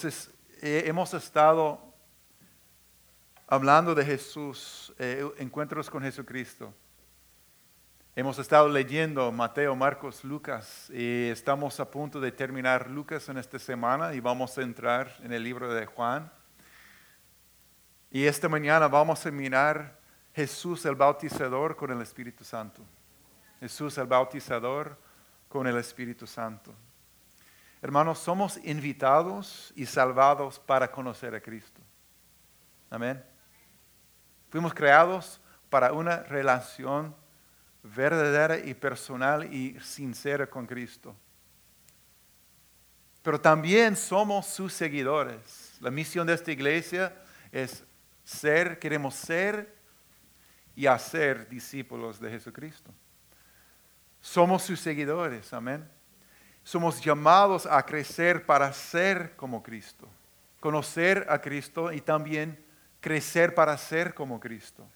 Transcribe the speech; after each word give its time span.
Entonces, 0.00 0.32
eh, 0.62 0.84
hemos 0.86 1.12
estado 1.12 1.80
hablando 3.48 3.96
de 3.96 4.04
Jesús, 4.04 4.94
eh, 4.96 5.28
encuentros 5.38 5.90
con 5.90 6.04
Jesucristo. 6.04 6.72
Hemos 8.14 8.38
estado 8.38 8.68
leyendo 8.68 9.32
Mateo, 9.32 9.74
Marcos, 9.74 10.22
Lucas 10.22 10.88
y 10.90 11.30
estamos 11.30 11.80
a 11.80 11.90
punto 11.90 12.20
de 12.20 12.30
terminar 12.30 12.88
Lucas 12.88 13.28
en 13.28 13.38
esta 13.38 13.58
semana 13.58 14.14
y 14.14 14.20
vamos 14.20 14.56
a 14.56 14.62
entrar 14.62 15.16
en 15.24 15.32
el 15.32 15.42
libro 15.42 15.74
de 15.74 15.84
Juan. 15.86 16.30
Y 18.12 18.24
esta 18.24 18.48
mañana 18.48 18.86
vamos 18.86 19.26
a 19.26 19.32
mirar 19.32 19.98
Jesús 20.32 20.86
el 20.86 20.94
bautizador 20.94 21.74
con 21.74 21.90
el 21.90 22.00
Espíritu 22.02 22.44
Santo. 22.44 22.82
Jesús 23.58 23.98
el 23.98 24.06
bautizador 24.06 24.96
con 25.48 25.66
el 25.66 25.76
Espíritu 25.76 26.24
Santo. 26.24 26.72
Hermanos, 27.80 28.18
somos 28.18 28.58
invitados 28.64 29.72
y 29.76 29.86
salvados 29.86 30.58
para 30.58 30.90
conocer 30.90 31.34
a 31.34 31.40
Cristo. 31.40 31.80
Amén. 32.90 33.22
Fuimos 34.50 34.74
creados 34.74 35.40
para 35.70 35.92
una 35.92 36.24
relación 36.24 37.14
verdadera 37.82 38.58
y 38.58 38.74
personal 38.74 39.52
y 39.52 39.78
sincera 39.80 40.48
con 40.48 40.66
Cristo. 40.66 41.14
Pero 43.22 43.40
también 43.40 43.94
somos 43.94 44.46
sus 44.46 44.72
seguidores. 44.72 45.76
La 45.80 45.90
misión 45.90 46.26
de 46.26 46.34
esta 46.34 46.50
iglesia 46.50 47.14
es 47.52 47.84
ser, 48.24 48.80
queremos 48.80 49.14
ser 49.14 49.76
y 50.74 50.86
hacer 50.86 51.48
discípulos 51.48 52.18
de 52.18 52.30
Jesucristo. 52.30 52.92
Somos 54.20 54.64
sus 54.64 54.80
seguidores, 54.80 55.52
amén 55.52 55.97
somos 56.68 57.00
llamados 57.00 57.64
a 57.64 57.82
crecer 57.82 58.44
para 58.44 58.70
ser 58.74 59.34
como 59.36 59.62
Cristo, 59.62 60.06
conocer 60.60 61.26
a 61.30 61.40
Cristo 61.40 61.90
y 61.90 62.02
también 62.02 62.62
crecer 63.00 63.54
para 63.54 63.74
ser 63.78 64.12
como 64.12 64.38
Cristo. 64.38 64.86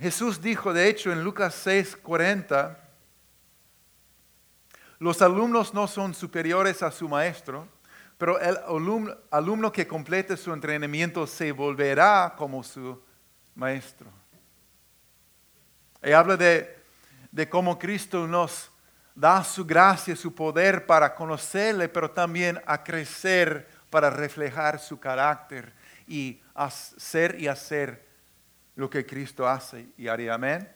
Jesús 0.00 0.42
dijo, 0.42 0.72
de 0.72 0.88
hecho, 0.88 1.12
en 1.12 1.22
Lucas 1.22 1.64
6:40, 1.64 2.76
los 4.98 5.22
alumnos 5.22 5.74
no 5.74 5.86
son 5.86 6.12
superiores 6.12 6.82
a 6.82 6.90
su 6.90 7.08
maestro, 7.08 7.68
pero 8.18 8.40
el 8.40 8.58
alumno, 9.30 9.70
que 9.70 9.86
complete 9.86 10.36
su 10.36 10.52
entrenamiento 10.52 11.24
se 11.28 11.52
volverá 11.52 12.34
como 12.36 12.64
su 12.64 13.00
maestro. 13.54 14.10
Y 16.02 16.10
habla 16.10 16.36
de, 16.36 16.82
de 17.30 17.48
cómo 17.48 17.78
Cristo 17.78 18.26
nos 18.26 18.69
da 19.20 19.44
su 19.44 19.66
gracia, 19.66 20.16
su 20.16 20.34
poder 20.34 20.86
para 20.86 21.14
conocerle, 21.14 21.90
pero 21.90 22.10
también 22.10 22.58
a 22.64 22.82
crecer 22.82 23.68
para 23.90 24.08
reflejar 24.08 24.78
su 24.78 24.98
carácter 24.98 25.74
y 26.06 26.40
hacer 26.54 27.38
y 27.38 27.46
hacer 27.46 28.08
lo 28.74 28.88
que 28.88 29.04
Cristo 29.04 29.46
hace 29.46 29.88
y 29.98 30.08
haría. 30.08 30.32
Amén. 30.32 30.66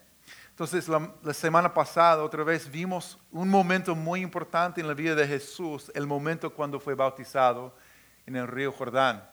Entonces, 0.51 0.87
la, 0.87 1.11
la, 1.23 1.33
semana 1.33 1.73
pasada 1.73 2.23
otra 2.23 2.43
vez 2.43 2.69
vimos 2.69 3.17
un 3.31 3.49
momento 3.49 3.95
muy 3.95 4.21
importante 4.21 4.79
en 4.79 4.87
la 4.87 4.93
vida 4.93 5.15
de 5.15 5.27
Jesús, 5.27 5.91
el 5.95 6.05
momento 6.05 6.53
cuando 6.53 6.79
fue 6.79 6.93
bautizado 6.93 7.75
en 8.27 8.35
el 8.35 8.47
río 8.47 8.71
Jordán. 8.71 9.27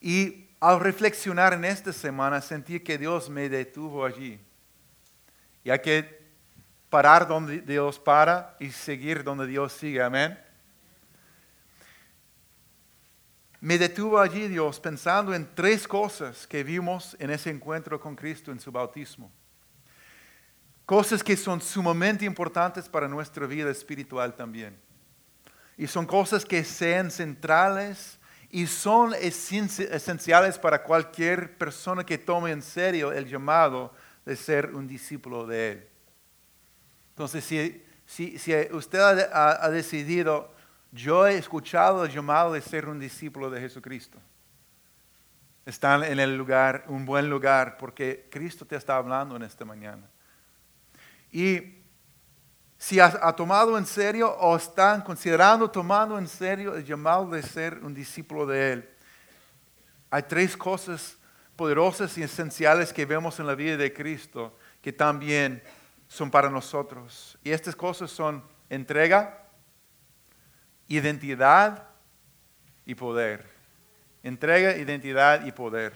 Y 0.00 0.48
al 0.58 0.80
reflexionar 0.80 1.52
en 1.52 1.64
esta 1.64 1.92
semana 1.92 2.40
sentí 2.40 2.80
que 2.80 2.98
Dios 2.98 3.30
me 3.30 3.48
detuvo 3.48 4.04
allí. 4.04 4.40
Y 5.62 5.70
hay 5.70 5.78
que 5.78 6.19
parar 6.90 7.26
donde 7.26 7.60
Dios 7.60 7.98
para 7.98 8.56
y 8.58 8.70
seguir 8.70 9.22
donde 9.22 9.46
Dios 9.46 9.72
sigue. 9.72 10.02
Amén. 10.02 10.38
Me 13.60 13.78
detuvo 13.78 14.18
allí 14.18 14.48
Dios 14.48 14.80
pensando 14.80 15.34
en 15.34 15.54
tres 15.54 15.86
cosas 15.86 16.46
que 16.46 16.64
vimos 16.64 17.16
en 17.20 17.30
ese 17.30 17.50
encuentro 17.50 18.00
con 18.00 18.16
Cristo 18.16 18.50
en 18.50 18.58
su 18.58 18.72
bautismo. 18.72 19.30
Cosas 20.86 21.22
que 21.22 21.36
son 21.36 21.60
sumamente 21.60 22.24
importantes 22.24 22.88
para 22.88 23.06
nuestra 23.06 23.46
vida 23.46 23.70
espiritual 23.70 24.34
también. 24.34 24.76
Y 25.76 25.86
son 25.86 26.06
cosas 26.06 26.44
que 26.44 26.64
sean 26.64 27.10
centrales 27.10 28.18
y 28.50 28.66
son 28.66 29.14
esenciales 29.14 30.58
para 30.58 30.82
cualquier 30.82 31.56
persona 31.56 32.04
que 32.04 32.18
tome 32.18 32.50
en 32.50 32.62
serio 32.62 33.12
el 33.12 33.28
llamado 33.28 33.94
de 34.24 34.34
ser 34.34 34.74
un 34.74 34.88
discípulo 34.88 35.46
de 35.46 35.72
Él. 35.72 35.89
Entonces, 37.20 37.44
si, 38.06 38.34
usted 38.72 39.28
ha, 39.30 39.68
decidido, 39.68 40.54
yo 40.90 41.26
he 41.26 41.36
escuchado 41.36 42.06
el 42.06 42.10
llamado 42.10 42.54
de 42.54 42.62
ser 42.62 42.88
un 42.88 42.98
discípulo 42.98 43.50
de 43.50 43.60
Jesucristo, 43.60 44.18
están 45.66 46.02
en 46.02 46.18
el 46.18 46.34
lugar, 46.34 46.84
un 46.88 47.04
buen 47.04 47.28
lugar, 47.28 47.76
porque 47.76 48.26
Cristo 48.30 48.64
te 48.64 48.74
está 48.74 48.96
hablando 48.96 49.36
en 49.36 49.42
esta 49.42 49.66
mañana. 49.66 50.08
Y 51.30 51.82
si 52.78 52.98
ha, 52.98 53.12
ha, 53.20 53.36
tomado 53.36 53.76
en 53.76 53.84
serio 53.84 54.34
o 54.38 54.56
están 54.56 55.02
considerando 55.02 55.70
tomando 55.70 56.18
en 56.18 56.26
serio 56.26 56.74
el 56.74 56.86
llamado 56.86 57.28
de 57.28 57.42
ser 57.42 57.80
un 57.82 57.92
discípulo 57.92 58.46
de 58.46 58.72
Él, 58.72 58.90
hay 60.08 60.22
tres 60.22 60.56
cosas 60.56 61.18
poderosas 61.54 62.16
y 62.16 62.22
esenciales 62.22 62.94
que 62.94 63.04
vemos 63.04 63.38
en 63.38 63.46
la 63.46 63.54
vida 63.54 63.76
de 63.76 63.92
Cristo 63.92 64.56
que 64.80 64.94
también 64.94 65.62
son 66.10 66.28
para 66.28 66.50
nosotros. 66.50 67.38
Y 67.44 67.52
estas 67.52 67.76
cosas 67.76 68.10
son 68.10 68.42
entrega, 68.68 69.44
identidad 70.88 71.86
y 72.84 72.96
poder. 72.96 73.48
Entrega, 74.24 74.76
identidad 74.76 75.46
y 75.46 75.52
poder. 75.52 75.94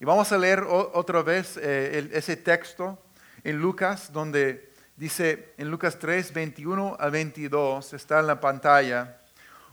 Y 0.00 0.06
vamos 0.06 0.32
a 0.32 0.38
leer 0.38 0.64
otra 0.66 1.22
vez 1.22 1.58
eh, 1.58 2.08
ese 2.14 2.38
texto 2.38 2.98
en 3.44 3.58
Lucas, 3.58 4.10
donde 4.10 4.72
dice 4.96 5.52
en 5.58 5.70
Lucas 5.70 5.98
3, 5.98 6.32
21 6.32 6.96
a 6.98 7.10
22, 7.10 7.92
está 7.92 8.20
en 8.20 8.26
la 8.26 8.40
pantalla. 8.40 9.20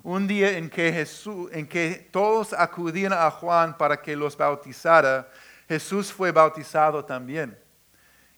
Un 0.04 0.28
día 0.28 0.58
en 0.58 0.70
que, 0.70 0.92
Jesús, 0.92 1.50
en 1.54 1.66
que 1.66 2.10
todos 2.12 2.52
acudían 2.52 3.14
a 3.14 3.32
Juan 3.32 3.78
para 3.78 4.02
que 4.02 4.18
los 4.18 4.36
bautizara, 4.36 5.30
Jesús 5.70 6.12
fue 6.12 6.34
bautizado 6.34 7.06
también. 7.06 7.58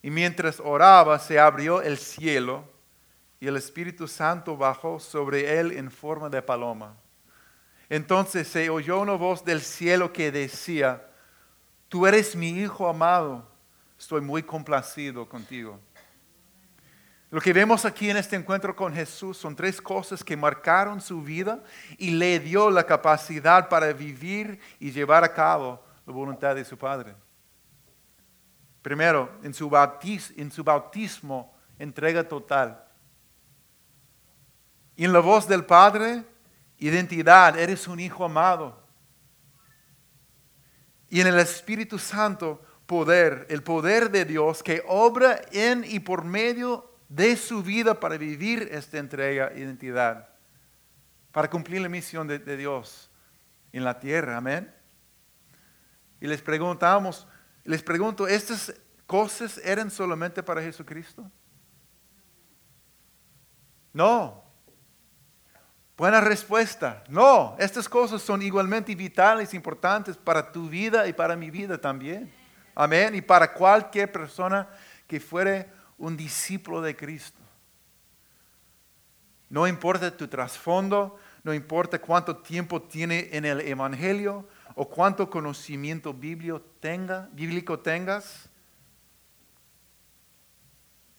Y 0.01 0.09
mientras 0.09 0.59
oraba, 0.59 1.19
se 1.19 1.39
abrió 1.39 1.81
el 1.81 1.97
cielo 1.97 2.63
y 3.39 3.47
el 3.47 3.57
Espíritu 3.57 4.07
Santo 4.07 4.55
bajó 4.55 4.99
sobre 4.99 5.59
él 5.59 5.71
en 5.71 5.91
forma 5.91 6.29
de 6.29 6.41
paloma. 6.41 6.95
Entonces 7.89 8.47
se 8.47 8.69
oyó 8.69 9.01
una 9.01 9.13
voz 9.13 9.43
del 9.43 9.61
cielo 9.61 10.13
que 10.13 10.31
decía, 10.31 11.07
tú 11.89 12.07
eres 12.07 12.35
mi 12.35 12.49
Hijo 12.49 12.87
amado, 12.87 13.47
estoy 13.99 14.21
muy 14.21 14.43
complacido 14.43 15.27
contigo. 15.27 15.79
Lo 17.31 17.39
que 17.39 17.53
vemos 17.53 17.85
aquí 17.85 18.09
en 18.09 18.17
este 18.17 18.35
encuentro 18.35 18.75
con 18.75 18.93
Jesús 18.93 19.37
son 19.37 19.55
tres 19.55 19.81
cosas 19.81 20.23
que 20.23 20.35
marcaron 20.35 20.99
su 20.99 21.21
vida 21.21 21.63
y 21.97 22.11
le 22.11 22.39
dio 22.39 22.69
la 22.69 22.85
capacidad 22.85 23.69
para 23.69 23.93
vivir 23.93 24.59
y 24.79 24.91
llevar 24.91 25.23
a 25.23 25.33
cabo 25.33 25.81
la 26.05 26.13
voluntad 26.13 26.55
de 26.55 26.65
su 26.65 26.77
Padre. 26.77 27.15
Primero, 28.81 29.31
en 29.43 29.53
su, 29.53 29.69
bautismo, 29.69 31.53
entrega 31.77 32.27
total. 32.27 32.83
Y 34.95 35.05
en 35.05 35.13
la 35.13 35.19
voz 35.19 35.47
del 35.47 35.65
Padre, 35.65 36.25
identidad, 36.77 37.57
eres 37.57 37.87
un 37.87 37.99
hijo 37.99 38.25
amado. 38.25 38.81
Y 41.09 41.21
en 41.21 41.27
el 41.27 41.39
Espíritu 41.39 41.99
Santo, 41.99 42.63
poder, 42.87 43.45
el 43.49 43.61
poder 43.61 44.09
de 44.09 44.25
Dios 44.25 44.63
que 44.63 44.83
obra 44.87 45.41
en 45.51 45.83
y 45.87 45.99
por 45.99 46.23
medio 46.23 46.91
de 47.07 47.35
su 47.35 47.61
vida 47.61 47.99
para 47.99 48.17
vivir 48.17 48.67
esta 48.71 48.97
entrega, 48.97 49.51
identidad, 49.55 50.29
para 51.31 51.49
cumplir 51.49 51.81
la 51.81 51.89
misión 51.89 52.27
de, 52.27 52.39
de 52.39 52.57
Dios 52.57 53.11
en 53.71 53.83
la 53.83 53.99
tierra. 53.99 54.37
Amén. 54.37 54.73
Y 56.19 56.27
les 56.27 56.41
preguntamos, 56.41 57.27
les 57.63 57.83
pregunto, 57.83 58.27
¿estas 58.27 58.73
cosas 59.05 59.59
eran 59.63 59.91
solamente 59.91 60.41
para 60.41 60.61
Jesucristo? 60.61 61.29
No. 63.93 64.43
Buena 65.97 66.21
respuesta. 66.21 67.03
No, 67.09 67.55
estas 67.59 67.87
cosas 67.87 68.21
son 68.21 68.41
igualmente 68.41 68.95
vitales, 68.95 69.53
importantes 69.53 70.17
para 70.17 70.51
tu 70.51 70.67
vida 70.67 71.07
y 71.07 71.13
para 71.13 71.35
mi 71.35 71.51
vida 71.51 71.77
también. 71.77 72.31
Amén. 72.73 73.13
Y 73.15 73.21
para 73.21 73.53
cualquier 73.53 74.11
persona 74.11 74.67
que 75.05 75.19
fuere 75.19 75.69
un 75.97 76.17
discípulo 76.17 76.81
de 76.81 76.95
Cristo. 76.95 77.39
No 79.49 79.67
importa 79.67 80.15
tu 80.15 80.27
trasfondo, 80.27 81.19
no 81.43 81.53
importa 81.53 81.99
cuánto 81.99 82.37
tiempo 82.37 82.81
tiene 82.81 83.29
en 83.33 83.45
el 83.45 83.59
Evangelio, 83.61 84.47
o 84.75 84.87
cuánto 84.87 85.29
conocimiento 85.29 86.13
bíblico, 86.13 86.61
tenga, 86.79 87.29
bíblico 87.33 87.79
tengas, 87.79 88.49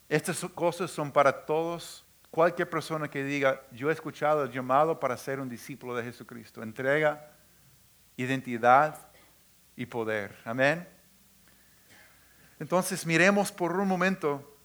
estas 0.09 0.45
cosas 0.55 0.91
son 0.91 1.11
para 1.11 1.45
todos 1.45 2.05
cualquier 2.31 2.69
persona 2.69 3.09
que 3.09 3.23
diga, 3.23 3.63
yo 3.73 3.91
he 3.91 3.93
escuchado 3.93 4.45
el 4.45 4.51
llamado 4.51 4.99
para 4.99 5.17
ser 5.17 5.39
un 5.39 5.49
discípulo 5.49 5.95
de 5.95 6.03
Jesucristo. 6.03 6.63
Entrega, 6.63 7.31
identidad 8.17 8.99
y 9.77 9.87
poder. 9.87 10.37
Amén. 10.45 10.89
Entonces 12.59 13.07
miremos 13.07 13.53
por 13.53 13.79
un 13.79 13.87
momento 13.87 14.57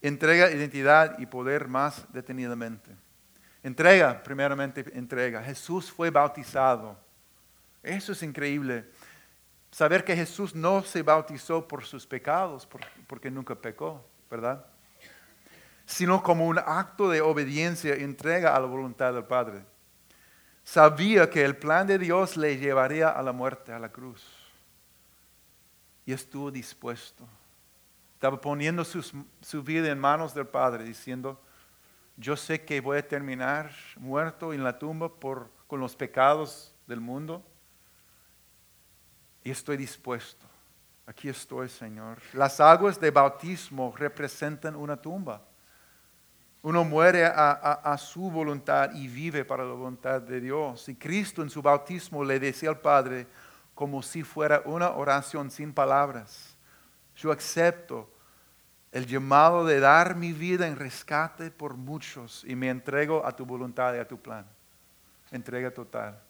entrega, 0.00 0.50
identidad 0.50 1.18
y 1.18 1.26
poder 1.26 1.68
más 1.68 2.04
detenidamente. 2.12 2.90
Entrega, 3.62 4.22
primeramente 4.22 4.84
entrega. 4.94 5.42
Jesús 5.42 5.90
fue 5.90 6.10
bautizado. 6.10 6.98
Eso 7.82 8.12
es 8.12 8.22
increíble. 8.22 8.84
Saber 9.70 10.04
que 10.04 10.14
Jesús 10.14 10.54
no 10.54 10.82
se 10.82 11.02
bautizó 11.02 11.66
por 11.66 11.84
sus 11.84 12.06
pecados, 12.06 12.68
porque 13.06 13.30
nunca 13.30 13.54
pecó, 13.54 14.04
¿verdad? 14.30 14.64
Sino 15.86 16.22
como 16.22 16.46
un 16.46 16.58
acto 16.58 17.08
de 17.08 17.20
obediencia, 17.20 17.94
entrega 17.94 18.54
a 18.54 18.60
la 18.60 18.66
voluntad 18.66 19.14
del 19.14 19.24
Padre. 19.24 19.64
Sabía 20.62 21.28
que 21.28 21.44
el 21.44 21.56
plan 21.56 21.86
de 21.86 21.98
Dios 21.98 22.36
le 22.36 22.58
llevaría 22.58 23.08
a 23.08 23.22
la 23.22 23.32
muerte, 23.32 23.72
a 23.72 23.78
la 23.78 23.90
cruz. 23.90 24.24
Y 26.04 26.12
estuvo 26.12 26.50
dispuesto. 26.50 27.26
Estaba 28.14 28.40
poniendo 28.40 28.84
su 28.84 29.62
vida 29.64 29.90
en 29.90 29.98
manos 29.98 30.34
del 30.34 30.46
Padre, 30.46 30.84
diciendo, 30.84 31.40
yo 32.16 32.36
sé 32.36 32.64
que 32.64 32.80
voy 32.80 32.98
a 32.98 33.08
terminar 33.08 33.72
muerto 33.96 34.52
en 34.52 34.62
la 34.62 34.78
tumba 34.78 35.08
por, 35.08 35.50
con 35.66 35.80
los 35.80 35.96
pecados 35.96 36.74
del 36.86 37.00
mundo. 37.00 37.44
Y 39.44 39.50
estoy 39.50 39.76
dispuesto. 39.76 40.46
Aquí 41.06 41.28
estoy, 41.28 41.68
Señor. 41.68 42.18
Las 42.32 42.60
aguas 42.60 42.98
de 43.00 43.10
bautismo 43.10 43.94
representan 43.96 44.76
una 44.76 44.96
tumba. 44.96 45.42
Uno 46.62 46.84
muere 46.84 47.26
a, 47.26 47.50
a, 47.50 47.98
su 47.98 48.30
voluntad 48.30 48.92
y 48.94 49.08
vive 49.08 49.44
para 49.44 49.64
la 49.64 49.72
voluntad 49.72 50.22
de 50.22 50.40
Dios. 50.40 50.88
Y 50.88 50.94
Cristo 50.94 51.42
en 51.42 51.50
su 51.50 51.60
bautismo 51.60 52.22
le 52.24 52.38
decía 52.38 52.68
al 52.68 52.78
Padre 52.78 53.26
como 53.74 54.00
si 54.00 54.22
fuera 54.22 54.62
una 54.64 54.90
oración 54.90 55.50
sin 55.50 55.72
palabras. 55.72 56.56
Yo 57.16 57.32
acepto 57.32 58.08
el 58.92 59.06
llamado 59.06 59.64
de 59.64 59.80
dar 59.80 60.14
mi 60.14 60.32
vida 60.32 60.68
en 60.68 60.76
rescate 60.76 61.50
por 61.50 61.76
muchos 61.76 62.44
y 62.46 62.54
me 62.54 62.68
entrego 62.68 63.26
a 63.26 63.34
tu 63.34 63.44
voluntad 63.44 63.94
y 63.94 63.98
a 63.98 64.06
tu 64.06 64.20
plan. 64.20 64.46
Entrega 65.32 65.72
total. 65.72 66.22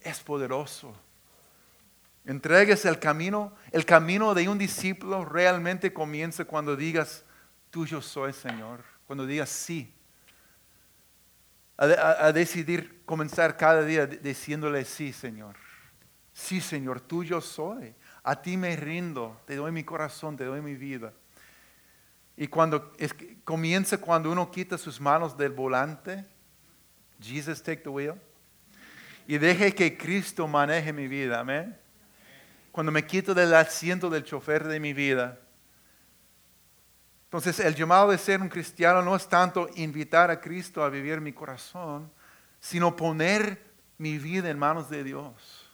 Es 0.00 0.20
poderoso. 0.20 0.92
Entregues 2.24 2.84
el 2.84 2.98
camino. 2.98 3.54
El 3.72 3.84
camino 3.84 4.34
de 4.34 4.48
un 4.48 4.58
discípulo 4.58 5.24
realmente 5.24 5.92
comienza 5.92 6.44
cuando 6.44 6.76
digas, 6.76 7.24
tuyo 7.70 8.00
soy, 8.02 8.32
Señor. 8.32 8.84
Cuando 9.06 9.26
digas 9.26 9.48
sí. 9.48 9.94
A, 11.76 12.30
decidir 12.32 13.02
comenzar 13.06 13.56
cada 13.56 13.82
día 13.82 14.06
diciéndole 14.06 14.84
sí, 14.84 15.12
Señor. 15.12 15.56
Sí, 16.32 16.60
Señor, 16.60 17.00
tuyo 17.00 17.40
soy. 17.40 17.94
A 18.22 18.40
ti 18.42 18.56
me 18.56 18.76
rindo. 18.76 19.40
Te 19.46 19.56
doy 19.56 19.72
mi 19.72 19.82
corazón, 19.82 20.36
te 20.36 20.44
doy 20.44 20.60
mi 20.60 20.74
vida. 20.74 21.14
Y 22.36 22.48
cuando 22.48 22.92
comienza 23.44 23.98
cuando 23.98 24.30
uno 24.30 24.50
quita 24.50 24.78
sus 24.78 25.00
manos 25.00 25.36
del 25.36 25.52
volante, 25.52 26.26
Jesus 27.20 27.62
take 27.62 27.82
the 27.82 27.88
wheel, 27.88 28.14
y 29.26 29.38
deje 29.38 29.74
que 29.74 29.96
Cristo 29.96 30.48
maneje 30.48 30.92
mi 30.92 31.06
vida, 31.06 31.40
amén. 31.40 31.79
Cuando 32.72 32.92
me 32.92 33.06
quito 33.06 33.34
del 33.34 33.54
asiento 33.54 34.08
del 34.10 34.24
chofer 34.24 34.66
de 34.66 34.80
mi 34.80 34.92
vida. 34.92 35.38
Entonces 37.24 37.60
el 37.60 37.74
llamado 37.74 38.10
de 38.10 38.18
ser 38.18 38.40
un 38.40 38.48
cristiano 38.48 39.02
no 39.02 39.14
es 39.14 39.28
tanto 39.28 39.68
invitar 39.76 40.30
a 40.30 40.40
Cristo 40.40 40.82
a 40.82 40.88
vivir 40.88 41.20
mi 41.20 41.32
corazón, 41.32 42.10
sino 42.58 42.96
poner 42.96 43.64
mi 43.98 44.18
vida 44.18 44.50
en 44.50 44.58
manos 44.58 44.90
de 44.90 45.04
Dios 45.04 45.70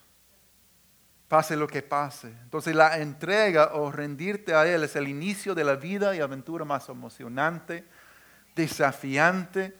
pase 1.28 1.56
lo 1.56 1.66
que 1.66 1.82
pase. 1.82 2.28
Entonces 2.42 2.74
la 2.74 2.98
entrega 2.98 3.72
o 3.74 3.90
rendirte 3.90 4.54
a 4.54 4.66
Él 4.66 4.84
es 4.84 4.96
el 4.96 5.08
inicio 5.08 5.54
de 5.54 5.64
la 5.64 5.74
vida 5.74 6.14
y 6.14 6.20
aventura 6.20 6.64
más 6.64 6.88
emocionante, 6.88 7.84
desafiante, 8.54 9.76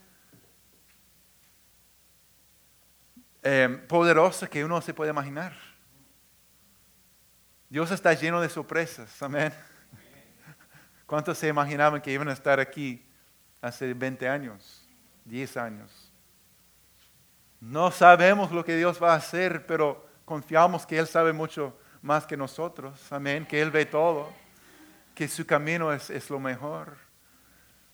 eh, 3.42 3.84
poderosa 3.88 4.48
que 4.48 4.64
uno 4.64 4.80
se 4.80 4.92
puede 4.92 5.10
imaginar. 5.10 5.54
Dios 7.68 7.90
está 7.90 8.12
lleno 8.14 8.40
de 8.40 8.48
sorpresas, 8.48 9.20
amén. 9.22 9.52
¿Cuántos 11.06 11.38
se 11.38 11.48
imaginaban 11.48 12.00
que 12.00 12.12
iban 12.12 12.28
a 12.28 12.32
estar 12.32 12.60
aquí 12.60 13.04
hace 13.60 13.92
20 13.92 14.28
años, 14.28 14.86
10 15.24 15.56
años? 15.56 16.12
No 17.60 17.90
sabemos 17.90 18.52
lo 18.52 18.64
que 18.64 18.76
Dios 18.76 19.02
va 19.02 19.14
a 19.14 19.16
hacer, 19.16 19.66
pero 19.66 20.06
confiamos 20.24 20.86
que 20.86 20.98
Él 20.98 21.08
sabe 21.08 21.32
mucho 21.32 21.76
más 22.02 22.24
que 22.24 22.36
nosotros, 22.36 23.12
amén, 23.12 23.44
que 23.44 23.60
Él 23.60 23.72
ve 23.72 23.84
todo, 23.84 24.32
que 25.12 25.26
su 25.26 25.44
camino 25.44 25.92
es, 25.92 26.30
lo 26.30 26.38
mejor. 26.38 26.96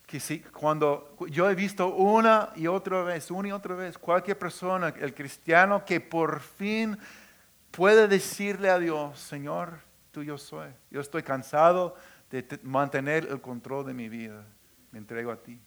Que 0.07 0.21
si, 0.21 0.41
cuando 0.41 1.17
yo 1.31 1.49
he 1.49 1.55
visto 1.55 1.89
una 1.95 2.51
y 2.57 2.67
otra 2.67 3.03
vez, 3.05 3.31
una 3.31 3.49
y 3.49 3.53
otra 3.53 3.75
vez, 3.75 3.97
cualquier 3.97 4.39
persona, 4.39 4.93
el 5.01 5.15
cristiano 5.15 5.83
que 5.83 6.01
por 6.01 6.41
fin 6.41 6.99
puede 7.73 8.07
decirle 8.07 8.71
a 8.71 8.79
Dios, 8.79 9.19
Señor, 9.19 9.81
tú 10.13 10.23
yo 10.23 10.39
soy, 10.39 10.71
yo 10.91 11.01
estoy 11.01 11.25
cansado 11.25 11.97
de 12.31 12.47
mantener 12.63 13.27
el 13.27 13.41
control 13.41 13.85
de 13.87 13.95
mi 13.95 14.09
vida, 14.09 14.47
me 14.93 15.01
entrego 15.01 15.33
a 15.33 15.43
ti. 15.43 15.61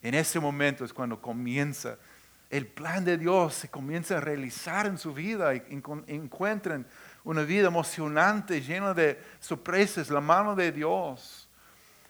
En 0.00 0.14
ese 0.14 0.40
momento 0.40 0.84
es 0.84 0.94
cuando 0.94 1.20
comienza 1.20 1.98
el 2.50 2.66
plan 2.66 3.04
de 3.04 3.18
Dios 3.18 3.54
se 3.54 3.68
comienza 3.68 4.16
a 4.16 4.20
realizar 4.20 4.86
en 4.86 4.96
su 4.96 5.12
vida 5.12 5.54
y 5.54 5.62
encuentren 6.06 6.86
una 7.22 7.42
vida 7.42 7.68
emocionante, 7.68 8.62
llena 8.62 8.94
de 8.94 9.20
sorpresas, 9.38 10.08
la 10.08 10.22
mano 10.22 10.54
de 10.54 10.72
Dios, 10.72 11.46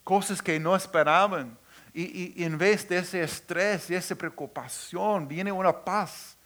cosas 0.04 0.40
que 0.40 0.60
no 0.60 0.76
esperaban. 0.76 1.58
Y, 1.92 2.44
en 2.44 2.56
vez 2.56 2.88
de 2.88 2.98
ese 2.98 3.22
estrés 3.22 3.90
y 3.90 3.96
esa 3.96 4.14
preocupación, 4.14 5.26
viene 5.26 5.50
una 5.50 5.72
paz. 5.72 6.37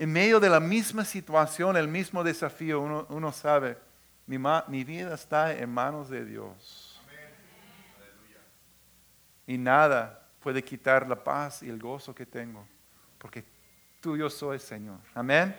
En 0.00 0.10
medio 0.10 0.40
de 0.40 0.48
la 0.48 0.60
misma 0.60 1.04
situación, 1.04 1.76
el 1.76 1.86
mismo 1.86 2.24
desafío, 2.24 2.80
uno, 2.80 3.32
sabe, 3.32 3.76
mi, 4.26 4.38
mi, 4.38 4.82
vida 4.82 5.14
está 5.14 5.52
en 5.52 5.68
manos 5.68 6.08
de 6.08 6.24
Dios. 6.24 7.00
Y 9.46 9.58
nada 9.58 10.26
puede 10.40 10.64
quitar 10.64 11.06
la 11.06 11.22
paz 11.22 11.62
y 11.62 11.68
el 11.68 11.78
gozo 11.78 12.14
que 12.14 12.24
tengo 12.24 12.66
porque 13.20 13.44
tuyo 14.00 14.30
soy, 14.30 14.58
Señor. 14.58 14.98
Amén. 15.14 15.54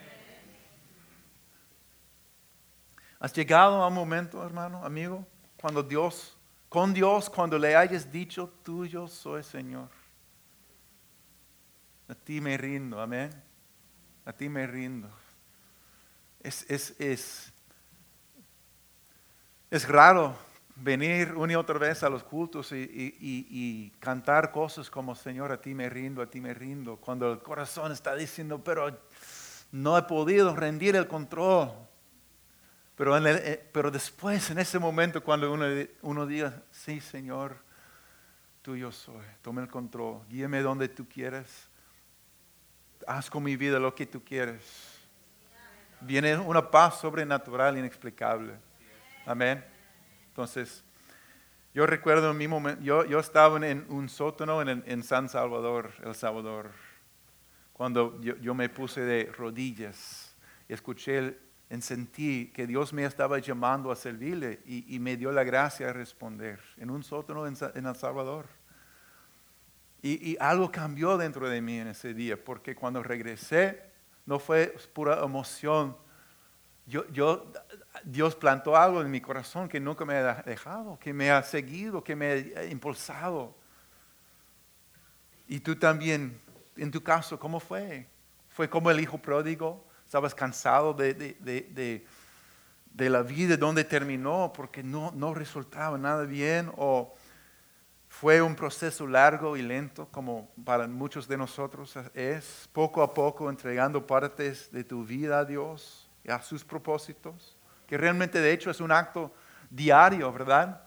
¿Has 3.19 3.31
llegado 3.33 3.83
a 3.83 3.87
un 3.87 3.93
momento, 3.93 4.43
hermano, 4.43 4.83
amigo, 4.83 5.23
cuando 5.61 5.83
Dios, 5.83 6.35
con 6.67 6.91
Dios, 6.91 7.29
cuando 7.29 7.59
le 7.59 7.75
hayas 7.75 8.11
dicho, 8.11 8.51
tuyo 8.63 9.07
soy, 9.07 9.43
Señor? 9.43 9.89
A 12.07 12.15
ti 12.15 12.41
me 12.41 12.57
rindo, 12.57 12.99
amén. 12.99 13.50
A 14.25 14.33
ti 14.33 14.49
me 14.49 14.67
rindo. 14.67 15.09
Es, 16.41 16.65
es, 16.69 16.95
es, 16.99 17.53
es 19.69 19.87
raro 19.87 20.35
venir 20.75 21.33
una 21.35 21.53
y 21.53 21.55
otra 21.55 21.77
vez 21.77 22.03
a 22.03 22.09
los 22.09 22.23
cultos 22.23 22.71
y, 22.71 23.91
cantar 23.99 24.51
cosas 24.51 24.89
como 24.89 25.15
Señor, 25.15 25.51
a 25.51 25.61
ti 25.61 25.73
me 25.73 25.89
rindo, 25.89 26.21
a 26.21 26.27
ti 26.27 26.41
me 26.41 26.53
rindo, 26.53 26.97
cuando 26.97 27.31
el 27.31 27.39
corazón 27.39 27.91
está 27.91 28.15
diciendo, 28.15 28.63
pero 28.63 28.99
no 29.71 29.97
he 29.97 30.03
podido 30.03 30.55
rendir 30.55 30.95
el 30.95 31.07
control. 31.07 31.71
Pero, 32.95 33.17
eh, 33.25 33.69
pero 33.71 33.89
después, 33.89 34.51
en 34.51 34.59
ese 34.59 34.77
momento, 34.77 35.23
cuando 35.23 35.51
uno, 35.51 35.65
uno 36.01 36.27
diga, 36.27 36.61
sí 36.71 36.99
Señor, 36.99 37.55
tú 38.61 38.75
yo 38.75 38.91
soy, 38.91 39.25
toma 39.41 39.61
el 39.61 39.69
control, 39.69 40.21
guíame 40.29 40.61
donde 40.61 40.89
tú 40.89 41.07
quieres, 41.07 41.70
haz 43.07 43.29
con 43.29 43.43
mi 43.43 43.55
vida 43.55 43.79
lo 43.79 43.93
que 43.93 44.05
tú 44.05 44.23
quieres. 44.23 44.99
Viene 46.01 46.37
una 46.37 46.69
paz 46.69 46.99
sobrenatural, 46.99 47.77
inexplicable. 47.77 48.53
Amén. 49.25 49.63
Entonces, 50.27 50.83
yo 51.73 51.85
recuerdo 51.85 52.31
en 52.31 52.37
mi 52.37 52.47
momento, 52.47 52.81
yo, 52.81 53.05
yo 53.05 53.19
estaba 53.19 53.65
en 53.65 53.85
un 53.89 54.09
sótano 54.09 54.61
en, 54.61 54.83
en, 54.85 55.03
San 55.03 55.29
Salvador, 55.29 55.91
El 56.03 56.15
Salvador, 56.15 56.71
cuando 57.71 58.19
yo, 58.21 58.35
yo 58.37 58.53
me 58.53 58.67
puse 58.67 59.01
de 59.01 59.31
rodillas 59.37 60.35
y 60.67 60.73
escuché 60.73 61.37
y 61.69 61.81
sentí 61.81 62.51
que 62.53 62.67
Dios 62.67 62.91
me 62.91 63.05
estaba 63.05 63.39
llamando 63.39 63.91
a 63.91 63.95
servirle 63.95 64.61
y, 64.65 64.93
y, 64.93 64.99
me 64.99 65.15
dio 65.15 65.31
la 65.31 65.45
gracia 65.45 65.87
de 65.87 65.93
responder 65.93 66.59
en 66.75 66.89
un 66.89 67.03
sótano 67.03 67.47
en, 67.47 67.55
en 67.75 67.85
El 67.85 67.95
Salvador. 67.95 68.47
Y, 70.03 70.35
algo 70.39 70.71
cambió 70.71 71.15
dentro 71.17 71.47
de 71.47 71.61
mí 71.61 71.77
en 71.77 71.87
ese 71.87 72.15
día, 72.15 72.43
porque 72.43 72.73
cuando 72.73 73.03
regresé 73.03 73.83
no 74.25 74.39
fue 74.39 74.73
pura 74.93 75.23
emoción. 75.23 75.95
Yo, 76.87 77.05
Dios 78.03 78.35
plantó 78.35 78.75
algo 78.75 79.01
en 79.01 79.11
mi 79.11 79.21
corazón 79.21 79.69
que 79.69 79.79
nunca 79.79 80.03
me 80.03 80.15
ha 80.15 80.41
dejado, 80.41 80.97
que 80.97 81.13
me 81.13 81.29
ha 81.29 81.43
seguido, 81.43 82.03
que 82.03 82.15
me 82.15 82.53
ha 82.55 82.65
impulsado. 82.65 83.55
Y 85.47 85.59
tú 85.59 85.75
también, 85.75 86.41
en 86.77 86.89
tu 86.89 87.03
caso, 87.03 87.39
¿cómo 87.39 87.59
fue? 87.59 88.07
¿Fue 88.49 88.67
como 88.69 88.89
el 88.89 88.99
hijo 88.99 89.19
pródigo? 89.19 89.85
¿Estabas 90.05 90.33
cansado 90.33 90.93
de, 90.93 91.13
de, 91.13 91.35
de, 91.39 92.05
de 92.91 93.09
la 93.09 93.21
vida 93.21 93.55
donde 93.55 93.83
terminó 93.83 94.51
porque 94.53 94.81
no, 94.81 95.11
no 95.11 95.35
resultaba 95.35 95.97
nada 95.99 96.25
bien? 96.25 96.71
¿O 96.75 97.13
fue 98.11 98.41
un 98.41 98.55
proceso 98.55 99.07
largo 99.07 99.55
y 99.55 99.61
lento 99.61 100.07
como 100.11 100.51
para 100.65 100.85
muchos 100.85 101.29
de 101.29 101.37
nosotros 101.37 101.95
es? 102.13 102.69
Poco 102.73 103.01
a 103.01 103.13
poco 103.13 103.49
entregando 103.49 104.05
partes 104.05 104.69
de 104.69 104.83
tu 104.83 105.05
vida 105.05 105.39
a 105.39 105.45
Dios 105.45 106.07
y 106.23 106.29
a 106.29 106.41
sus 106.41 106.63
propósitos, 106.63 107.55
que 107.87 107.97
realmente 107.97 108.39
de 108.39 108.51
hecho 108.51 108.69
es 108.69 108.81
un 108.81 108.91
acto 108.91 109.33
diario, 109.69 110.31
¿verdad? 110.31 110.83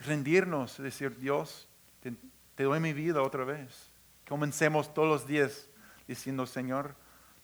Rendirnos, 0.00 0.78
decir, 0.78 1.16
Dios, 1.18 1.68
te, 2.00 2.64
doy 2.64 2.80
mi 2.80 2.94
vida 2.94 3.22
otra 3.22 3.44
vez. 3.44 3.90
Comencemos 4.26 4.92
todos 4.92 5.08
los 5.08 5.26
días 5.26 5.68
diciendo, 6.08 6.46
Señor, 6.46 6.96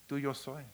tú 0.06 0.18
yo 0.18 0.32
soy. 0.32 0.64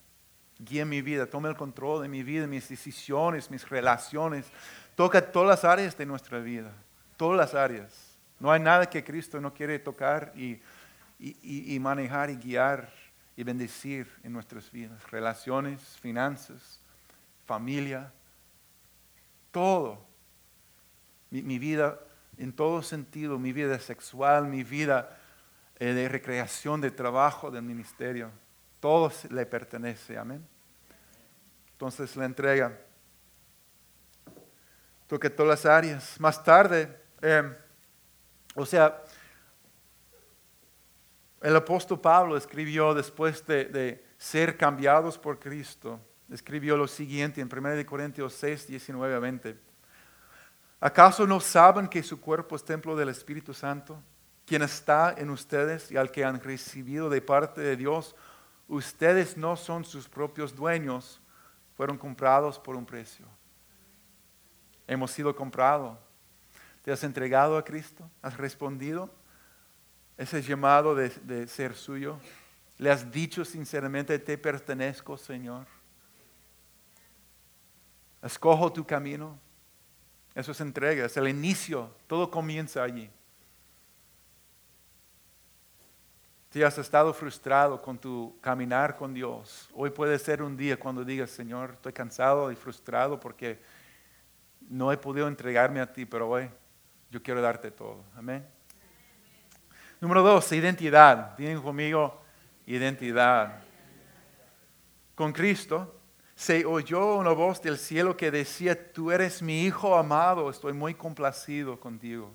Guía 0.58 0.86
mi 0.86 1.02
vida, 1.02 1.26
toma 1.26 1.48
el 1.48 1.56
control 1.56 2.02
de 2.02 2.08
mi 2.08 2.22
vida, 2.22 2.46
mis 2.46 2.68
decisiones, 2.68 3.50
mis 3.50 3.68
relaciones. 3.68 4.46
Toca 4.94 5.32
todas 5.32 5.48
las 5.48 5.64
áreas 5.64 5.98
de 5.98 6.06
nuestra 6.06 6.38
vida, 6.38 6.72
todas 7.16 7.36
las 7.36 7.54
áreas. 7.54 8.11
No 8.42 8.50
hay 8.50 8.58
nada 8.58 8.90
que 8.90 9.04
Cristo 9.04 9.40
no 9.40 9.54
quiere 9.54 9.78
tocar 9.78 10.32
y, 10.34 10.60
y, 11.20 11.76
y 11.76 11.78
manejar 11.78 12.28
y 12.28 12.34
guiar 12.34 12.92
y 13.36 13.44
bendecir 13.44 14.10
en 14.24 14.32
nuestras 14.32 14.68
vidas. 14.72 15.08
Relaciones, 15.12 15.80
finanzas, 16.00 16.80
familia, 17.46 18.12
todo. 19.52 20.04
Mi, 21.30 21.60
vida 21.60 22.00
en 22.36 22.52
todo 22.52 22.82
sentido, 22.82 23.38
mi 23.38 23.52
vida 23.52 23.78
sexual, 23.78 24.48
mi 24.48 24.64
vida 24.64 25.16
eh, 25.78 25.94
de 25.94 26.08
recreación, 26.08 26.80
de 26.80 26.90
trabajo, 26.90 27.48
del 27.48 27.62
ministerio. 27.62 28.32
Todo 28.80 29.12
le 29.30 29.46
pertenece, 29.46 30.18
amén. 30.18 30.44
Entonces 31.70 32.16
la 32.16 32.24
entrega 32.24 32.76
toca 35.06 35.30
todas 35.30 35.48
las 35.48 35.64
áreas. 35.64 36.18
Más 36.18 36.42
tarde, 36.42 37.00
em, 37.20 37.54
o 38.54 38.66
sea, 38.66 39.02
el 41.40 41.56
apóstol 41.56 42.00
Pablo 42.00 42.36
escribió 42.36 42.94
después 42.94 43.46
de, 43.46 44.04
ser 44.18 44.56
cambiados 44.56 45.18
por 45.18 45.38
Cristo, 45.40 45.98
escribió 46.30 46.76
lo 46.76 46.86
siguiente 46.86 47.40
en 47.40 47.48
1 47.52 47.84
Corintios 47.84 48.34
6, 48.34 48.68
19 48.68 49.14
a 49.14 49.18
20. 49.18 49.58
¿Acaso 50.80 51.26
no 51.26 51.40
saben 51.40 51.88
que 51.88 52.02
su 52.02 52.20
cuerpo 52.20 52.54
es 52.56 52.64
templo 52.64 52.94
del 52.94 53.08
Espíritu 53.08 53.52
Santo? 53.52 54.00
quien 54.46 54.62
está 54.62 55.14
en 55.16 55.30
ustedes 55.30 55.90
y 55.90 55.96
al 55.96 56.10
que 56.10 56.24
han 56.24 56.40
recibido 56.40 57.08
de 57.08 57.22
parte 57.22 57.60
de 57.60 57.76
Dios, 57.76 58.14
ustedes 58.68 59.36
no 59.36 59.56
son 59.56 59.84
sus 59.84 60.08
propios 60.08 60.54
dueños, 60.54 61.20
fueron 61.76 61.96
comprados 61.96 62.58
por 62.58 62.76
un 62.76 62.84
precio. 62.84 63.26
Hemos 64.86 65.10
sido 65.10 65.34
comprados. 65.34 65.98
¿Te 66.82 66.92
has 66.92 67.04
entregado 67.04 67.56
a 67.56 67.64
Cristo? 67.64 68.10
¿Has 68.20 68.36
respondido 68.36 69.10
ese 70.18 70.42
llamado 70.42 70.94
de, 70.94 71.08
de 71.08 71.46
ser 71.46 71.74
suyo? 71.74 72.18
¿Le 72.78 72.90
has 72.90 73.10
dicho 73.10 73.44
sinceramente, 73.44 74.18
te 74.18 74.36
pertenezco, 74.36 75.16
Señor? 75.16 75.66
Escojo 78.22 78.72
tu 78.72 78.84
camino. 78.84 79.38
Eso 80.34 80.52
es 80.52 80.60
entrega, 80.60 81.04
es 81.04 81.16
el 81.16 81.28
inicio, 81.28 81.94
todo 82.06 82.30
comienza 82.30 82.82
allí. 82.82 83.10
Si 86.50 86.62
has 86.62 86.76
estado 86.78 87.14
frustrado 87.14 87.80
con 87.80 87.98
tu 87.98 88.36
caminar 88.40 88.96
con 88.96 89.14
Dios, 89.14 89.68
hoy 89.74 89.90
puede 89.90 90.18
ser 90.18 90.42
un 90.42 90.56
día 90.56 90.78
cuando 90.78 91.04
digas, 91.04 91.30
Señor, 91.30 91.72
estoy 91.72 91.92
cansado 91.92 92.50
y 92.50 92.56
frustrado 92.56 93.18
porque 93.18 93.58
no 94.68 94.92
he 94.92 94.96
podido 94.96 95.28
entregarme 95.28 95.80
a 95.80 95.92
ti, 95.92 96.04
pero 96.06 96.28
hoy 96.28 96.50
yo 97.12 97.22
quiero 97.22 97.42
darte 97.42 97.70
todo. 97.70 98.02
Amén. 98.16 98.42
Número 100.00 100.22
dos, 100.22 100.50
identidad. 100.50 101.36
Vienen 101.36 101.60
conmigo, 101.60 102.22
identidad. 102.64 103.60
Con 105.14 105.30
Cristo 105.30 106.00
se 106.34 106.64
oyó 106.64 107.16
una 107.16 107.32
voz 107.32 107.60
del 107.60 107.76
cielo 107.76 108.16
que 108.16 108.30
decía, 108.30 108.92
tú 108.92 109.12
eres 109.12 109.42
mi 109.42 109.64
hijo 109.64 109.94
amado, 109.94 110.48
estoy 110.48 110.72
muy 110.72 110.94
complacido 110.94 111.78
contigo. 111.78 112.34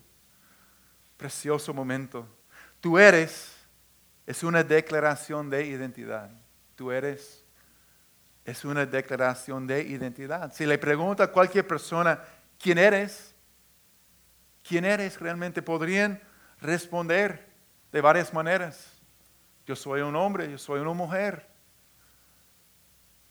Precioso 1.17 1.73
momento. 1.73 2.27
Tú 2.79 2.99
eres 2.99 3.57
es 4.27 4.43
una 4.43 4.63
declaración 4.63 5.49
de 5.49 5.65
identidad. 5.65 6.29
Tú 6.75 6.91
eres, 6.91 7.43
es 8.45 8.63
una 8.63 8.85
declaración 8.85 9.65
de 9.65 9.81
identidad. 9.81 10.53
Si 10.53 10.67
le 10.67 10.77
pregunta 10.77 11.23
a 11.23 11.31
cualquier 11.31 11.65
persona, 11.65 12.21
¿quién 12.59 12.77
eres? 12.77 13.33
¿Quién 14.67 14.83
eres 14.83 15.19
realmente? 15.19 15.61
Podrían 15.61 16.21
responder 16.59 17.47
de 17.91 18.01
varias 18.01 18.33
maneras. 18.33 18.99
Yo 19.65 19.75
soy 19.75 20.01
un 20.01 20.15
hombre, 20.15 20.51
yo 20.51 20.57
soy 20.57 20.81
una 20.81 20.93
mujer. 20.93 21.47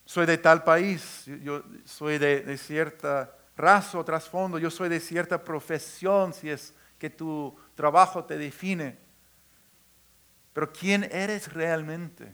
Soy 0.06 0.24
de 0.24 0.38
tal 0.38 0.64
país, 0.64 1.24
yo 1.42 1.62
soy 1.84 2.18
de, 2.18 2.56
cierta 2.56 3.36
raza 3.56 3.98
o 3.98 4.04
trasfondo, 4.04 4.58
yo 4.58 4.70
soy 4.70 4.88
de 4.88 5.00
cierta 5.00 5.42
profesión, 5.42 6.32
si 6.32 6.48
es 6.48 6.74
que 6.98 7.10
tu 7.10 7.58
trabajo 7.74 8.24
te 8.24 8.38
define. 8.38 8.98
Pero 10.52 10.72
¿quién 10.72 11.04
eres 11.04 11.52
realmente? 11.52 12.32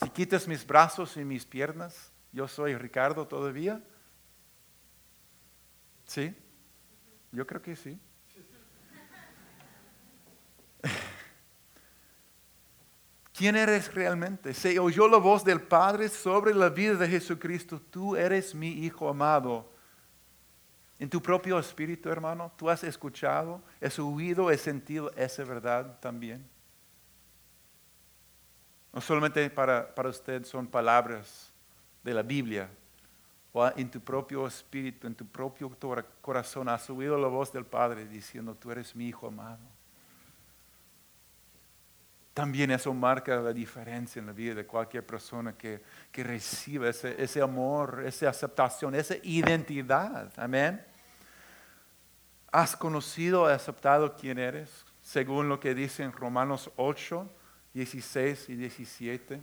Si 0.00 0.08
quitas 0.10 0.48
mis 0.48 0.66
brazos 0.66 1.16
y 1.16 1.24
mis 1.24 1.44
piernas, 1.44 2.10
yo 2.32 2.48
soy 2.48 2.74
Ricardo 2.76 3.26
todavía. 3.26 3.82
¿Sí? 6.06 6.34
Yo 7.32 7.46
creo 7.46 7.62
que 7.62 7.76
sí. 7.76 7.98
¿Quién 13.32 13.56
eres 13.56 13.94
realmente? 13.94 14.52
Se 14.52 14.78
oyó 14.78 15.08
la 15.08 15.18
voz 15.18 15.44
del 15.44 15.62
Padre 15.62 16.08
sobre 16.08 16.54
la 16.54 16.68
vida 16.68 16.94
de 16.94 17.08
Jesucristo. 17.08 17.80
Tú 17.80 18.16
eres 18.16 18.54
mi 18.54 18.68
Hijo 18.68 19.08
amado. 19.08 19.72
En 20.98 21.08
tu 21.08 21.22
propio 21.22 21.58
espíritu, 21.58 22.10
hermano, 22.10 22.52
tú 22.58 22.68
has 22.68 22.84
escuchado, 22.84 23.62
has 23.80 23.98
oído, 23.98 24.50
has 24.50 24.60
sentido 24.60 25.10
esa 25.16 25.44
verdad 25.44 25.98
también. 25.98 26.46
No 28.92 29.00
solamente 29.00 29.48
para, 29.48 29.94
para 29.94 30.10
usted 30.10 30.44
son 30.44 30.66
palabras 30.66 31.50
de 32.02 32.12
la 32.12 32.22
Biblia, 32.22 32.68
o 33.52 33.66
en 33.76 33.90
tu 33.90 34.00
propio 34.00 34.46
espíritu, 34.46 35.06
en 35.06 35.14
tu 35.14 35.26
propio 35.26 35.70
corazón, 36.20 36.68
has 36.68 36.88
oído 36.88 37.18
la 37.18 37.28
voz 37.28 37.52
del 37.52 37.64
Padre 37.64 38.06
diciendo, 38.06 38.54
tú 38.54 38.70
eres 38.70 38.94
mi 38.94 39.08
Hijo 39.08 39.26
amado. 39.26 39.58
También 42.32 42.70
eso 42.70 42.94
marca 42.94 43.36
la 43.36 43.52
diferencia 43.52 44.20
en 44.20 44.26
la 44.26 44.32
vida 44.32 44.54
de 44.54 44.66
cualquier 44.66 45.04
persona 45.04 45.52
que, 45.54 45.82
que 46.12 46.22
recibe 46.22 46.90
ese, 46.90 47.20
ese 47.20 47.42
amor, 47.42 48.04
esa 48.06 48.28
aceptación, 48.28 48.94
esa 48.94 49.16
identidad. 49.24 50.32
Amén. 50.36 50.80
¿Has 52.52 52.76
conocido 52.76 53.50
y 53.50 53.52
aceptado 53.52 54.16
quién 54.16 54.38
eres? 54.38 54.84
Según 55.02 55.48
lo 55.48 55.58
que 55.58 55.74
dice 55.74 56.04
en 56.04 56.12
Romanos 56.12 56.70
8, 56.76 57.28
16 57.74 58.48
y 58.48 58.54
17. 58.54 59.40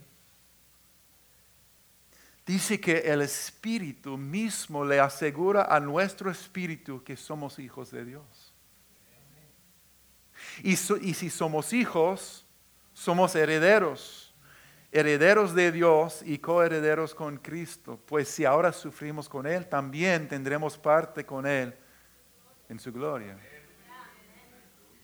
Dice 2.47 2.79
que 2.79 2.99
el 2.99 3.21
Espíritu 3.21 4.17
mismo 4.17 4.85
le 4.85 5.01
asegura 5.01 5.63
a 5.63 5.81
nuestro 5.81 6.31
Espíritu 6.31 7.03
que 7.03 7.17
somos 7.17 7.59
hijos 7.59 7.91
de 7.91 8.05
Dios. 8.05 8.53
Y, 10.63 10.77
si 10.77 11.29
somos 11.29 11.73
hijos, 11.73 12.45
somos 12.93 13.35
herederos, 13.35 14.33
herederos 14.93 15.53
de 15.53 15.73
Dios 15.73 16.21
y 16.25 16.37
coherederos 16.37 17.13
con 17.13 17.37
Cristo. 17.37 17.99
Pues 18.05 18.29
si 18.29 18.45
ahora 18.45 18.71
sufrimos 18.71 19.27
con 19.27 19.45
Él, 19.45 19.67
también 19.67 20.29
tendremos 20.29 20.77
parte 20.77 21.25
con 21.25 21.45
Él 21.45 21.75
en 22.69 22.79
su 22.79 22.93
gloria. 22.93 23.37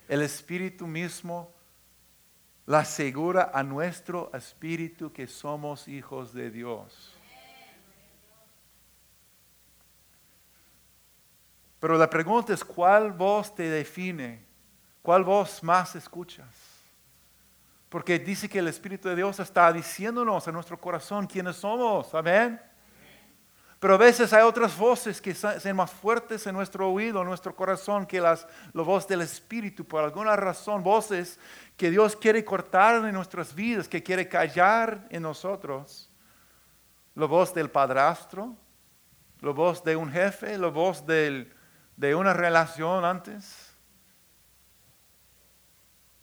El 0.07 0.21
Espíritu 0.21 0.88
mismo 0.88 1.53
la 2.65 2.79
asegura 2.79 3.51
a 3.53 3.63
nuestro 3.63 4.31
espíritu 4.33 5.12
que 5.12 5.27
somos 5.27 5.89
hijos 5.89 6.33
de 6.33 6.50
Dios. 6.50 7.12
Pero 11.83 11.97
la 11.97 12.09
pregunta 12.09 12.53
es, 12.53 12.63
¿cuál 12.63 13.11
voz 13.11 13.53
te 13.53 13.63
define? 13.63 14.41
¿Cuál 15.01 15.25
voz 15.25 15.61
más 15.61 15.97
escuchas? 15.97 16.47
Porque 17.89 18.17
dice 18.17 18.47
que 18.47 18.59
el 18.59 18.69
Espíritu 18.69 19.09
de 19.09 19.17
Dios 19.17 19.37
está 19.41 19.73
diciéndonos 19.73 20.47
a 20.47 20.53
nuestro 20.53 20.79
corazón 20.79 21.27
quiénes 21.27 21.57
somos. 21.57 22.15
Amén. 22.15 22.57
Pero 23.81 23.95
a 23.95 23.97
veces 23.97 24.31
hay 24.31 24.43
otras 24.43 24.77
voces 24.77 25.19
que 25.21 25.35
son 25.35 25.75
más 25.75 25.91
fuertes 25.91 26.47
en 26.47 26.55
nuestro 26.55 26.89
oído, 26.89 27.19
en 27.19 27.27
nuestro 27.27 27.53
corazón, 27.53 28.05
que 28.05 28.21
las, 28.21 28.47
la 28.71 28.83
voz 28.83 29.05
del 29.05 29.19
Espíritu. 29.19 29.83
Por 29.83 30.05
alguna 30.05 30.37
razón, 30.37 30.83
voces 30.83 31.37
que 31.75 31.91
Dios 31.91 32.15
quiere 32.15 32.45
cortar 32.45 33.03
en 33.03 33.13
nuestras 33.13 33.53
vidas, 33.53 33.89
que 33.89 34.01
quiere 34.01 34.29
callar 34.29 35.05
en 35.09 35.23
nosotros. 35.23 36.09
La 37.13 37.25
voz 37.25 37.53
del 37.53 37.69
padrastro, 37.69 38.55
la 39.41 39.51
voz 39.51 39.83
de 39.83 39.97
un 39.97 40.09
jefe, 40.09 40.57
la 40.57 40.69
voz 40.69 41.05
de 41.95 42.15
una 42.15 42.33
relación 42.33 43.05
antes, 43.05 43.73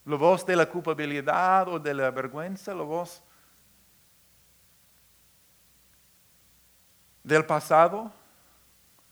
la 0.05 0.17
voz 0.17 0.45
de 0.45 0.57
la 0.57 0.67
culpabilidad 0.67 1.69
o 1.69 1.79
de 1.79 1.95
la 1.95 2.11
vergüenza, 2.11 2.75
la 2.75 2.83
voz 2.83 3.23
del 7.23 7.45
pasado. 7.45 8.13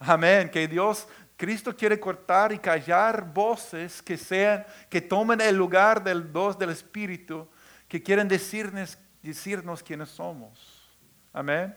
Amén. 0.00 0.50
Que 0.50 0.66
Dios, 0.66 1.06
Cristo 1.36 1.76
quiere 1.76 2.00
cortar 2.00 2.52
y 2.52 2.58
callar 2.58 3.32
voces 3.32 4.02
que 4.02 4.16
sean, 4.16 4.66
que 4.88 5.00
tomen 5.00 5.40
el 5.40 5.56
lugar 5.56 6.02
del 6.02 6.22
voz 6.22 6.58
del 6.58 6.70
Espíritu, 6.70 7.48
que 7.86 8.02
quieren 8.02 8.26
decirnos, 8.26 8.98
decirnos 9.22 9.82
quiénes 9.82 10.08
somos. 10.08 10.88
Amén. 11.32 11.74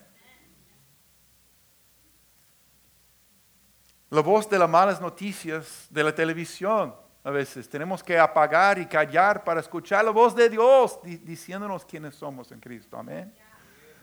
La 4.12 4.20
voz 4.20 4.46
de 4.46 4.58
las 4.58 4.68
malas 4.68 5.00
noticias 5.00 5.86
de 5.88 6.04
la 6.04 6.14
televisión. 6.14 6.94
A 7.24 7.30
veces 7.30 7.66
tenemos 7.66 8.02
que 8.02 8.18
apagar 8.18 8.78
y 8.78 8.84
callar 8.84 9.42
para 9.42 9.60
escuchar 9.60 10.04
la 10.04 10.10
voz 10.10 10.36
de 10.36 10.50
Dios 10.50 11.00
diciéndonos 11.02 11.86
quiénes 11.86 12.16
somos 12.16 12.52
en 12.52 12.60
Cristo. 12.60 12.98
Amén. 12.98 13.32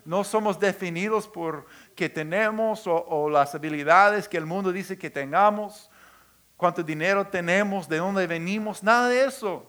No 0.04 0.24
somos 0.24 0.60
definidos 0.60 1.28
por 1.28 1.68
que 1.96 2.10
tenemos 2.10 2.88
o, 2.88 3.30
las 3.30 3.54
habilidades 3.54 4.28
que 4.28 4.38
el 4.38 4.48
mundo 4.48 4.72
dice 4.72 4.98
que 4.98 5.12
tengamos, 5.12 5.92
cuánto 6.58 6.82
dinero 6.82 7.28
tenemos, 7.28 7.88
de 7.88 7.98
dónde 7.98 8.26
venimos, 8.26 8.82
nada 8.82 9.10
de 9.10 9.26
eso. 9.26 9.64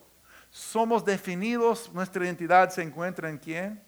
Somos 0.49 1.05
definidos, 1.05 1.93
nuestra 1.93 2.25
identidad 2.25 2.71
se 2.71 2.81
encuentra 2.81 3.29
en 3.29 3.37
quién? 3.37 3.85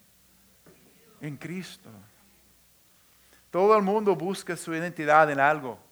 En 1.18 1.34
Cristo. 1.34 1.88
Todo 3.50 3.74
el 3.74 3.82
mundo 3.82 4.14
busca 4.14 4.54
su 4.54 4.74
identidad 4.74 5.30
en 5.30 5.40
algo. 5.40 5.91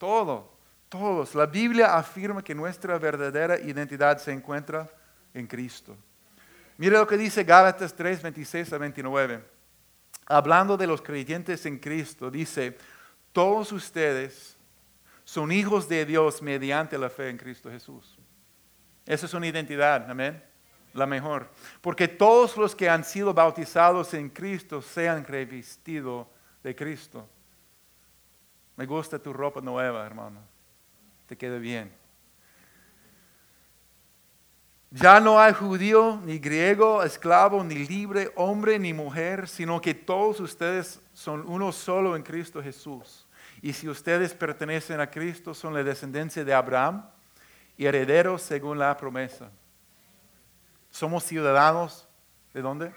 Todo, 0.00 0.50
todos. 0.88 1.36
La 1.36 1.46
Biblia 1.46 1.94
afirma 1.94 2.42
que 2.42 2.56
nuestra 2.56 2.98
verdadera 2.98 3.60
identidad 3.60 4.18
se 4.18 4.32
encuentra 4.32 4.90
en 5.32 5.46
Cristo. 5.46 5.96
Mire 6.76 6.96
lo 6.96 7.06
que 7.06 7.16
dice 7.16 7.44
Gálatas 7.44 7.94
3, 7.94 8.22
26 8.22 8.72
a 8.72 8.78
29 8.78 9.60
hablando 10.30 10.76
de 10.76 10.86
los 10.86 11.02
creyentes 11.02 11.66
en 11.66 11.78
Cristo, 11.78 12.30
dice, 12.30 12.78
todos 13.32 13.72
ustedes 13.72 14.56
son 15.24 15.50
hijos 15.50 15.88
de 15.88 16.06
Dios 16.06 16.40
mediante 16.40 16.96
la 16.96 17.10
fe 17.10 17.30
en 17.30 17.36
Cristo 17.36 17.68
Jesús. 17.68 18.16
Esa 19.06 19.26
es 19.26 19.34
una 19.34 19.48
identidad, 19.48 20.08
amén. 20.08 20.42
La 20.94 21.06
mejor. 21.06 21.48
Porque 21.80 22.06
todos 22.06 22.56
los 22.56 22.76
que 22.76 22.88
han 22.88 23.04
sido 23.04 23.34
bautizados 23.34 24.14
en 24.14 24.28
Cristo 24.28 24.80
se 24.82 25.08
han 25.08 25.24
revestido 25.24 26.28
de 26.62 26.76
Cristo. 26.76 27.28
Me 28.80 28.86
gusta 28.86 29.18
tu 29.18 29.34
ropa 29.34 29.60
nueva, 29.60 30.06
hermano. 30.06 30.40
Te 31.26 31.36
queda 31.36 31.58
bien. 31.58 31.92
Ya 34.90 35.20
no 35.20 35.38
hay 35.38 35.52
judío, 35.52 36.18
ni 36.24 36.38
griego, 36.38 37.02
esclavo, 37.02 37.62
ni 37.62 37.74
libre, 37.74 38.32
hombre, 38.36 38.78
ni 38.78 38.94
mujer, 38.94 39.46
sino 39.48 39.82
que 39.82 39.92
todos 39.92 40.40
ustedes 40.40 40.98
son 41.12 41.44
uno 41.46 41.72
solo 41.72 42.16
en 42.16 42.22
Cristo 42.22 42.62
Jesús. 42.62 43.26
Y 43.60 43.74
si 43.74 43.86
ustedes 43.86 44.32
pertenecen 44.32 44.98
a 44.98 45.10
Cristo, 45.10 45.52
son 45.52 45.74
la 45.74 45.84
descendencia 45.84 46.42
de 46.42 46.54
Abraham 46.54 47.04
y 47.76 47.84
herederos 47.84 48.40
según 48.40 48.78
la 48.78 48.96
promesa. 48.96 49.50
Somos 50.88 51.24
ciudadanos 51.24 52.08
de 52.54 52.62
dónde? 52.62 52.94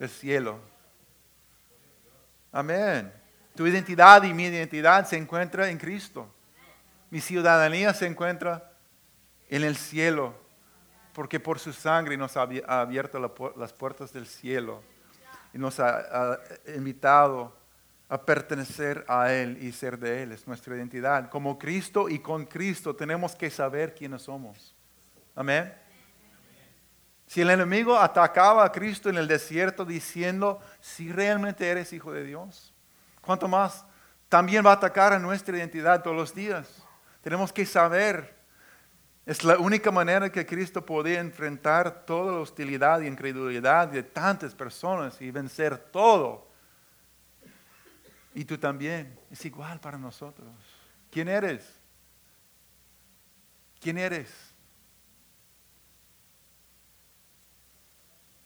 Del 0.00 0.08
cielo. 0.08 0.58
Amén. 2.50 3.25
Tu 3.56 3.66
identidad 3.66 4.22
y 4.22 4.34
mi 4.34 4.44
identidad 4.44 5.06
se 5.06 5.16
encuentra 5.16 5.70
en 5.70 5.78
Cristo. 5.78 6.30
Mi 7.10 7.20
ciudadanía 7.20 7.94
se 7.94 8.06
encuentra 8.06 8.70
en 9.48 9.64
el 9.64 9.76
cielo 9.76 10.34
porque 11.14 11.40
por 11.40 11.58
su 11.58 11.72
sangre 11.72 12.16
nos 12.18 12.36
ha 12.36 12.42
abierto 12.66 13.18
las 13.56 13.72
puertas 13.72 14.12
del 14.12 14.26
cielo 14.26 14.82
y 15.54 15.58
nos 15.58 15.80
ha, 15.80 16.38
invitado 16.76 17.56
a 18.10 18.20
pertenecer 18.20 19.02
a 19.08 19.32
Él 19.32 19.56
y 19.62 19.72
ser 19.72 19.98
de 19.98 20.22
Él, 20.22 20.32
es 20.32 20.46
nuestra 20.46 20.76
identidad. 20.76 21.30
Como 21.30 21.58
Cristo 21.58 22.10
y 22.10 22.18
con 22.18 22.44
Cristo 22.44 22.94
tenemos 22.94 23.34
que 23.34 23.48
saber 23.48 23.94
quiénes 23.94 24.22
somos. 24.22 24.74
Amén. 25.34 25.72
Si 27.26 27.40
el 27.40 27.48
enemigo 27.48 27.98
atacaba 27.98 28.66
a 28.66 28.70
Cristo 28.70 29.08
en 29.08 29.16
el 29.16 29.26
desierto 29.26 29.86
diciendo, 29.86 30.60
si 30.80 31.10
realmente 31.10 31.66
eres 31.66 31.94
hijo 31.94 32.12
de 32.12 32.24
Dios, 32.24 32.74
¿cuánto 33.26 33.48
más? 33.48 33.84
También 34.30 34.64
va 34.64 34.70
a 34.70 34.74
atacar 34.74 35.12
a 35.12 35.18
nuestra 35.18 35.58
identidad 35.58 36.02
todos 36.02 36.16
los 36.16 36.34
días. 36.34 36.82
Tenemos 37.20 37.52
que 37.52 37.66
saber 37.66 38.36
es 39.26 39.42
la 39.42 39.58
única 39.58 39.90
manera 39.90 40.30
que 40.30 40.46
Cristo 40.46 40.86
podía 40.86 41.18
enfrentar 41.18 42.06
toda 42.06 42.34
la 42.34 42.38
hostilidad 42.38 43.00
y 43.00 43.08
incredulidad 43.08 43.88
de 43.88 44.04
tantas 44.04 44.54
personas 44.54 45.20
y 45.20 45.32
vencer 45.32 45.76
todo. 45.76 46.48
Y 48.34 48.44
tú 48.44 48.56
también. 48.56 49.18
Es 49.28 49.44
igual 49.44 49.80
para 49.80 49.98
nosotros. 49.98 50.48
¿Quién 51.10 51.28
eres? 51.28 51.68
¿Quién 53.80 53.98
eres? 53.98 54.32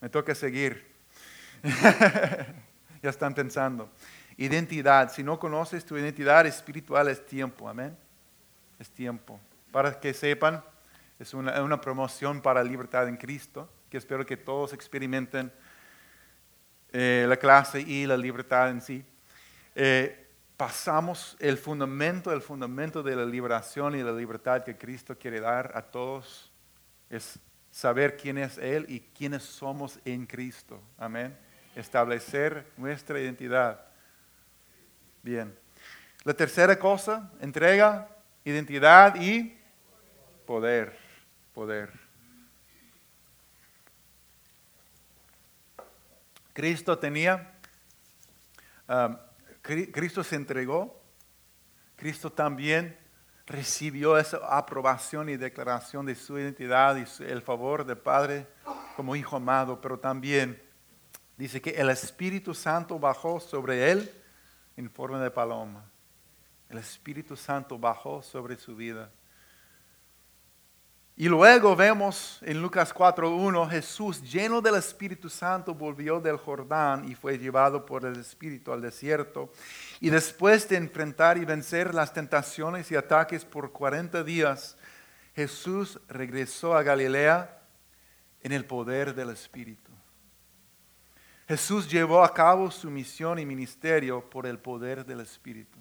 Me 0.01 0.09
toca 0.09 0.35
seguir. 0.35 0.97
ya 3.03 3.11
están 3.11 3.35
pensando. 3.35 3.91
Identidad. 4.41 5.13
Si 5.13 5.23
no 5.23 5.39
conoces 5.39 5.85
tu 5.85 5.99
identidad 5.99 6.47
espiritual 6.47 7.09
es 7.09 7.27
tiempo. 7.27 7.69
Amén. 7.69 7.95
Es 8.79 8.89
tiempo. 8.89 9.39
Para 9.71 10.01
que 10.01 10.15
sepan, 10.15 10.65
es 11.19 11.35
una, 11.35 11.79
promoción 11.79 12.41
para 12.41 12.65
libertad 12.65 13.07
en 13.07 13.19
Cristo, 13.19 13.71
que 13.91 13.99
espero 13.99 14.25
que 14.25 14.39
todos 14.39 14.73
experimenten 14.73 15.53
eh, 16.91 17.27
la 17.29 17.37
clase 17.37 17.83
y 17.83 18.07
la 18.07 18.17
libertad 18.17 18.71
en 18.71 18.81
sí. 18.81 19.05
Eh, 19.75 20.27
pasamos 20.57 21.37
el 21.39 21.59
fundamento, 21.59 22.33
el 22.33 22.41
fundamento 22.41 23.03
de 23.03 23.17
la 23.17 23.27
liberación 23.27 23.95
y 23.95 24.03
la 24.03 24.13
libertad 24.13 24.65
que 24.65 24.79
Cristo 24.79 25.19
quiere 25.19 25.41
dar 25.41 25.71
a 25.75 25.83
todos, 25.83 26.51
es 27.11 27.39
saber 27.71 28.17
quién 28.17 28.39
es 28.39 28.57
Él 28.57 28.87
y 28.89 29.01
quiénes 29.01 29.43
somos 29.43 30.01
en 30.07 30.25
Cristo. 30.25 30.81
Amén. 30.97 31.37
Establecer 31.77 32.65
nuestra 32.79 33.21
identidad. 33.21 33.90
Bien. 35.23 35.57
La 36.25 36.35
tercera 36.35 36.79
cosa, 36.79 37.31
entrega, 37.41 38.09
identidad 38.45 39.15
y 39.21 39.57
poder 40.47 41.11
poder. 41.61 41.93
Cristo 46.53 46.99
tenía, 46.99 47.53
um, 48.89 49.17
Cristo 49.63 50.25
se 50.25 50.37
entregó, 50.37 51.01
Cristo 51.97 52.31
también 52.33 52.97
recibió 53.47 54.17
esa 54.17 54.39
aprobación 54.57 55.29
y 55.29 55.37
declaración 55.37 56.07
de 56.07 56.15
su 56.15 56.39
identidad 56.39 56.97
y 56.97 57.25
el 57.25 57.43
favor 57.43 57.85
del 57.85 57.99
Padre 57.99 58.47
como 58.97 59.17
hijo 59.17 59.37
amado, 59.37 59.81
pero 59.81 59.99
también 59.99 60.63
dice 61.37 61.61
que 61.61 61.71
el 61.71 61.91
Espíritu 61.91 62.55
Santo 62.55 62.99
bajó 62.99 63.41
sobre 63.41 63.91
él 63.91 64.20
en 64.81 64.91
forma 64.91 65.21
de 65.21 65.31
paloma. 65.31 65.85
El 66.69 66.79
Espíritu 66.79 67.37
Santo 67.37 67.79
bajó 67.79 68.23
sobre 68.23 68.57
su 68.57 68.75
vida. 68.75 69.11
Y 71.17 71.29
luego 71.29 71.77
vemos 71.77 72.39
en 72.41 72.63
Lucas 72.63 72.95
4.1, 72.95 73.69
Jesús 73.69 74.23
lleno 74.23 74.63
del 74.63 74.77
Espíritu 74.77 75.29
Santo 75.29 75.75
volvió 75.75 76.19
del 76.19 76.39
Jordán 76.39 77.07
y 77.11 77.15
fue 77.15 77.37
llevado 77.37 77.85
por 77.85 78.07
el 78.07 78.19
Espíritu 78.19 78.73
al 78.73 78.81
desierto. 78.81 79.53
Y 80.01 80.09
después 80.09 80.67
de 80.69 80.77
enfrentar 80.77 81.37
y 81.37 81.45
vencer 81.45 81.95
las 81.95 82.15
tentaciones 82.15 82.91
y 82.91 82.97
ataques 82.97 83.45
por 83.45 83.71
40 83.71 84.25
días, 84.25 84.79
Jesús 85.35 86.01
regresó 86.09 86.75
a 86.75 86.83
Galilea 86.83 87.65
en 88.43 88.53
el 88.53 88.65
poder 88.65 89.15
del 89.15 89.29
Espíritu. 89.29 89.90
Jesús 91.51 91.91
llevó 91.91 92.23
a 92.23 92.33
cabo 92.33 92.71
su 92.71 92.89
misión 92.89 93.41
y 93.41 93.45
ministerio 93.45 94.31
por 94.31 94.47
el 94.47 94.61
poder 94.61 95.05
del 95.05 95.19
Espíritu. 95.19 95.81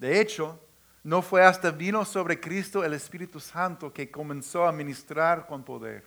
De 0.00 0.20
hecho, 0.20 0.58
no 1.04 1.22
fue 1.22 1.44
hasta 1.44 1.70
vino 1.70 2.04
sobre 2.04 2.40
Cristo 2.40 2.84
el 2.84 2.94
Espíritu 2.94 3.38
Santo 3.38 3.92
que 3.92 4.10
comenzó 4.10 4.66
a 4.66 4.72
ministrar 4.72 5.46
con 5.46 5.62
poder. 5.62 6.04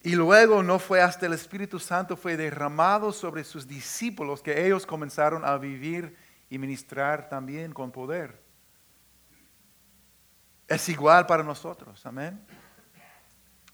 Y 0.00 0.16
luego 0.16 0.64
no 0.64 0.80
fue 0.80 1.00
hasta 1.00 1.26
el 1.26 1.34
Espíritu 1.34 1.78
Santo 1.78 2.16
fue 2.16 2.36
derramado 2.36 3.12
sobre 3.12 3.44
sus 3.44 3.68
discípulos 3.68 4.42
que 4.42 4.66
ellos 4.66 4.84
comenzaron 4.84 5.44
a 5.44 5.56
vivir 5.58 6.16
y 6.50 6.58
ministrar 6.58 7.28
también 7.28 7.72
con 7.72 7.92
poder. 7.92 8.42
Es 10.66 10.88
igual 10.88 11.24
para 11.24 11.44
nosotros, 11.44 12.04
amén. 12.04 12.44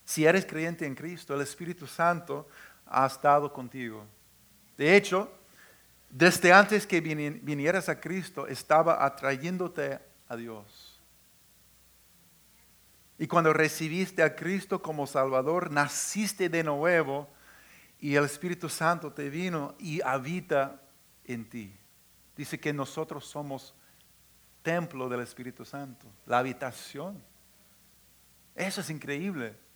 Si 0.09 0.25
eres 0.25 0.43
creyente 0.43 0.87
en 0.87 0.95
Cristo, 0.95 1.35
el 1.35 1.41
Espíritu 1.41 1.85
Santo 1.85 2.47
ha 2.87 3.05
estado 3.05 3.53
contigo. 3.53 4.03
De 4.75 4.95
hecho, 4.95 5.31
desde 6.09 6.51
antes 6.51 6.87
que 6.87 6.99
vinieras 6.99 7.89
a 7.89 7.99
Cristo, 8.01 8.47
estaba 8.47 9.05
atrayéndote 9.05 9.99
a 10.27 10.35
Dios. 10.35 10.99
Y 13.19 13.27
cuando 13.27 13.53
recibiste 13.53 14.23
a 14.23 14.35
Cristo 14.35 14.81
como 14.81 15.05
Salvador, 15.05 15.69
naciste 15.69 16.49
de 16.49 16.63
nuevo 16.63 17.29
y 17.99 18.15
el 18.15 18.25
Espíritu 18.25 18.67
Santo 18.67 19.13
te 19.13 19.29
vino 19.29 19.75
y 19.77 20.01
habita 20.01 20.81
en 21.23 21.47
ti. 21.47 21.71
Dice 22.35 22.59
que 22.59 22.73
nosotros 22.73 23.25
somos 23.27 23.75
templo 24.63 25.07
del 25.07 25.19
Espíritu 25.19 25.65
Santo, 25.65 26.07
la 26.25 26.39
habitación. 26.39 27.23
Eso 28.55 28.81
es 28.81 28.89
increíble. 28.89 29.68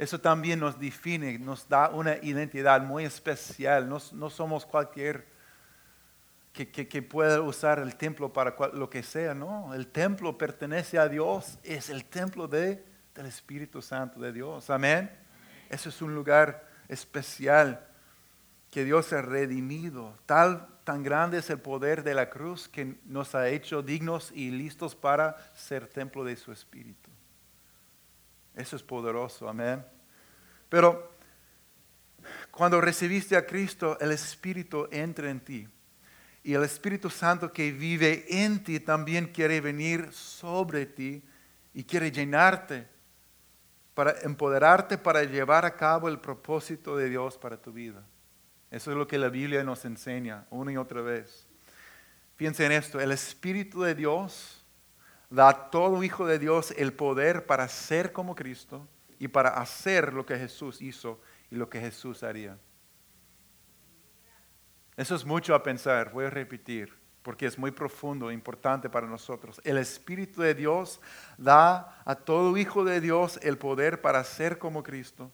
Eso 0.00 0.18
también 0.18 0.58
nos 0.60 0.80
define, 0.80 1.38
nos 1.38 1.68
da 1.68 1.90
una 1.90 2.16
identidad 2.22 2.80
muy 2.80 3.04
especial. 3.04 3.86
No, 3.86 4.30
somos 4.30 4.64
cualquier 4.64 5.26
que, 6.54 6.70
que, 6.70 7.02
pueda 7.02 7.42
usar 7.42 7.80
el 7.80 7.94
templo 7.96 8.32
para 8.32 8.56
lo 8.72 8.88
que 8.88 9.02
sea. 9.02 9.34
No, 9.34 9.74
el 9.74 9.88
templo 9.88 10.38
pertenece 10.38 10.98
a 10.98 11.06
Dios, 11.06 11.58
es 11.62 11.90
el 11.90 12.06
templo 12.06 12.48
de, 12.48 12.82
del 13.14 13.26
Espíritu 13.26 13.82
Santo 13.82 14.18
de 14.20 14.32
Dios. 14.32 14.70
Amén. 14.70 15.10
Eso 15.68 15.90
es 15.90 16.00
un 16.00 16.14
lugar 16.14 16.66
especial 16.88 17.86
que 18.70 18.86
Dios 18.86 19.12
ha 19.12 19.20
redimido. 19.20 20.16
Tal, 20.24 20.66
tan 20.82 21.02
grande 21.02 21.36
es 21.36 21.50
el 21.50 21.58
poder 21.58 22.04
de 22.04 22.14
la 22.14 22.30
cruz 22.30 22.70
que 22.70 22.96
nos 23.04 23.34
ha 23.34 23.50
hecho 23.50 23.82
dignos 23.82 24.32
y 24.32 24.50
listos 24.50 24.94
para 24.94 25.36
ser 25.54 25.88
templo 25.88 26.24
de 26.24 26.36
su 26.36 26.52
Espíritu. 26.52 27.09
Eso 28.54 28.76
es 28.76 28.82
poderoso, 28.82 29.48
amén. 29.48 29.84
Pero 30.68 31.16
cuando 32.50 32.80
recibiste 32.80 33.36
a 33.36 33.46
Cristo, 33.46 33.98
el 34.00 34.12
Espíritu 34.12 34.88
entra 34.90 35.30
en 35.30 35.40
ti. 35.40 35.68
Y 36.42 36.54
el 36.54 36.64
Espíritu 36.64 37.10
Santo 37.10 37.52
que 37.52 37.72
vive 37.72 38.24
en 38.28 38.62
ti 38.64 38.80
también 38.80 39.26
quiere 39.26 39.60
venir 39.60 40.12
sobre 40.12 40.86
ti 40.86 41.22
y 41.74 41.84
quiere 41.84 42.10
llenarte 42.10 42.88
para 43.94 44.18
empoderarte 44.22 44.96
para 44.96 45.24
llevar 45.24 45.64
a 45.64 45.76
cabo 45.76 46.08
el 46.08 46.18
propósito 46.18 46.96
de 46.96 47.10
Dios 47.10 47.36
para 47.36 47.60
tu 47.60 47.72
vida. 47.72 48.02
Eso 48.70 48.90
es 48.92 48.96
lo 48.96 49.06
que 49.06 49.18
la 49.18 49.28
Biblia 49.28 49.64
nos 49.64 49.84
enseña 49.84 50.46
una 50.50 50.72
y 50.72 50.76
otra 50.76 51.02
vez. 51.02 51.46
Piensa 52.36 52.64
en 52.64 52.72
esto, 52.72 53.00
el 53.00 53.12
Espíritu 53.12 53.82
de 53.82 53.94
Dios 53.94 54.59
da 55.30 55.48
a 55.48 55.70
todo 55.70 56.02
hijo 56.02 56.26
de 56.26 56.38
Dios 56.38 56.74
el 56.76 56.92
poder 56.92 57.46
para 57.46 57.68
ser 57.68 58.12
como 58.12 58.34
Cristo 58.34 58.86
y 59.18 59.28
para 59.28 59.50
hacer 59.50 60.12
lo 60.12 60.26
que 60.26 60.36
Jesús 60.36 60.82
hizo 60.82 61.20
y 61.50 61.54
lo 61.54 61.70
que 61.70 61.80
Jesús 61.80 62.22
haría. 62.22 62.58
Eso 64.96 65.14
es 65.14 65.24
mucho 65.24 65.54
a 65.54 65.62
pensar, 65.62 66.12
voy 66.12 66.26
a 66.26 66.30
repetir, 66.30 66.92
porque 67.22 67.46
es 67.46 67.58
muy 67.58 67.70
profundo 67.70 68.30
e 68.30 68.34
importante 68.34 68.90
para 68.90 69.06
nosotros. 69.06 69.60
El 69.64 69.78
Espíritu 69.78 70.42
de 70.42 70.54
Dios 70.54 71.00
da 71.38 72.02
a 72.04 72.14
todo 72.14 72.56
hijo 72.56 72.84
de 72.84 73.00
Dios 73.00 73.38
el 73.42 73.56
poder 73.56 74.02
para 74.02 74.22
ser 74.24 74.58
como 74.58 74.82
Cristo 74.82 75.30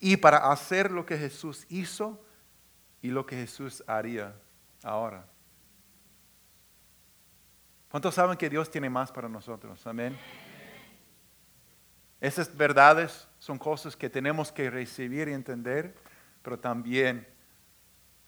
y 0.00 0.16
para 0.16 0.50
hacer 0.50 0.90
lo 0.90 1.06
que 1.06 1.16
Jesús 1.16 1.66
hizo 1.68 2.22
y 3.00 3.08
lo 3.08 3.24
que 3.26 3.36
Jesús 3.36 3.82
haría 3.86 4.34
ahora. 4.82 5.29
¿Cuántos 7.90 8.14
saben 8.14 8.36
que 8.36 8.48
Dios 8.48 8.70
tiene 8.70 8.88
más 8.88 9.10
para 9.10 9.28
nosotros? 9.28 9.84
Amén. 9.84 10.16
Esas 12.20 12.56
verdades 12.56 13.26
son 13.40 13.58
cosas 13.58 13.96
que 13.96 14.08
tenemos 14.08 14.52
que 14.52 14.70
recibir 14.70 15.26
y 15.26 15.32
entender, 15.32 15.96
pero 16.40 16.56
también 16.56 17.26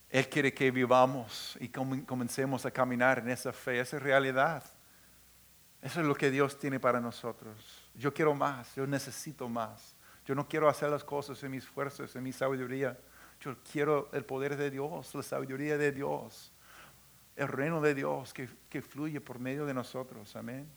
Él 0.08 0.28
quiere 0.28 0.52
que 0.52 0.72
vivamos 0.72 1.56
y 1.60 1.68
comencemos 1.68 2.66
a 2.66 2.72
caminar 2.72 3.20
en 3.20 3.28
esa 3.28 3.52
fe, 3.52 3.78
esa 3.78 4.00
realidad. 4.00 4.64
Eso 5.80 6.00
es 6.00 6.06
lo 6.06 6.16
que 6.16 6.32
Dios 6.32 6.58
tiene 6.58 6.80
para 6.80 7.00
nosotros. 7.00 7.88
Yo 7.94 8.12
quiero 8.12 8.34
más, 8.34 8.74
yo 8.74 8.84
necesito 8.84 9.48
más. 9.48 9.94
Yo 10.26 10.34
no 10.34 10.48
quiero 10.48 10.68
hacer 10.68 10.90
las 10.90 11.04
cosas 11.04 11.40
en 11.44 11.52
mis 11.52 11.68
fuerzas, 11.68 12.16
en 12.16 12.24
mi 12.24 12.32
sabiduría. 12.32 12.98
Yo 13.40 13.54
quiero 13.70 14.10
el 14.12 14.24
poder 14.24 14.56
de 14.56 14.72
Dios, 14.72 15.14
la 15.14 15.22
sabiduría 15.22 15.78
de 15.78 15.92
Dios 15.92 16.51
el 17.36 17.48
reino 17.48 17.80
de 17.80 17.94
Dios 17.94 18.32
que, 18.32 18.82
fluye 18.82 19.20
por 19.20 19.38
medio 19.38 19.66
de 19.66 19.74
nosotros. 19.74 20.34
Amén. 20.36 20.68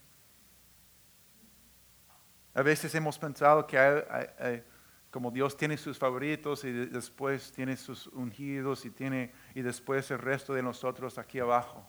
A 2.54 2.62
veces 2.62 2.94
hemos 2.94 3.18
pensado 3.18 3.66
que 3.66 4.62
como 5.10 5.30
Dios 5.30 5.56
tiene 5.56 5.76
sus 5.76 5.98
favoritos 5.98 6.64
y 6.64 6.72
después 6.72 7.52
tiene 7.52 7.76
sus 7.76 8.06
ungidos 8.08 8.84
y, 8.84 8.90
tiene, 8.90 9.32
y 9.54 9.62
después 9.62 10.10
el 10.10 10.18
resto 10.18 10.52
de 10.52 10.62
nosotros 10.62 11.16
aquí 11.18 11.38
abajo. 11.38 11.88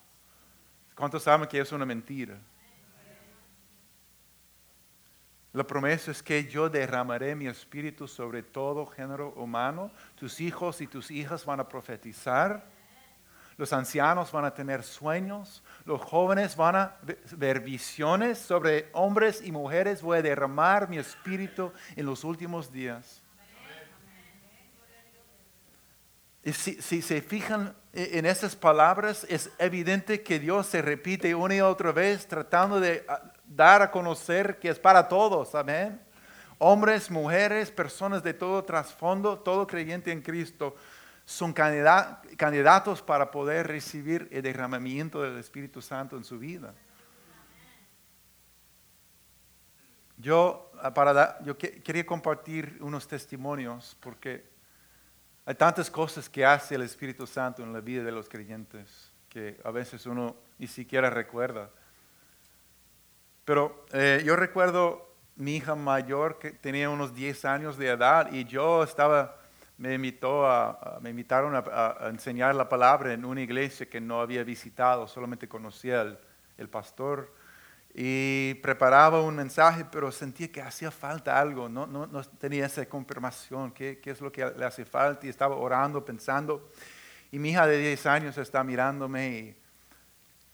¿Cuántos 0.95 1.23
saben 1.23 1.47
que 1.47 1.59
es 1.59 1.71
una 1.71 1.85
mentira? 1.85 2.39
La 5.53 5.65
promesa 5.65 6.11
es 6.11 6.21
que 6.21 6.45
yo 6.45 6.69
derramaré 6.69 7.35
mi 7.35 7.47
espíritu 7.47 8.07
sobre 8.07 8.43
todo 8.43 8.85
género 8.85 9.33
humano. 9.33 9.91
Tus 10.15 10.39
hijos 10.39 10.81
y 10.81 10.87
tus 10.87 11.09
hijas 11.09 11.45
van 11.45 11.59
a 11.59 11.67
profetizar 11.67 12.69
los 13.57 13.73
ancianos 13.73 14.31
van 14.31 14.45
a 14.45 14.53
tener 14.53 14.83
sueños, 14.83 15.63
los 15.83 15.99
jóvenes 15.99 16.55
van 16.55 16.75
a 16.75 16.97
ver 17.31 17.59
visiones 17.59 18.37
sobre 18.37 18.89
hombres 18.93 19.41
y 19.43 19.51
mujeres. 19.51 20.03
Voy 20.03 20.19
a 20.19 20.21
derramar 20.21 20.87
mi 20.87 20.99
espíritu 20.99 21.73
en 21.95 22.05
los 22.05 22.23
últimos 22.23 22.71
días. 22.71 23.23
Si, 26.43 26.81
si, 26.81 27.01
se 27.01 27.21
fijan 27.21 27.75
e, 27.91 28.19
en 28.19 28.25
esas 28.25 28.55
palabras, 28.55 29.25
es 29.27 29.49
evidente 29.57 30.21
que 30.21 30.39
Dios 30.39 30.67
se 30.67 30.81
repite 30.81 31.35
una 31.35 31.55
y 31.55 31.61
otra 31.61 31.91
vez 31.91 32.25
tratando 32.25 32.79
de 32.79 33.03
ah, 33.09 33.33
dar 33.45 33.81
a 33.81 33.91
conocer 33.91 34.59
que 34.59 34.69
es 34.69 34.79
para 34.79 35.09
todos. 35.09 35.55
Amén. 35.55 35.99
Hombres, 36.59 37.11
mujeres, 37.11 37.69
personas 37.69 38.23
de 38.23 38.33
todo 38.33 38.63
trasfondo, 38.63 39.39
todo 39.39 39.67
creyente 39.67 40.11
en 40.11 40.21
Cristo 40.21 40.75
son 41.27 41.51
candidatos 41.51 43.01
para 43.01 43.29
poder 43.29 43.67
recibir 43.67 44.29
el 44.31 44.41
derramamiento 44.43 45.21
del 45.21 45.37
Espíritu 45.37 45.81
Santo 45.81 46.15
en 46.15 46.23
su 46.23 46.39
vida. 46.39 46.73
Yo, 50.15 50.71
ah, 50.81 50.93
para 50.93 51.43
yo 51.43 51.57
quería 51.57 52.05
compartir 52.05 52.77
unos 52.79 53.09
testimonios 53.09 53.97
porque 53.99 54.49
hay 55.45 55.55
tantas 55.55 55.91
cosas 55.91 56.29
que 56.29 56.45
hace 56.45 56.75
el 56.75 56.83
Espíritu 56.83 57.27
Santo 57.27 57.61
en 57.61 57.73
la 57.73 57.81
vida 57.81 58.03
de 58.03 58.11
los 58.13 58.29
creyentes 58.29 59.11
que 59.27 59.59
a 59.65 59.71
veces 59.71 60.05
uno 60.05 60.33
ni 60.57 60.67
siquiera 60.67 61.09
recuerda. 61.09 61.69
Pero 63.43 63.85
eh, 63.91 64.23
yo 64.25 64.37
recuerdo 64.37 65.13
mi 65.35 65.57
hija 65.57 65.75
mayor 65.75 66.39
que 66.39 66.51
tenía 66.51 66.89
unos 66.89 67.13
10 67.13 67.43
años 67.43 67.77
de 67.77 67.89
edad 67.89 68.31
y 68.31 68.45
yo 68.45 68.81
estaba 68.81 69.41
me, 69.77 69.93
invitó 69.93 70.45
a, 70.49 70.99
invitaron 71.05 71.55
a, 71.55 72.07
enseñar 72.09 72.55
la 72.55 72.67
palabra 72.67 73.13
en 73.13 73.25
una 73.25 73.41
iglesia 73.41 73.89
que 73.89 74.01
no 74.01 74.21
había 74.21 74.43
visitado, 74.43 75.07
solamente 75.07 75.47
conocía 75.47 76.01
el, 76.01 76.17
el 76.57 76.69
pastor 76.69 77.33
y 77.93 78.53
preparaba 78.55 79.21
un 79.21 79.35
mensaje, 79.35 79.85
pero 79.91 80.11
sentía 80.11 80.51
que 80.51 80.61
hacía 80.61 80.91
falta 80.91 81.39
algo, 81.39 81.67
no, 81.67 81.87
no, 81.87 82.05
no 82.05 82.23
tenía 82.23 82.67
esa 82.67 82.85
confirmación, 82.85 83.71
¿qué, 83.71 83.99
¿qué, 83.99 84.11
es 84.11 84.21
lo 84.21 84.31
que 84.31 84.45
le 84.45 84.65
hace 84.65 84.85
falta, 84.85 85.25
y 85.25 85.29
estaba 85.29 85.55
orando, 85.55 86.05
pensando, 86.05 86.69
y 87.31 87.39
mi 87.39 87.49
hija 87.49 87.65
de 87.65 87.79
10 87.79 88.05
años 88.05 88.37
está 88.37 88.63
mirándome 88.63 89.57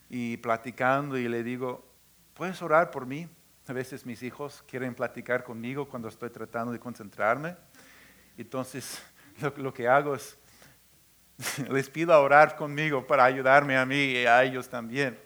y, 0.10 0.34
y 0.34 0.38
platicando, 0.38 1.18
y 1.18 1.28
le 1.28 1.44
digo, 1.44 1.86
¿puedes 2.34 2.62
orar 2.62 2.92
por 2.92 3.06
mí? 3.06 3.28
A 3.68 3.74
veces 3.74 4.06
mis 4.06 4.24
hijos 4.24 4.64
quieren 4.68 4.96
platicar 4.96 5.44
conmigo 5.44 5.88
cuando 5.88 6.08
estoy 6.08 6.30
tratando 6.30 6.72
de 6.72 6.80
concentrarme. 6.80 7.56
Entonces 8.38 9.02
lo, 9.58 9.74
que 9.74 9.88
hago 9.88 10.16
es, 10.16 10.38
les 11.70 11.90
pido 11.90 12.14
a 12.14 12.20
orar 12.20 12.56
conmigo 12.56 13.06
para 13.06 13.26
ayudarme 13.26 13.78
a 13.78 13.86
mí 13.86 13.96
y 13.96 14.26
a 14.26 14.44
ellos 14.44 14.70
también. 14.70 15.20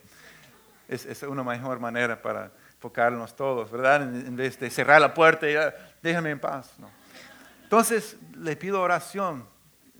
Es, 0.87 1.21
una 1.23 1.43
mejor 1.43 1.79
manera 1.79 2.21
para 2.21 2.51
enfocarnos 2.75 3.35
todos, 3.35 3.69
¿verdad? 3.69 4.03
En, 4.03 4.35
vez 4.35 4.57
de 4.59 4.69
cerrar 4.69 5.01
la 5.01 5.13
puerta 5.13 5.49
y 5.49 5.55
ah, 5.55 5.73
déjame 6.01 6.31
en 6.31 6.39
paz. 6.39 6.75
Entonces 7.63 8.15
le 8.37 8.55
pido 8.55 8.81
oración. 8.81 9.45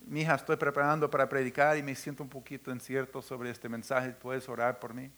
Mi 0.05 0.21
hija, 0.21 0.35
estoy 0.35 0.55
preparando 0.55 1.09
para 1.09 1.27
predicar 1.27 1.77
y 1.77 1.83
me 1.83 1.93
siento 1.93 2.23
un 2.23 2.29
poquito 2.29 2.71
incierto 2.71 3.21
sobre 3.21 3.49
este 3.49 3.67
mensaje. 3.67 4.11
¿Puedes 4.11 4.47
orar 4.47 4.79
por 4.79 4.93
mí? 4.93 5.11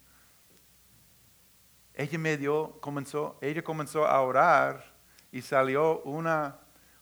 Ella 1.94 2.18
me 2.18 2.38
dio, 2.38 2.80
comenzó, 2.80 3.38
ella 3.42 3.62
comenzó 3.62 4.08
a 4.08 4.20
orar 4.22 4.84
y 5.32 5.42
salió 5.42 6.02
una 6.04 6.58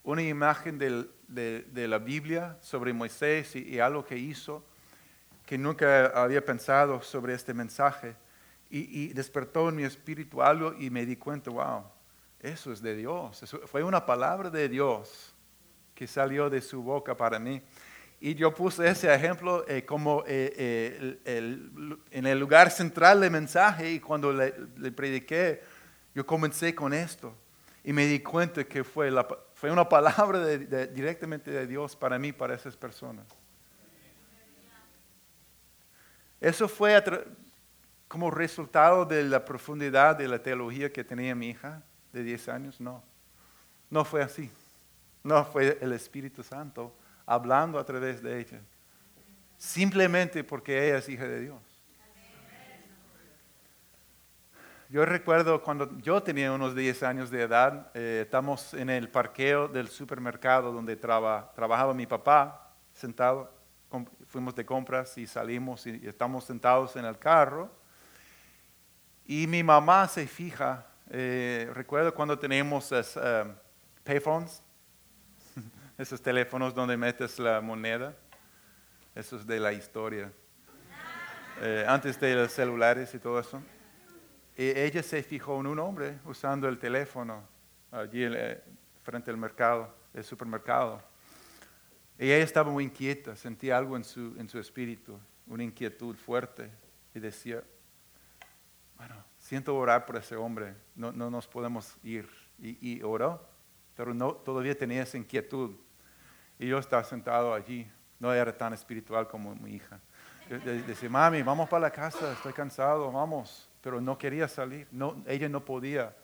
una 0.07 0.21
imagen 0.21 0.77
de, 0.77 1.87
la 1.87 1.99
Biblia 1.99 2.57
sobre 2.61 2.93
Moisés 2.93 3.57
y, 3.57 3.77
algo 3.79 4.05
que 4.05 4.17
hizo 4.17 4.63
que 5.45 5.57
nunca 5.57 6.07
había 6.07 6.43
pensado 6.43 7.01
sobre 7.01 7.33
este 7.33 7.53
mensaje. 7.53 8.15
Y, 8.69 9.09
despertó 9.09 9.67
en 9.67 9.75
mi 9.75 9.83
espíritu 9.83 10.41
algo 10.41 10.73
y 10.79 10.89
me 10.89 11.05
di 11.05 11.17
cuenta, 11.17 11.51
wow, 11.51 11.83
eso 12.39 12.71
es 12.71 12.81
de 12.81 12.95
Dios. 12.95 13.53
Fue 13.65 13.83
una 13.83 14.05
palabra 14.05 14.49
de 14.49 14.69
Dios 14.69 15.35
que 15.93 16.07
salió 16.07 16.49
de 16.49 16.61
su 16.61 16.81
boca 16.81 17.15
para 17.15 17.37
mí. 17.37 17.61
Y 18.21 18.33
yo 18.33 18.55
puse 18.55 18.87
ese 18.87 19.13
ejemplo 19.13 19.65
eh, 19.67 19.83
como 19.83 20.23
eh, 20.25 21.19
eh, 21.25 21.99
en 22.11 22.25
el 22.25 22.39
lugar 22.39 22.71
central 22.71 23.19
del 23.19 23.31
mensaje 23.31 23.91
y 23.91 23.99
cuando 23.99 24.31
le, 24.31 24.53
le 24.77 24.91
prediqué, 24.93 25.61
yo 26.15 26.25
comencé 26.25 26.73
con 26.73 26.93
esto 26.93 27.35
y 27.83 27.91
me 27.91 28.05
di 28.05 28.21
cuenta 28.21 28.63
que 28.63 28.85
fue, 28.85 29.11
la 29.11 29.27
fue 29.57 29.71
una 29.71 29.89
palabra 29.89 30.45
directamente 30.45 31.49
de 31.49 31.65
Dios 31.65 31.95
para 31.95 32.19
mí, 32.19 32.31
para 32.31 32.53
esas 32.53 32.77
personas. 32.77 33.25
Eso 36.39 36.67
fue 36.67 37.03
como 38.07 38.29
resultado 38.29 39.03
de 39.03 39.23
la 39.23 39.43
profundidad 39.43 40.15
de 40.15 40.27
la 40.27 40.43
teología 40.43 40.93
que 40.93 41.03
tenía 41.03 41.33
mi 41.33 41.49
hija 41.49 41.81
de 42.13 42.21
10 42.21 42.49
años. 42.49 42.79
No, 42.79 43.03
no 43.89 44.05
fue 44.05 44.21
así. 44.21 44.51
No 45.23 45.43
fue 45.43 45.79
el 45.81 45.91
Espíritu 45.91 46.43
Santo 46.43 46.95
hablando 47.25 47.79
a 47.79 47.83
través 47.83 48.21
de 48.21 48.39
ella. 48.39 48.61
Simplemente 49.57 50.43
porque 50.43 50.87
ella 50.87 50.99
es 50.99 51.09
hija 51.09 51.27
de 51.27 51.41
Dios. 51.41 51.59
Yo 54.89 55.05
recuerdo 55.05 55.61
cuando 55.61 55.97
yo 55.97 56.23
tenía 56.23 56.51
unos 56.53 56.73
10 56.73 57.03
años 57.03 57.29
de 57.29 57.41
edad, 57.41 57.91
eh, 57.93 58.21
estamos 58.23 58.73
en 58.73 58.89
el 58.89 59.09
parqueo 59.09 59.67
del 59.67 59.89
supermercado 59.89 60.71
donde 60.71 60.95
traba- 60.95 61.51
trabajaba 61.53 61.93
mi 61.93 62.07
papá, 62.07 62.71
sentado, 62.93 63.51
fuimos 64.27 64.55
de 64.55 64.65
compras 64.65 65.17
y 65.17 65.27
salimos 65.27 65.85
y, 65.87 66.07
estamos 66.07 66.45
sentados 66.45 66.95
en 66.95 67.03
el 67.03 67.19
carro. 67.19 67.69
Y 69.25 69.45
mi 69.47 69.61
mamá 69.61 70.07
se 70.07 70.25
fija, 70.25 70.85
eh, 71.09 71.69
recuerdo 71.73 72.13
cuando 72.13 72.39
teníamos 72.39 72.89
es, 72.93 73.19
eh, 73.21 73.43
payphones, 74.05 74.63
esos 75.97 76.21
teléfonos 76.21 76.73
donde 76.73 76.95
metes 76.95 77.37
la 77.39 77.59
moneda, 77.59 78.15
eso 79.13 79.35
es 79.35 79.45
de 79.45 79.59
la 79.59 79.73
historia, 79.73 80.31
Eh, 81.59 81.83
antes 81.87 82.19
de 82.19 82.35
los 82.35 82.51
celulares 82.51 83.13
y 83.15 83.19
todo 83.19 83.39
eso. 83.39 83.59
Y 84.57 84.69
ella 84.69 85.03
se 85.03 85.21
fijó 85.21 85.59
en 85.59 85.67
un 85.67 85.77
hombre 85.77 86.17
usando 86.25 86.67
el 86.67 86.79
teléfono 86.79 87.47
allí 87.91 88.23
eh, 88.23 88.59
frente 89.03 89.29
al 89.29 89.37
mercado, 89.37 89.93
el 90.15 90.23
supermercado. 90.23 90.99
Y 92.17 92.25
ella 92.25 92.43
estaba 92.43 92.71
muy 92.71 92.85
inquieta, 92.85 93.35
sentía 93.35 93.77
algo 93.77 93.95
en 93.95 94.03
su, 94.03 94.35
en 94.39 94.49
su 94.49 94.57
espíritu, 94.57 95.19
una 95.45 95.63
inquietud 95.63 96.15
fuerte. 96.15 96.71
Y 97.13 97.19
decía, 97.19 97.63
bueno, 98.97 99.23
siento 99.37 99.77
orar 99.77 100.07
por 100.07 100.17
ese 100.17 100.35
hombre, 100.35 100.73
no, 100.95 101.11
no 101.11 101.29
nos 101.29 101.47
podemos 101.47 101.95
ir. 102.01 102.27
Y, 102.57 102.93
y 102.93 103.03
oró, 103.03 103.47
pero 103.95 104.11
no, 104.15 104.33
todavía 104.33 104.75
tenía 104.75 105.03
esa 105.03 105.17
inquietud. 105.17 105.75
Y 106.57 106.67
yo 106.67 106.79
estaba 106.79 107.03
sentado 107.03 107.53
allí, 107.53 107.87
no 108.19 108.33
era 108.33 108.57
tan 108.57 108.73
espiritual 108.73 109.27
como 109.27 109.53
mi 109.53 109.75
hija. 109.75 109.99
Decía, 110.49 111.09
mami, 111.09 111.43
vamos 111.43 111.67
para 111.67 111.81
la 111.81 111.91
casa, 111.91 112.31
estoy 112.33 112.53
cansado, 112.53 113.11
vamos. 113.11 113.69
Pero 113.81 113.99
no 114.01 114.17
quería 114.17 114.47
salir, 114.47 114.87
no, 114.91 115.23
ella 115.27 115.49
no 115.49 115.63
podía. 115.63 116.15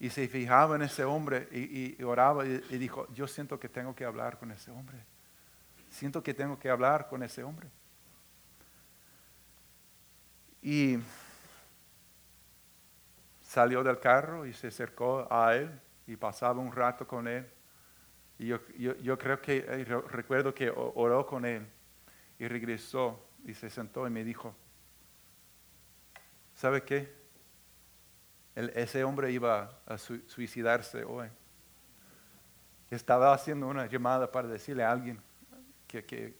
Y 0.00 0.10
se 0.10 0.28
fijaba 0.28 0.76
en 0.76 0.82
ese 0.82 1.04
hombre 1.04 1.48
y, 1.50 2.02
oraba 2.02 2.46
y, 2.46 2.58
dijo, 2.78 3.06
yo 3.12 3.26
siento 3.26 3.58
que 3.58 3.68
tengo 3.68 3.94
que 3.94 4.04
hablar 4.04 4.38
con 4.38 4.50
ese 4.52 4.70
hombre. 4.70 4.98
Siento 5.90 6.22
que 6.22 6.34
tengo 6.34 6.58
que 6.58 6.70
hablar 6.70 7.08
con 7.08 7.22
ese 7.22 7.42
hombre. 7.42 7.68
Y 10.62 10.98
salió 13.42 13.82
del 13.82 13.98
carro 13.98 14.46
y 14.46 14.52
se 14.52 14.68
acercó 14.68 15.26
a 15.30 15.54
él 15.56 15.70
y 16.06 16.16
pasaba 16.16 16.60
un 16.60 16.72
rato 16.72 17.06
con 17.06 17.26
él. 17.26 17.48
Y 18.38 18.46
yo, 18.46 18.60
yo- 18.76 19.18
creo 19.18 19.40
que, 19.40 19.58
eh, 19.58 19.84
re- 19.84 20.02
recuerdo 20.08 20.54
que 20.54 20.70
oró 20.70 21.26
con 21.26 21.44
él 21.44 21.66
y 22.38 22.46
regresó 22.48 23.24
y 23.44 23.54
se 23.54 23.70
sentó 23.70 24.06
y 24.06 24.10
me 24.10 24.24
dijo, 24.24 24.54
¿sabe 26.54 26.82
qué? 26.82 27.16
Ese 28.54 29.04
hombre 29.04 29.30
iba 29.30 29.80
a 29.86 29.98
su- 29.98 30.20
suicidarse 30.28 31.04
hoy. 31.04 31.28
Estaba 32.90 33.32
haciendo 33.32 33.68
una 33.68 33.86
llamada 33.86 34.30
para 34.30 34.48
decirle 34.48 34.82
a 34.82 34.90
alguien 34.90 35.20
que, 35.86 36.04
que 36.04 36.36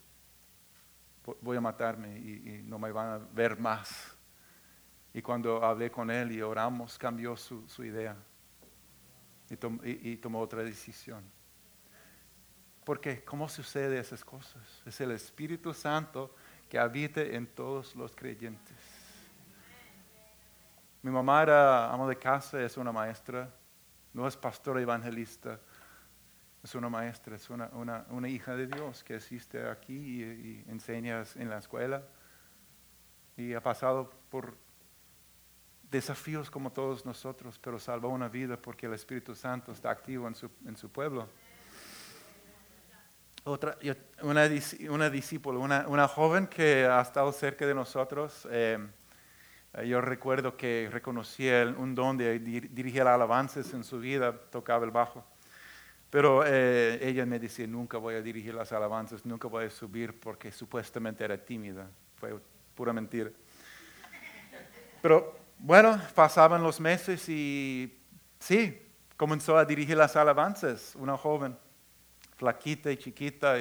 vo- 1.24 1.36
voy 1.40 1.56
a 1.56 1.60
matarme 1.60 2.18
y, 2.18 2.62
no 2.64 2.78
me 2.78 2.90
van 2.90 3.08
a 3.08 3.18
ver 3.18 3.58
más. 3.58 4.16
Y 5.14 5.22
cuando 5.22 5.62
hablé 5.64 5.90
con 5.90 6.10
él 6.10 6.32
y 6.32 6.42
oramos, 6.42 6.98
cambió 6.98 7.36
su, 7.36 7.68
su 7.68 7.84
idea 7.84 8.16
y 9.82 10.16
tomó 10.16 10.40
otra 10.40 10.62
decisión. 10.62 11.37
Porque, 12.88 13.22
¿cómo 13.22 13.50
sucede 13.50 13.98
esas 13.98 14.24
cosas? 14.24 14.62
Es 14.86 14.98
el 15.02 15.10
Espíritu 15.10 15.74
Santo 15.74 16.34
que 16.70 16.78
habita 16.78 17.20
en 17.20 17.46
todos 17.46 17.94
los 17.94 18.16
creyentes. 18.16 18.78
Mi 21.02 21.10
mamá 21.10 21.42
era 21.42 21.92
ama 21.92 22.08
de 22.08 22.16
casa, 22.16 22.62
es 22.62 22.78
una 22.78 22.90
maestra, 22.90 23.50
no 24.14 24.26
es 24.26 24.38
pastora 24.38 24.80
evangelista, 24.80 25.60
es 26.64 26.74
una 26.74 26.88
maestra, 26.88 27.36
es 27.36 27.50
una, 27.50 27.66
una- 27.74 28.06
una 28.08 28.26
hija 28.26 28.56
de 28.56 28.66
Dios 28.68 29.04
que 29.04 29.16
asiste 29.16 29.68
aquí 29.68 29.92
y, 29.92 30.22
y 30.22 30.64
enseña 30.70 31.24
en 31.34 31.50
la 31.50 31.58
escuela 31.58 32.02
y 33.36 33.52
ha 33.52 33.62
pasado 33.62 34.10
por 34.30 34.56
desafíos 35.90 36.50
como 36.50 36.72
todos 36.72 37.04
nosotros, 37.04 37.58
pero 37.58 37.78
salvó 37.78 38.08
una 38.08 38.30
vida 38.30 38.56
porque 38.56 38.86
el 38.86 38.94
Espíritu 38.94 39.34
Santo 39.34 39.72
está 39.72 39.90
activo 39.90 40.26
en 40.26 40.34
su, 40.34 40.50
en 40.64 40.78
su 40.78 40.90
pueblo. 40.90 41.28
Otra, 43.48 43.78
una, 44.20 44.46
una 44.90 45.08
discípula, 45.08 45.58
una, 45.58 45.88
una 45.88 46.06
joven 46.06 46.46
que 46.48 46.84
ha 46.84 47.00
estado 47.00 47.32
cerca 47.32 47.66
de 47.66 47.74
nosotros. 47.74 48.46
eh, 48.50 48.78
yo 49.86 50.02
recuerdo 50.02 50.54
que 50.56 50.88
reconocía 50.92 51.62
el- 51.62 51.74
un 51.76 51.94
don 51.94 52.18
de 52.18 52.38
dir- 52.42 52.68
dirigir 52.70 53.02
alabanzas 53.02 53.72
en 53.72 53.84
su 53.84 53.98
vida, 54.00 54.32
tocaba 54.50 54.84
el 54.84 54.90
bajo. 54.90 55.24
Pero 56.10 56.42
eh, 56.46 56.98
ella 57.02 57.24
me 57.24 57.38
decía, 57.38 57.66
nunca 57.66 57.96
voy 57.96 58.16
a 58.16 58.22
dirigir 58.22 58.52
las 58.54 58.70
alabanzas, 58.72 59.24
nunca 59.24 59.48
voy 59.48 59.64
a 59.64 59.70
subir 59.70 60.18
porque 60.20 60.52
supuestamente 60.52 61.24
era 61.24 61.38
tímida. 61.42 61.88
Fue 62.16 62.38
pura 62.74 62.92
mentira. 62.92 63.30
Pero 65.00 65.38
bueno, 65.58 65.98
pasaban 66.14 66.62
los 66.62 66.80
meses 66.80 67.26
y 67.30 67.98
sí, 68.40 68.82
comenzó 69.16 69.56
a 69.56 69.64
dirigir 69.64 69.96
las 69.96 70.16
alabanzas, 70.16 70.94
una 70.96 71.16
joven, 71.16 71.56
flaquita 72.38 72.90
y 72.90 72.96
chiquita, 72.96 73.56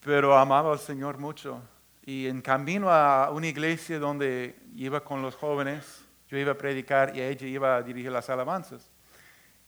pero 0.00 0.36
amaba 0.36 0.72
al 0.72 0.78
Señor 0.78 1.18
mucho. 1.18 1.60
Y 2.06 2.26
en 2.28 2.40
camino 2.40 2.90
a 2.90 3.30
una 3.30 3.48
iglesia 3.48 3.98
donde 3.98 4.56
iba 4.76 5.02
con 5.02 5.20
los 5.20 5.34
jóvenes, 5.34 6.04
yo 6.28 6.38
iba 6.38 6.52
a 6.52 6.56
predicar 6.58 7.16
y 7.16 7.20
ella 7.20 7.46
iba 7.46 7.76
a 7.76 7.82
dirigir 7.82 8.12
las 8.12 8.30
alabanzas. 8.30 8.90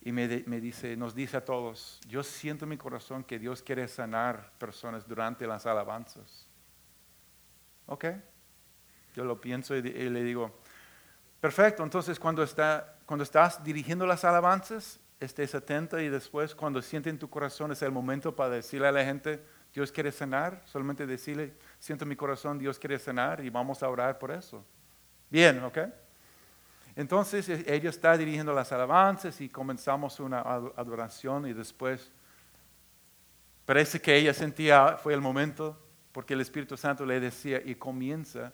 Y 0.02 0.12
me, 0.12 0.28
dice, 0.28 0.96
nos 0.96 1.16
dice 1.16 1.38
a 1.38 1.44
todos, 1.44 2.00
yo 2.06 2.22
siento 2.22 2.64
en 2.64 2.68
mi 2.68 2.76
corazón 2.76 3.24
que 3.24 3.40
Dios 3.40 3.60
quiere 3.60 3.88
sanar 3.88 4.52
personas 4.56 5.06
durante 5.08 5.48
las 5.48 5.66
alabanzas. 5.66 6.46
Ok, 7.86 8.04
yo 9.16 9.24
lo 9.24 9.40
pienso 9.40 9.74
y, 9.74 9.82
le 9.82 10.22
digo, 10.22 10.60
perfecto, 11.40 11.82
entonces 11.82 12.20
cuando 12.20 12.44
estás 12.44 13.64
dirigiendo 13.64 14.06
las 14.06 14.24
alabanzas, 14.24 15.00
estés 15.18 15.54
atenta 15.54 16.02
y 16.02 16.08
después 16.08 16.54
cuando 16.54 16.82
siente 16.82 17.08
en 17.10 17.18
tu 17.18 17.28
corazón 17.30 17.72
es 17.72 17.82
el 17.82 17.90
momento 17.92 18.34
para 18.36 18.50
decirle 18.50 18.88
a 18.88 18.92
la 18.92 19.04
gente, 19.04 19.42
Dios 19.72 19.90
quiere 19.92 20.12
sanar, 20.12 20.62
solamente 20.66 21.06
decirle, 21.06 21.54
siento 21.78 22.04
en 22.04 22.08
mi 22.10 22.16
corazón, 22.16 22.58
Dios 22.58 22.78
quiere 22.78 22.98
sanar 22.98 23.44
y 23.44 23.50
vamos 23.50 23.82
a 23.82 23.88
orar 23.88 24.18
por 24.18 24.30
eso. 24.30 24.64
Bien, 25.30 25.62
¿ok? 25.64 25.78
Entonces 26.94 27.48
e- 27.48 27.64
ella 27.74 27.90
está 27.90 28.16
dirigiendo 28.16 28.52
las 28.52 28.72
alabanzas 28.72 29.40
y 29.40 29.48
comenzamos 29.48 30.18
una 30.20 30.40
ad- 30.40 30.72
adoración 30.76 31.46
y 31.46 31.52
después 31.52 32.10
parece 33.64 34.00
que 34.00 34.16
ella 34.16 34.32
sentía, 34.32 34.96
fue 34.96 35.12
el 35.14 35.20
momento, 35.20 35.78
porque 36.12 36.34
el 36.34 36.40
Espíritu 36.40 36.76
Santo 36.76 37.04
le 37.04 37.20
decía 37.20 37.60
y 37.64 37.74
comienza, 37.74 38.52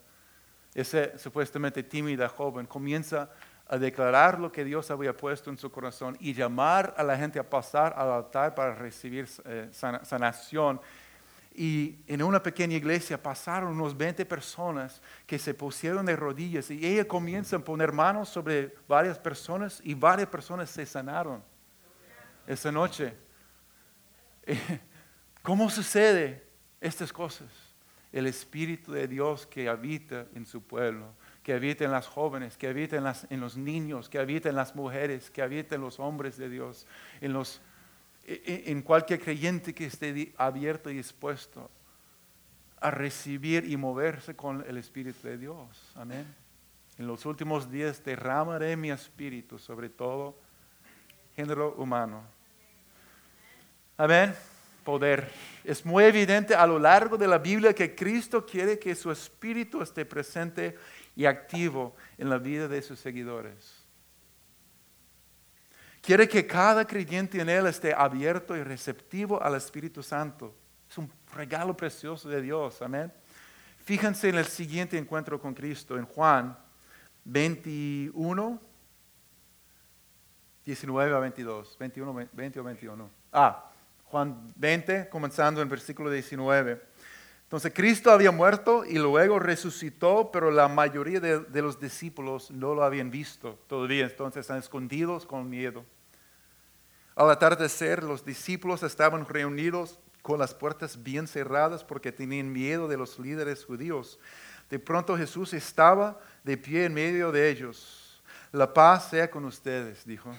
esa 0.75 1.17
supuestamente 1.19 1.83
tímida 1.83 2.29
joven, 2.29 2.67
comienza 2.67 3.31
a 3.69 3.79
declarar 3.79 4.39
lo 4.39 4.53
que 4.53 4.65
Dios 4.65 4.91
había 4.91 5.17
puesto 5.17 5.49
en 5.51 5.57
su 5.59 5.71
corazón 5.71 6.17
y 6.21 6.35
llamar 6.35 6.95
a 6.97 7.03
la 7.03 7.17
gente 7.17 7.39
a 7.39 7.49
pasar 7.49 7.95
al 7.97 8.11
altar 8.11 8.55
para 8.55 8.75
recibir 8.75 9.29
eh, 9.45 9.69
sana- 9.73 10.05
sanación. 10.05 10.81
Y 11.55 11.99
en 12.07 12.23
una 12.23 12.43
pequeña 12.43 12.77
iglesia 12.77 13.23
pasaron 13.23 13.73
unos 13.73 13.97
20 13.97 14.25
personas 14.25 15.03
que 15.27 15.39
se 15.39 15.53
pusieron 15.55 16.07
de 16.07 16.17
rodillas 16.17 16.71
y 16.71 16.85
ella 16.87 17.07
comienza 17.07 17.57
a 17.57 17.59
poner 17.59 17.93
manos 17.93 18.29
sobre 18.31 18.75
varias 18.89 19.19
personas 19.19 19.81
y 19.85 19.95
varias 19.95 20.29
personas 20.29 20.71
se 20.71 20.85
sanaron. 20.87 21.43
esta 22.47 22.73
noche. 22.73 23.15
¿Cómo 25.43 25.71
sucede 25.71 26.43
estas 26.81 27.13
cosas? 27.13 27.49
El 28.13 28.27
Espíritu 28.27 28.93
de 28.93 29.09
Dios 29.09 29.47
que 29.47 29.69
habita 29.69 30.27
en 30.35 30.45
su 30.47 30.63
pueblo, 30.63 31.07
que 31.43 31.53
habita 31.53 31.85
en 31.85 31.91
las 31.91 32.07
jóvenes, 32.07 32.57
que 32.57 32.69
habita 32.69 32.97
en, 32.97 33.05
las, 33.05 33.27
en 33.31 33.41
los 33.41 33.57
niños, 33.57 34.09
que 34.09 34.19
habita 34.19 34.49
en 34.49 34.57
las 34.57 34.77
mujeres, 34.77 35.31
que 35.31 35.43
habita 35.43 35.75
en 35.75 35.81
los 35.81 35.99
hombres 35.99 36.37
de 36.37 36.49
Dios, 36.49 36.87
en, 37.21 37.33
los, 37.33 37.61
en 38.25 38.83
cualquier 38.83 39.21
creyente 39.21 39.75
que 39.75 39.87
esté 39.87 40.33
abierto 40.37 40.91
y 40.91 40.95
dispuesto 40.95 41.71
a 42.81 42.91
recibir 42.91 43.71
y 43.71 43.77
moverse 43.77 44.35
con 44.35 44.65
el 44.69 44.77
Espíritu 44.77 45.27
de 45.27 45.39
Dios. 45.39 45.93
Amén. 45.95 46.27
En 46.99 47.07
los 47.07 47.25
últimos 47.25 47.71
días 47.71 48.05
derramaré 48.05 48.77
mi 48.77 48.91
espíritu 48.91 49.59
sobre 49.59 49.89
todo 49.89 50.37
género 51.35 51.75
humano. 51.79 52.23
Amén. 53.97 54.35
Poder. 54.85 55.31
Es 55.65 55.87
muy 55.87 56.05
evidente 56.05 56.55
a 56.55 56.67
lo 56.67 56.79
largo 56.79 57.17
de 57.17 57.29
la 57.29 57.39
Biblia 57.39 57.73
que 57.73 57.95
Cristo 57.95 58.45
quiere 58.45 58.79
que 58.79 58.95
su 58.97 59.13
espíritu 59.13 59.81
esté 59.81 60.05
presente 60.05 60.77
y 61.15 61.27
activo 61.27 61.95
en 62.19 62.31
la 62.31 62.39
vida 62.39 62.69
de 62.69 62.83
sus 62.83 62.99
seguidores. 62.99 63.83
Quiere 66.01 66.29
que 66.29 66.47
cada 66.47 66.85
creyente 66.85 67.41
en 67.41 67.49
Él 67.49 67.67
esté 67.67 67.95
abierto 67.95 68.57
y 68.57 68.63
receptivo 68.63 69.41
al 69.41 69.55
Espíritu 69.55 70.03
Santo. 70.03 70.55
Es 70.91 70.99
un 70.99 71.11
regalo 71.35 71.77
precioso 71.77 72.29
de 72.29 72.43
Dios. 72.43 72.83
Amén. 72.83 73.13
Fíjense 73.85 74.29
en 74.29 74.37
el 74.37 74.47
siguiente 74.47 74.99
encuentro 74.99 75.41
con 75.41 75.55
Cristo, 75.55 75.97
en 75.97 76.05
Juan 76.05 76.57
21, 77.25 78.61
19 80.65 81.15
a 81.15 81.19
22. 81.19 81.77
21, 81.79 82.29
20 82.33 82.61
o 82.61 82.65
21. 82.65 83.11
Ah, 83.33 83.71
Juan 84.05 84.53
20, 84.57 85.09
comenzando 85.09 85.63
en 85.63 85.69
versículo 85.69 86.11
19. 86.11 86.92
Entonces 87.53 87.75
Cristo 87.75 88.11
había 88.11 88.31
muerto 88.31 88.83
y 88.83 88.95
luego 88.95 89.39
resucitó, 89.39 90.31
pero 90.33 90.51
la 90.51 90.69
mayoría 90.69 91.21
de, 91.21 91.61
los 91.61 91.79
discípulos 91.79 92.51
no 92.51 92.75
lo 92.75 92.83
habían 92.83 93.11
visto 93.11 93.59
todavía, 93.67 94.07
entonces 94.07 94.41
están 94.41 94.57
escondidos 94.57 95.27
con 95.27 95.51
miedo. 95.51 95.85
Al 97.15 97.31
atardecer 97.31 98.05
los 98.05 98.25
discípulos 98.25 98.83
estaban 98.83 99.27
reunidos 99.27 99.99
con 100.23 100.39
las 100.39 100.55
puertas 100.55 101.03
bien 101.03 101.29
cerradas 101.29 101.85
porque 101.85 102.11
tenían 102.11 102.51
miedo 102.51 102.89
de 102.89 102.97
los 102.97 103.19
líderes 103.19 103.67
judíos. 103.67 104.19
De 104.71 104.79
pronto 104.79 105.15
Jesús 105.15 105.53
estaba 105.53 106.19
de 106.45 106.57
pie 106.57 106.87
en 106.87 106.95
medio 106.95 107.31
de 107.33 107.51
ellos. 107.51 108.23
La 108.51 108.73
paz 108.73 109.11
sea 109.11 109.31
con 109.31 109.45
ustedes, 109.45 110.07
dijo. 110.07 110.35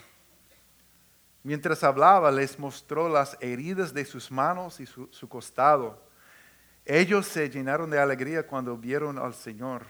Mientras 1.44 1.84
hablaba, 1.84 2.32
les 2.32 2.58
mostró 2.58 3.08
las 3.08 3.38
heridas 3.40 3.94
de 3.94 4.04
sus 4.04 4.32
manos 4.32 4.80
y 4.80 4.88
su, 4.88 5.30
costado. 5.30 6.12
Ellos 6.86 7.28
se 7.28 7.50
llenaron 7.50 7.90
de 7.90 8.00
alegría 8.00 8.46
cuando 8.46 8.78
vieron 8.78 9.18
al 9.18 9.34
Señor. 9.34 9.86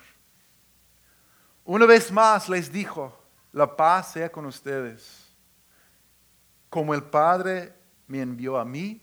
Una 1.66 1.86
vez 1.86 2.12
más 2.12 2.50
les 2.50 2.72
dijo, 2.72 3.18
la 3.52 3.76
paz 3.76 4.14
sea 4.14 4.32
con 4.32 4.46
ustedes. 4.46 5.32
Como 6.70 6.94
el 6.94 7.04
Padre 7.04 7.74
me 8.08 8.22
envió 8.22 8.58
a 8.58 8.66
mí, 8.66 9.02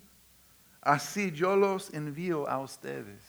así 0.80 1.32
yo 1.32 1.56
los 1.56 1.92
envío 1.94 2.48
a 2.48 2.58
ustedes. 2.58 3.22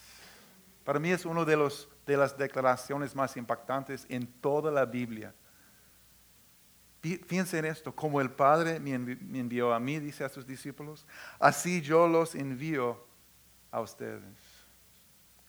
Para 0.84 0.98
mí 0.98 1.10
es 1.10 1.24
una 1.24 1.44
de, 1.44 1.72
de 2.06 2.16
las 2.16 2.36
declaraciones 2.36 3.14
más 3.14 3.36
impactantes 3.36 4.06
en 4.08 4.26
toda 4.26 4.70
la 4.70 4.84
Biblia. 4.84 5.34
Fíjense 7.00 7.58
en 7.58 7.64
esto, 7.64 7.92
como 7.92 8.20
el 8.20 8.30
Padre 8.30 8.78
me 8.78 8.94
envió 8.94 9.72
a 9.72 9.80
mí, 9.80 9.98
dice 9.98 10.22
a 10.22 10.28
sus 10.28 10.46
discípulos, 10.46 11.04
así 11.40 11.80
yo 11.80 12.06
los 12.06 12.36
envío 12.36 13.04
a 13.72 13.80
ustedes. 13.80 14.22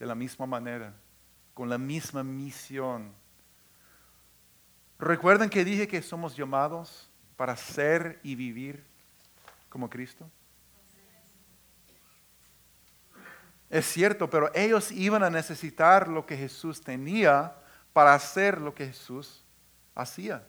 De 0.03 0.07
la 0.07 0.15
misma 0.15 0.45
manera, 0.45 0.93
con 1.53 1.69
la 1.69 1.77
misma 1.77 2.25
misión. 2.25 3.13
¿Recuerdan 4.99 5.49
que 5.49 5.63
dije 5.63 5.87
que 5.87 6.01
somos 6.01 6.35
llamados 6.35 7.09
para 7.37 7.55
ser 7.55 8.19
y 8.21 8.35
vivir 8.35 8.83
como 9.69 9.89
Cristo? 9.89 10.29
Es 13.69 13.85
cierto, 13.85 14.29
pero 14.29 14.53
ellos 14.53 14.91
iban 14.91 15.23
a 15.23 15.29
necesitar 15.29 16.09
lo 16.09 16.25
que 16.25 16.35
Jesús 16.35 16.81
tenía 16.81 17.55
para 17.93 18.13
hacer 18.13 18.59
lo 18.59 18.75
que 18.75 18.87
Jesús 18.87 19.45
hacía. 19.95 20.45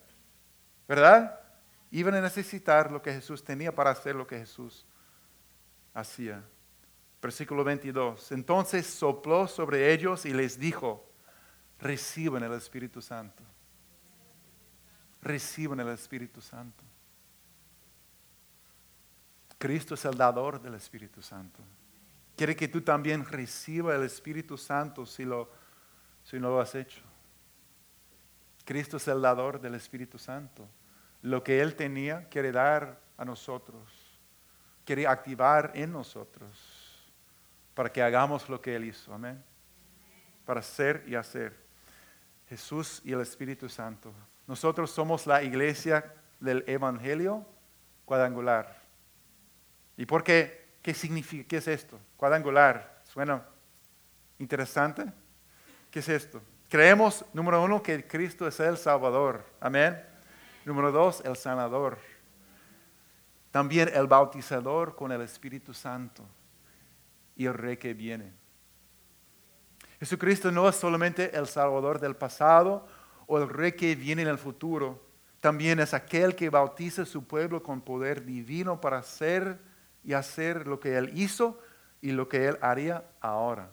¿Verdad? 0.89 1.39
Iban 1.93 2.17
a 2.17 2.21
necesitar 2.21 2.91
lo 2.91 3.01
que 3.01 3.13
Jesús 3.13 3.45
tenía 3.45 3.73
para 3.73 3.91
hacer 3.91 4.17
lo 4.17 4.27
que 4.27 4.37
Jesús 4.37 4.85
hacía. 5.95 6.43
Versículo 7.25 7.65
22. 7.65 8.33
Entonces 8.33 8.87
sopló 8.87 9.49
sobre 9.49 9.95
ellos 9.95 10.27
y 10.27 10.35
les 10.35 10.59
dijo, 10.59 11.11
reciban 11.79 12.43
el 12.43 12.53
Espíritu 12.53 13.01
Santo. 13.01 13.43
Reciban 15.23 15.81
el 15.81 15.89
Espíritu 15.89 16.43
Santo. 16.43 16.85
Cristo 19.57 19.95
es 19.95 20.05
el 20.05 20.19
dador 20.19 20.61
del 20.61 20.75
Espíritu 20.75 21.23
Santo. 21.23 21.63
Quiere 22.37 22.55
que 22.55 22.69
tú 22.69 22.83
también 22.83 23.25
recibas 23.25 23.95
el 23.95 24.03
Espíritu 24.03 24.59
Santo 24.59 25.07
si, 25.07 25.25
lo, 25.25 25.49
si 26.25 26.39
no 26.39 26.51
lo 26.51 26.61
has 26.61 26.75
hecho. 26.75 27.01
Cristo 28.67 28.99
es 28.99 29.09
el 29.09 29.23
dador 29.23 29.59
del 29.63 29.77
Espíritu 29.77 30.19
Santo. 30.19 30.69
Lo 31.23 31.43
que 31.43 31.63
Él 31.63 31.75
tenía 31.75 32.29
quiere 32.29 32.53
dar 32.53 33.01
a 33.17 33.25
nosotros, 33.25 33.81
quiere 34.85 35.07
activar 35.07 35.73
en 35.75 35.91
nosotros 35.91 36.74
para 37.75 37.93
que 37.93 38.03
hagamos 38.03 38.49
lo 38.49 38.61
que 38.61 38.77
Él 38.77 38.85
hizo. 38.85 39.13
Amén. 39.13 39.43
Para 40.47 40.63
ser 40.63 41.05
y 41.07 41.15
hacer. 41.15 41.65
Jesús 42.49 43.03
y 43.05 43.13
el 43.13 43.21
Espíritu 43.21 43.69
Santo. 43.69 44.13
Nosotros 44.47 44.91
somos 44.91 45.27
la 45.27 45.43
iglesia 45.43 46.15
del 46.39 46.63
Evangelio 46.67 47.45
cuadrangular. 48.05 48.81
¿Y 49.97 50.07
por 50.07 50.23
qué? 50.23 50.65
¿Qué 50.83 50.95
significa? 50.95 51.49
¿Qué 51.49 51.57
es 51.57 51.69
esto? 51.69 51.99
Cuadrangular. 52.17 53.03
¿Suena 53.05 53.45
interesante? 54.39 55.05
¿Qué 55.91 56.01
es 56.01 56.09
esto? 56.09 56.43
Creemos, 56.69 57.25
número 57.33 57.63
uno, 57.63 57.83
que 57.83 58.07
Cristo 58.07 58.47
es 58.47 58.61
el 58.61 58.77
Salvador. 58.77 59.45
Amén. 59.61 60.01
Número 60.65 60.93
dos, 60.93 61.23
el 61.25 61.37
sanador. 61.37 61.99
También 63.51 63.91
el 63.95 64.07
bautizador 64.07 64.95
con 64.95 65.13
el 65.13 65.23
Espíritu 65.23 65.73
Santo 65.73 66.27
y 67.37 67.47
el 67.47 67.55
rey 67.55 67.77
que 67.77 67.95
viene. 67.95 68.33
Jesucristo 69.99 70.51
no 70.51 70.69
es 70.69 70.77
solamente 70.77 71.37
el 71.37 71.47
Salvador 71.47 72.01
del 72.01 72.17
pasado 72.17 72.87
o 73.27 73.39
el 73.39 73.49
rey 73.49 73.73
que 73.73 73.95
viene 73.95 74.23
en 74.23 74.29
el 74.29 74.39
futuro. 74.39 75.03
También 75.41 75.81
es 75.81 75.95
aquel 75.95 76.35
que 76.35 76.51
bautiza 76.51 77.03
a 77.03 77.07
su 77.07 77.27
pueblo 77.27 77.63
con 77.63 77.81
poder 77.81 78.25
divino 78.25 78.81
para 78.81 78.99
hacer 78.99 79.59
y 80.03 80.13
hacer 80.13 80.67
lo 80.67 80.81
que 80.81 80.97
Él 80.97 81.11
hizo 81.15 81.59
y 82.01 82.13
lo 82.13 82.29
que 82.29 82.49
Él 82.49 82.59
haría 82.61 83.05
ahora. 83.21 83.71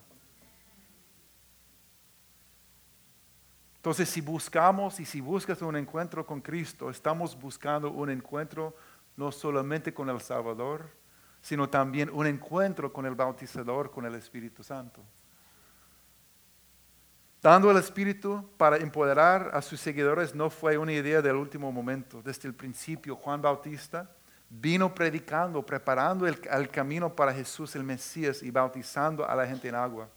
Entonces, 3.75 4.07
si 4.09 4.21
buscamos 4.21 4.99
y 4.99 5.05
si 5.05 5.21
buscas 5.21 5.61
un 5.63 5.75
encuentro 5.75 6.25
con 6.25 6.39
Cristo, 6.39 6.89
estamos 6.89 7.39
buscando 7.39 7.89
un 7.89 8.11
encuentro 8.11 8.75
no 9.17 9.31
solamente 9.31 9.93
con 9.93 10.07
el 10.09 10.21
Salvador, 10.21 10.87
sino 11.41 11.69
también 11.69 12.09
un 12.13 12.27
encuentro 12.27 12.93
con 12.93 13.05
el 13.05 13.15
bautizador, 13.15 13.91
con 13.91 14.05
el 14.05 14.15
Espíritu 14.15 14.63
Santo. 14.63 15.01
Dando 17.41 17.71
el 17.71 17.77
Espíritu 17.77 18.47
para 18.55 18.77
empoderar 18.77 19.49
a 19.53 19.63
sus 19.63 19.79
seguidores 19.79 20.35
no 20.35 20.51
fue 20.51 20.77
una 20.77 20.93
idea 20.93 21.23
del 21.23 21.35
último 21.35 21.71
momento. 21.71 22.21
Desde 22.21 22.47
el 22.47 22.53
principio, 22.53 23.15
Juan 23.15 23.41
Bautista 23.41 24.07
vino 24.47 24.93
predicando, 24.93 25.65
preparando 25.65 26.27
el, 26.27 26.69
camino 26.69 27.15
para 27.15 27.33
Jesús 27.33 27.75
el 27.75 27.83
Mesías 27.83 28.43
y 28.43 28.51
bautizando 28.51 29.27
a 29.27 29.33
la 29.33 29.47
gente 29.47 29.69
en 29.69 29.75
agua. 29.75 30.07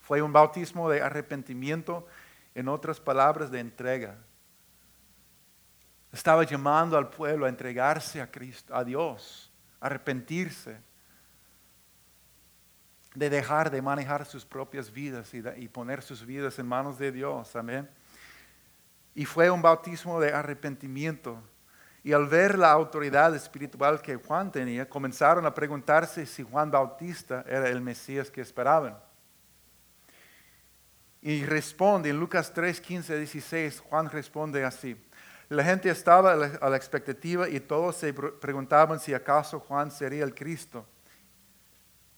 Fue 0.00 0.20
un 0.20 0.32
bautismo 0.32 0.90
de 0.90 1.00
arrepentimiento 1.00 2.06
en 2.52 2.68
otras 2.68 2.98
palabras, 2.98 3.50
de 3.50 3.60
entrega. 3.60 4.16
Estaba 6.10 6.42
llamando 6.42 6.96
al 6.96 7.10
pueblo 7.10 7.46
a 7.46 7.48
entregarse 7.48 8.20
a 8.20 8.30
Cristo, 8.30 8.74
a 8.74 8.82
Dios, 8.82 9.52
arrepentirse, 9.80 10.80
de 13.14 13.30
dejar 13.30 13.70
de 13.70 13.80
manejar 13.80 14.26
sus 14.26 14.44
propias 14.44 14.92
vidas 14.92 15.32
y, 15.32 15.68
poner 15.68 16.02
sus 16.02 16.26
vidas 16.26 16.58
en 16.58 16.66
manos 16.66 16.98
de 16.98 17.12
Dios. 17.12 17.54
Amén. 17.54 17.88
Y 19.14 19.24
fue 19.24 19.50
un 19.50 19.62
bautismo 19.62 20.20
de 20.20 20.32
arrepentimiento. 20.32 21.40
Y 22.02 22.12
al 22.12 22.26
ver 22.26 22.58
la 22.58 22.72
autoridad 22.72 23.34
espiritual 23.34 24.02
que 24.02 24.16
Juan 24.16 24.52
tenía, 24.52 24.88
comenzaron 24.88 25.46
a 25.46 25.54
preguntarse 25.54 26.26
si 26.26 26.42
Juan 26.42 26.70
Bautista 26.70 27.44
era 27.46 27.68
el 27.68 27.80
Mesías 27.80 28.30
que 28.30 28.40
esperaban. 28.40 28.98
Y 31.22 31.46
responde 31.46 32.10
en 32.10 32.18
Lucas 32.18 32.52
3, 32.52 32.80
15, 32.80 33.18
16, 33.18 33.80
Juan 33.80 34.10
responde 34.10 34.62
así. 34.64 34.94
La 35.48 35.62
gente 35.62 35.90
estaba 35.90 36.32
a 36.32 36.68
la, 36.70 36.76
expectativa 36.76 37.48
y 37.48 37.60
todos 37.60 37.96
se 37.96 38.12
pre- 38.12 38.32
preguntaban 38.32 38.98
si 38.98 39.12
acaso 39.12 39.60
Juan 39.60 39.90
sería 39.90 40.24
el 40.24 40.34
Cristo. 40.34 40.86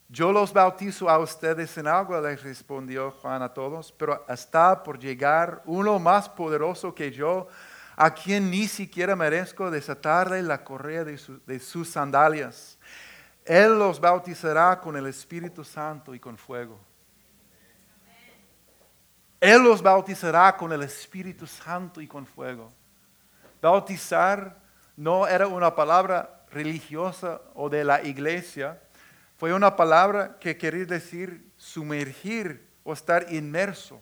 Yo 0.09 0.31
los 0.31 0.53
bautizo 0.53 1.11
a 1.11 1.19
ustedes 1.19 1.77
en 1.79 1.89
agua, 1.89 2.21
les 2.21 2.43
respondió 2.43 3.11
Juan 3.11 3.43
a 3.43 3.53
todos, 3.53 3.91
pero 3.93 4.25
está 4.29 4.83
por 4.83 4.99
llegar 4.99 5.63
uno 5.67 5.99
más 5.99 6.29
poderoso 6.29 6.95
que 6.95 7.11
yo, 7.11 7.49
a 7.97 8.15
quien 8.15 8.51
ni 8.51 8.69
siquiera 8.69 9.17
merezco 9.17 9.71
desatarle 9.71 10.43
la 10.43 10.63
correa 10.63 11.03
de 11.03 11.59
sus 11.59 11.89
sandalias. 11.89 12.79
Él 13.45 13.79
los 13.79 14.01
bautizará 14.01 14.81
con 14.81 14.97
el 14.97 15.07
Espíritu 15.07 15.65
Santo 15.65 16.15
y 16.15 16.21
con 16.21 16.37
fuego. 16.37 16.79
Él 19.41 19.63
los 19.63 19.83
bautizará 19.83 20.57
con 20.57 20.73
el 20.73 20.83
Espíritu 20.83 21.47
Santo 21.47 22.01
y 22.01 22.07
con 22.07 22.27
fuego. 22.27 22.73
Bautizar 23.61 24.59
no 24.97 25.27
era 25.27 25.47
una 25.47 25.75
palabra 25.75 26.45
religiosa 26.51 27.41
o 27.55 27.69
de 27.69 27.85
la 27.85 28.03
iglesia, 28.03 28.81
fue 29.37 29.53
una 29.53 29.77
palabra 29.77 30.39
que 30.39 30.57
quería 30.57 30.87
decir 30.87 31.53
sumergir 31.57 32.67
o 32.85 32.93
estar 32.93 33.33
inmerso. 33.33 34.01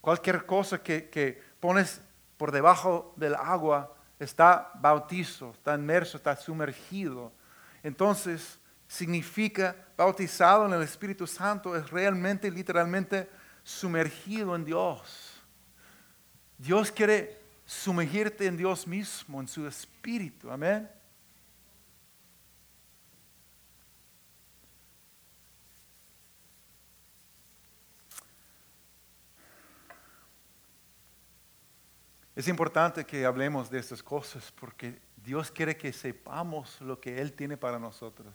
Cualquier 0.00 0.46
cosa 0.46 0.82
que, 0.82 1.10
que 1.10 1.42
pones 1.60 2.00
por 2.38 2.52
debajo 2.52 3.12
del 3.16 3.34
agua 3.34 3.94
está 4.18 4.70
bautizo, 4.76 5.50
está 5.52 5.74
inmerso, 5.74 6.16
está 6.16 6.36
sumergido. 6.36 7.32
Entonces, 7.82 8.58
significa 8.88 9.76
bautizado 9.96 10.66
en 10.66 10.72
el 10.72 10.82
Espíritu 10.82 11.26
Santo, 11.26 11.76
es 11.76 11.90
realmente, 11.90 12.50
literalmente, 12.50 13.28
sumergido 13.62 14.56
en 14.56 14.64
Dios. 14.64 15.29
Dios 16.60 16.92
quiere 16.92 17.38
sumergirte 17.64 18.44
en 18.44 18.54
Dios 18.54 18.86
mismo, 18.86 19.40
en 19.40 19.48
su 19.48 19.66
Espíritu. 19.66 20.50
Amén. 20.50 20.86
Es 32.36 32.46
importante 32.46 33.06
que 33.06 33.24
hablemos 33.24 33.70
de 33.70 33.78
estas 33.78 34.02
cosas 34.02 34.52
porque 34.52 35.00
Dios 35.16 35.50
quiere 35.50 35.78
que 35.78 35.94
sepamos 35.94 36.78
lo 36.82 37.00
que 37.00 37.22
Él 37.22 37.32
tiene 37.32 37.56
para 37.56 37.78
nosotros. 37.78 38.34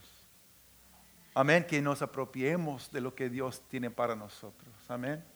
Amén, 1.35 1.63
que 1.67 1.79
nos 1.79 2.01
apropiemos 2.01 2.91
de 2.91 3.01
lo 3.01 3.13
que 3.13 3.29
Dios 3.29 3.61
tiene 3.69 3.91
para 3.91 4.15
nosotros. 4.15 4.73
Amén. 4.87 5.34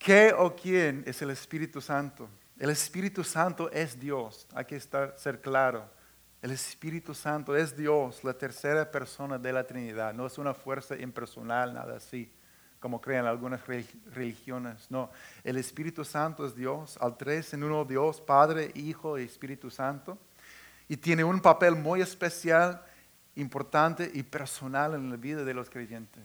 ¿Qué 0.00 0.32
o 0.34 0.56
quién 0.56 1.04
es 1.06 1.20
el 1.20 1.28
Espíritu 1.28 1.78
Santo? 1.82 2.26
El 2.58 2.70
Espíritu 2.70 3.22
Santo 3.22 3.70
es 3.70 4.00
Dios, 4.00 4.46
hay 4.54 4.64
que 4.64 4.76
estar, 4.76 5.14
ser 5.18 5.42
claro. 5.42 5.84
El 6.40 6.52
Espíritu 6.52 7.12
Santo 7.12 7.54
es 7.54 7.76
Dios, 7.76 8.24
la 8.24 8.32
tercera 8.32 8.90
persona 8.90 9.38
de 9.38 9.52
la 9.52 9.66
Trinidad. 9.66 10.14
No 10.14 10.26
es 10.26 10.38
una 10.38 10.54
fuerza 10.54 10.96
impersonal, 10.96 11.74
nada 11.74 11.98
así, 11.98 12.32
como 12.78 12.98
creen 12.98 13.26
algunas 13.26 13.66
re- 13.66 13.84
religiones. 14.14 14.90
No, 14.90 15.10
el 15.44 15.58
Espíritu 15.58 16.02
Santo 16.02 16.46
es 16.46 16.56
Dios, 16.56 16.96
al 16.98 17.18
tres 17.18 17.52
en 17.52 17.62
uno 17.62 17.84
Dios, 17.84 18.22
Padre, 18.22 18.70
Hijo 18.74 19.18
y 19.18 19.24
Espíritu 19.24 19.70
Santo. 19.70 20.16
Y 20.88 20.96
tiene 20.96 21.24
un 21.24 21.40
papel 21.40 21.76
muy 21.76 22.00
especial, 22.00 22.82
importante 23.36 24.10
y 24.14 24.22
personal 24.22 24.94
en 24.94 25.10
la 25.10 25.16
vida 25.16 25.44
de 25.44 25.52
los 25.52 25.68
creyentes. 25.68 26.24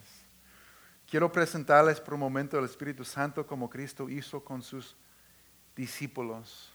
Quiero 1.15 1.31
presentarles 1.31 2.01
por 2.01 2.15
un 2.15 2.19
momento 2.19 2.59
el 2.59 2.65
Espíritu 2.65 3.05
Santo 3.05 3.47
como 3.47 3.69
Cristo 3.69 4.09
hizo 4.09 4.43
con 4.43 4.61
sus 4.61 4.97
discípulos. 5.73 6.73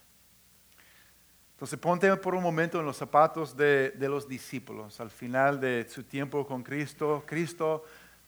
Entonces 1.52 1.78
ponte 1.78 2.16
por 2.16 2.34
un 2.34 2.42
momento 2.42 2.80
en 2.80 2.86
los 2.86 2.96
zapatos 2.96 3.54
de, 3.54 3.90
de 3.90 4.08
los 4.08 4.26
discípulos. 4.26 4.98
Al 4.98 5.10
final 5.10 5.60
de 5.60 5.86
su 5.90 6.04
tiempo 6.04 6.46
con 6.46 6.62
Cristo, 6.62 7.22
Cristo 7.26 7.84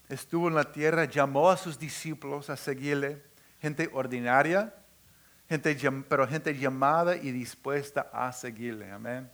estuvo 0.06 0.48
en 0.48 0.54
la 0.54 0.70
tierra, 0.70 1.06
llamó 1.06 1.50
a 1.50 1.56
sus 1.56 1.78
discípulos 1.78 2.50
a 2.50 2.58
seguirle, 2.58 3.22
gente 3.62 3.88
ordinaria, 3.94 4.74
gente, 5.48 5.74
pero 6.10 6.28
gente 6.28 6.54
llamada 6.54 7.16
y 7.16 7.32
dispuesta 7.32 8.10
a 8.12 8.30
seguirle. 8.32 8.90
Amén. 8.90 9.32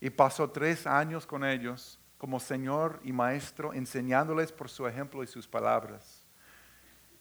Y 0.00 0.10
pasó 0.10 0.50
tres 0.50 0.88
años 0.88 1.24
con 1.24 1.44
ellos 1.44 2.00
como 2.22 2.38
Señor 2.38 3.00
y 3.02 3.12
Maestro, 3.12 3.72
enseñándoles 3.72 4.52
por 4.52 4.70
su 4.70 4.86
ejemplo 4.86 5.24
y 5.24 5.26
sus 5.26 5.48
palabras. 5.48 6.24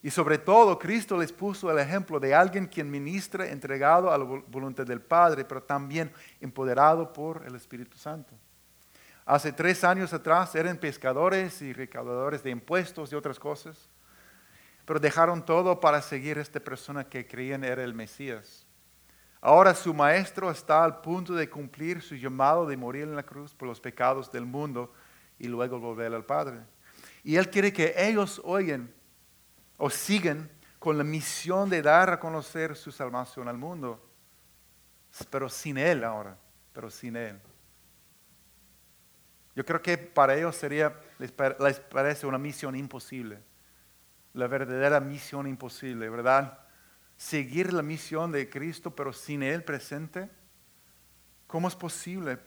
Y 0.03 0.11
sobre 0.11 0.37
todo, 0.37 0.77
Cristo 0.77 1.17
les 1.17 1.33
puso 1.33 1.71
el 1.71 1.79
ejemplo 1.79 2.19
de 2.19 2.35
alguien 2.35 2.67
quien 2.67 2.91
ministra 2.91 3.47
entregado 3.47 4.11
a 4.11 4.17
la 4.19 4.23
vol- 4.23 4.43
voluntad 4.47 4.85
del 4.85 5.01
Padre, 5.01 5.43
pero 5.43 5.63
también 5.63 6.13
empoderado 6.39 7.11
por 7.11 7.43
el 7.47 7.55
Espíritu 7.55 7.97
Santo. 7.97 8.35
Hace 9.25 9.51
tres 9.51 9.83
años 9.83 10.13
atrás 10.13 10.53
eran 10.53 10.77
pescadores 10.77 11.63
y 11.63 11.73
recaudadores 11.73 12.43
de 12.43 12.51
impuestos 12.51 13.11
y 13.11 13.15
otras 13.15 13.39
cosas, 13.39 13.89
pero 14.85 14.99
dejaron 14.99 15.43
todo 15.43 15.79
para 15.79 16.03
seguir 16.03 16.37
a 16.37 16.41
esta 16.43 16.59
persona 16.59 17.05
que 17.05 17.25
creían 17.25 17.63
era 17.63 17.83
el 17.83 17.95
Mesías. 17.95 18.67
Ahora 19.41 19.73
su 19.73 19.91
maestro 19.93 20.51
está 20.51 20.83
al 20.83 21.01
punto 21.01 21.33
de 21.33 21.49
cumplir 21.49 22.01
su 22.01 22.15
llamado 22.15 22.67
de 22.67 22.77
morir 22.77 23.03
en 23.03 23.15
la 23.15 23.23
cruz 23.23 23.55
por 23.55 23.67
los 23.67 23.81
pecados 23.81 24.31
del 24.31 24.45
mundo 24.45 24.93
y 25.39 25.47
luego 25.47 25.79
volver 25.79 26.13
al 26.13 26.23
Padre. 26.23 26.59
Y 27.23 27.35
Él 27.37 27.49
quiere 27.49 27.73
que 27.73 27.95
ellos 27.97 28.39
oigan 28.45 28.93
o 29.77 29.89
sigan 29.89 30.47
con 30.77 30.97
la 30.97 31.03
misión 31.03 31.69
de 31.69 31.81
dar 31.81 32.11
a 32.11 32.19
conocer 32.19 32.75
su 32.75 32.91
salvación 32.91 33.47
al 33.47 33.57
mundo. 33.57 33.99
Pero 35.31 35.49
sin 35.49 35.79
Él 35.79 36.03
ahora, 36.03 36.37
pero 36.71 36.91
sin 36.91 37.15
Él. 37.15 37.39
Yo 39.55 39.65
creo 39.65 39.81
que 39.81 39.97
para 39.97 40.35
ellos 40.35 40.55
sería, 40.55 40.95
les, 41.17 41.31
pa- 41.31 41.55
les 41.59 41.79
parece 41.79 42.27
una 42.27 42.37
misión 42.37 42.75
imposible. 42.75 43.39
La 44.33 44.47
verdadera 44.47 44.99
misión 44.99 45.47
imposible, 45.47 46.09
¿verdad? 46.09 46.59
Seguir 47.21 47.71
la 47.71 47.83
misión 47.83 48.31
de 48.31 48.49
Cristo, 48.49 48.95
pero 48.95 49.13
sin 49.13 49.43
Él 49.43 49.63
presente. 49.63 50.27
¿Cómo 51.45 51.67
es 51.67 51.75
posible? 51.75 52.39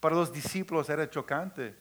Para 0.00 0.14
los 0.14 0.32
discípulos 0.32 0.88
era 0.88 1.10
chocante. 1.10 1.76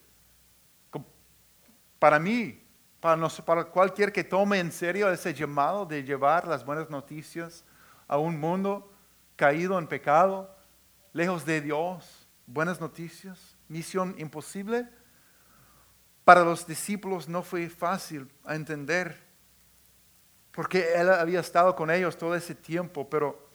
Para 1.97 2.19
mí, 2.19 2.61
para, 2.99 3.63
cualquier 3.71 4.11
que 4.11 4.25
tome 4.25 4.59
en 4.59 4.73
serio 4.73 5.09
ese 5.09 5.33
llamado 5.33 5.85
de 5.85 6.03
llevar 6.03 6.45
las 6.45 6.65
buenas 6.65 6.89
noticias 6.89 7.63
a 8.09 8.17
un 8.17 8.37
mundo 8.37 8.91
caído 9.37 9.79
en 9.79 9.87
pecado, 9.87 10.53
lejos 11.13 11.45
de 11.45 11.61
Dios, 11.61 12.27
buenas 12.45 12.81
noticias, 12.81 13.55
misión 13.69 14.13
imposible, 14.17 14.89
para 16.25 16.43
los 16.43 16.67
discípulos 16.67 17.29
no 17.29 17.41
fue 17.41 17.69
fácil 17.69 18.29
entender, 18.45 19.26
porque 20.57 20.95
Él 20.95 21.11
había 21.11 21.39
estado 21.39 21.75
con 21.75 21.91
ellos 21.91 22.17
todo 22.17 22.33
ese 22.33 22.55
tiempo, 22.55 23.07
pero 23.07 23.47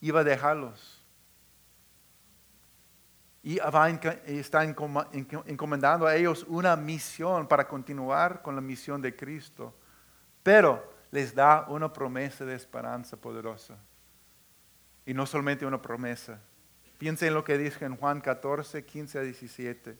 iba 0.00 0.20
a 0.20 0.24
dejarlos. 0.24 1.04
Y 3.42 3.58
está 4.24 4.64
encomendando 4.64 6.06
a 6.06 6.16
ellos 6.16 6.46
una 6.48 6.76
misión 6.76 7.46
para 7.46 7.68
continuar 7.68 8.40
con 8.40 8.54
la 8.54 8.62
misión 8.62 9.02
de 9.02 9.14
Cristo. 9.14 9.74
Pero 10.42 10.94
les 11.10 11.34
da 11.34 11.66
una 11.68 11.92
promesa 11.92 12.46
de 12.46 12.54
esperanza 12.54 13.18
poderosa. 13.18 13.76
Y 15.04 15.12
no 15.12 15.26
solamente 15.26 15.66
una 15.66 15.82
promesa. 15.82 16.40
Piensen 16.96 17.28
en 17.28 17.34
lo 17.34 17.44
que 17.44 17.58
dice 17.58 17.84
en 17.84 17.96
Juan 17.96 18.22
14, 18.22 18.82
15 18.82 19.18
a 19.18 19.20
17. 19.20 19.98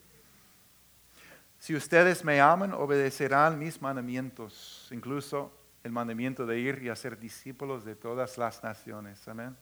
Si 1.58 1.76
ustedes 1.76 2.24
me 2.24 2.40
aman, 2.40 2.72
obedecerán 2.72 3.58
mis 3.58 3.82
mandamientos, 3.82 4.88
incluso 4.90 5.63
el 5.84 5.92
mandamiento 5.92 6.46
de 6.46 6.58
ir 6.58 6.82
y 6.82 6.88
hacer 6.88 7.18
discípulos 7.18 7.84
de 7.84 7.94
todas 7.94 8.38
las 8.38 8.62
naciones. 8.62 9.28
Amén. 9.28 9.54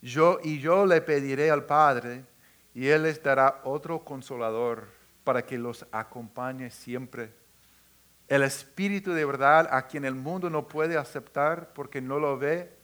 Yo 0.00 0.40
y 0.42 0.58
yo 0.58 0.86
le 0.86 1.02
pediré 1.02 1.50
al 1.50 1.66
Padre 1.66 2.24
y 2.74 2.86
él 2.86 3.02
les 3.02 3.22
dará 3.22 3.60
otro 3.64 4.02
consolador 4.02 4.88
para 5.22 5.44
que 5.44 5.58
los 5.58 5.86
acompañe 5.92 6.70
siempre. 6.70 7.34
El 8.28 8.42
Espíritu 8.42 9.12
de 9.12 9.26
verdad 9.26 9.68
a 9.70 9.86
quien 9.86 10.06
el 10.06 10.14
mundo 10.14 10.48
no 10.48 10.66
puede 10.66 10.96
aceptar 10.96 11.74
porque 11.74 12.00
no 12.00 12.18
lo 12.18 12.38
ve 12.38 12.74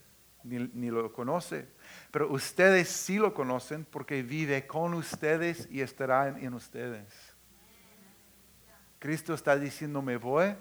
ni, 0.45 0.59
ni 0.75 0.91
lo 0.91 1.11
conoce. 1.15 1.67
Pero 2.11 2.31
ustedes 2.31 2.89
sí 2.89 3.17
lo 3.17 3.33
conocen 3.33 3.87
porque 3.87 4.23
vive 4.23 4.67
con 4.67 4.93
ustedes 4.93 5.67
y 5.71 5.81
estará 5.81 6.29
en, 6.29 6.45
en 6.45 6.53
ustedes. 6.53 7.35
Cristo 8.99 9.33
está 9.33 9.57
diciendo, 9.57 10.03
me 10.03 10.19
voy, 10.19 10.55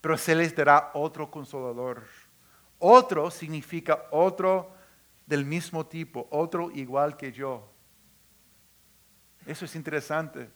pero 0.00 0.16
se 0.16 0.34
les 0.34 0.54
dará 0.54 0.90
otro 0.94 1.30
consolador. 1.30 2.04
Otro 2.78 3.30
significa 3.30 4.06
otro 4.10 4.72
del 5.26 5.44
mismo 5.44 5.86
tipo, 5.86 6.26
otro 6.30 6.70
igual 6.70 7.16
que 7.16 7.30
yo. 7.32 7.68
Eso 9.46 9.64
es 9.64 9.74
interesante, 9.74 10.50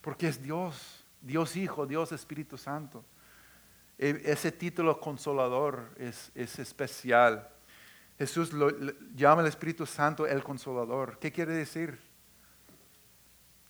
porque 0.00 0.28
es 0.28 0.42
Dios, 0.42 1.04
Dios 1.20 1.56
Hijo, 1.56 1.86
Dios 1.86 2.12
Espíritu 2.12 2.56
Santo. 2.56 3.04
E- 3.98 4.22
Ese 4.24 4.50
título 4.52 5.00
consolador 5.00 5.90
es, 5.98 6.30
es 6.34 6.58
especial. 6.58 7.48
Jesús 8.18 8.52
llama 9.14 9.42
al 9.42 9.48
Espíritu 9.48 9.86
Santo 9.86 10.26
el 10.26 10.42
consolador. 10.42 11.18
¿Qué 11.18 11.32
quiere 11.32 11.52
decir? 11.52 11.98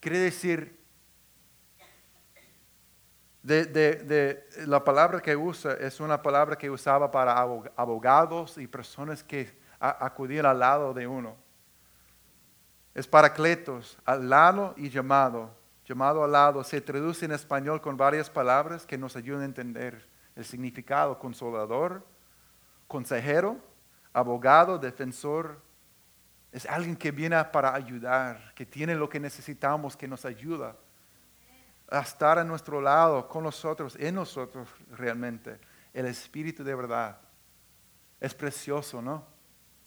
Quiere 0.01 0.19
decir, 0.19 0.79
de, 3.45 3.67
de- 3.67 3.95
de- 3.97 4.67
la 4.67 4.83
palabra 4.83 5.21
que 5.21 5.37
usa 5.37 5.75
es 5.75 6.01
una 6.01 6.21
palabra 6.23 6.57
que 6.57 6.71
usaba 6.71 7.11
para 7.11 7.37
abo- 7.37 7.71
abogados 7.77 8.57
y 8.57 8.67
personas 8.67 9.23
que 9.23 9.55
acudían 9.79 10.47
al 10.47 10.59
lado 10.59 10.95
de 10.95 11.07
uno. 11.07 11.37
Es 12.95 13.07
paracletos, 13.07 13.99
al 14.07 14.31
lado 14.31 14.73
y 14.79 14.89
llamado. 14.89 15.51
Llamado 15.85 16.25
al 16.25 16.33
lado 16.33 16.65
se 16.65 16.81
traduce 16.81 17.27
en 17.27 17.33
español 17.33 17.83
con 17.83 17.99
varias 17.99 18.31
palabras 18.31 18.87
que 18.87 18.97
nos 18.97 19.15
ayudan 19.15 19.43
a 19.43 19.45
entender 19.45 20.09
el 20.37 20.47
significado 20.47 21.19
consolador, 21.19 22.03
consejero, 22.89 23.59
abogado, 24.15 24.79
defensor. 24.79 25.61
Es 26.51 26.65
alguien 26.65 26.97
que 26.97 27.11
viene 27.11 27.45
para 27.45 27.75
ayudar, 27.75 28.55
que 28.55 28.65
tiene 28.65 28.95
lo 28.95 29.11
que 29.11 29.21
necesitamos, 29.21 29.99
que 29.99 30.09
nos 30.09 30.25
ayuda 30.25 30.77
a 31.89 32.01
estar 32.01 32.39
a 32.39 32.45
nuestro 32.45 32.81
lado, 32.81 33.29
con 33.29 33.45
nosotros, 33.45 33.97
en 33.99 34.15
nosotros 34.15 34.69
realmente. 34.91 35.59
El 35.93 36.07
Espíritu 36.07 36.65
de 36.65 36.75
verdad. 36.75 37.19
Es 38.21 38.35
precioso, 38.35 39.03
¿no? 39.03 39.27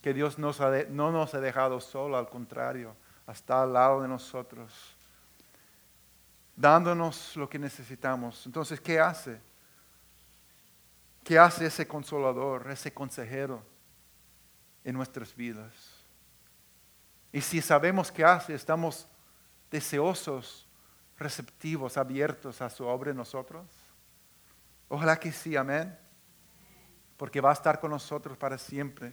Que 0.01 0.13
Dios 0.13 0.37
nos 0.37 0.61
ha 0.61 0.69
de- 0.69 0.87
no 0.87 1.11
nos 1.11 1.33
ha 1.33 1.39
dejado 1.39 1.81
solo, 1.81 2.17
al 2.17 2.29
contrario, 2.29 2.95
está 3.27 3.63
al 3.63 3.73
lado 3.73 4.01
de 4.01 4.07
nosotros, 4.07 4.95
dándonos 6.55 7.35
lo 7.35 7.49
que 7.49 7.59
necesitamos. 7.59 8.45
Entonces, 8.45 8.79
¿qué 8.79 8.99
hace? 8.99 9.41
¿Qué 11.23 11.37
hace 11.37 11.65
ese 11.65 11.87
consolador, 11.87 12.69
ese 12.71 12.93
consejero 12.93 13.61
en 14.83 14.95
nuestras 14.95 15.35
vidas? 15.35 15.73
Y 17.33 17.41
si 17.41 17.61
sabemos 17.61 18.11
qué 18.11 18.23
hace, 18.23 18.53
estamos 18.53 19.07
deseosos, 19.69 20.66
receptivos, 21.17 21.97
abiertos 21.97 22.61
a 22.61 22.69
su 22.69 22.85
obra 22.85 23.11
en 23.11 23.17
nosotros. 23.17 23.65
Ojalá 24.87 25.19
que 25.19 25.31
sí, 25.31 25.55
amén. 25.55 25.97
Porque 27.17 27.41
va 27.41 27.49
a 27.49 27.53
estar 27.53 27.79
con 27.79 27.91
nosotros 27.91 28.37
para 28.37 28.57
siempre. 28.57 29.11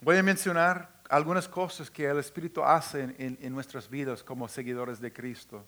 Voy 0.00 0.16
a 0.16 0.22
mencionar 0.22 0.94
algunas 1.08 1.46
cosas 1.48 1.90
que 1.90 2.04
el 2.06 2.18
Espíritu 2.18 2.62
hace 2.64 3.02
en, 3.02 3.14
en- 3.18 3.38
en 3.40 3.52
nuestras 3.52 3.88
vidas 3.88 4.22
como 4.22 4.48
seguidores 4.48 5.00
de 5.00 5.12
Cristo. 5.12 5.64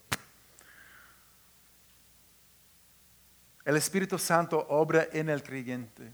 El 3.64 3.76
Espíritu 3.76 4.18
Santo 4.18 4.66
obra 4.70 5.09
en 5.12 5.28
el 5.28 5.42
creyente. 5.42 6.11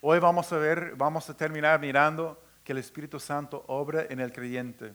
Hoy 0.00 0.18
vamos 0.18 0.50
a 0.52 0.56
ver, 0.56 0.94
vamos 0.96 1.28
a 1.28 1.36
terminar 1.36 1.78
mirando 1.80 2.42
que 2.64 2.72
el 2.72 2.78
Espíritu 2.78 3.20
Santo 3.20 3.64
obra 3.68 4.06
en 4.08 4.20
el 4.20 4.32
creyente. 4.32 4.94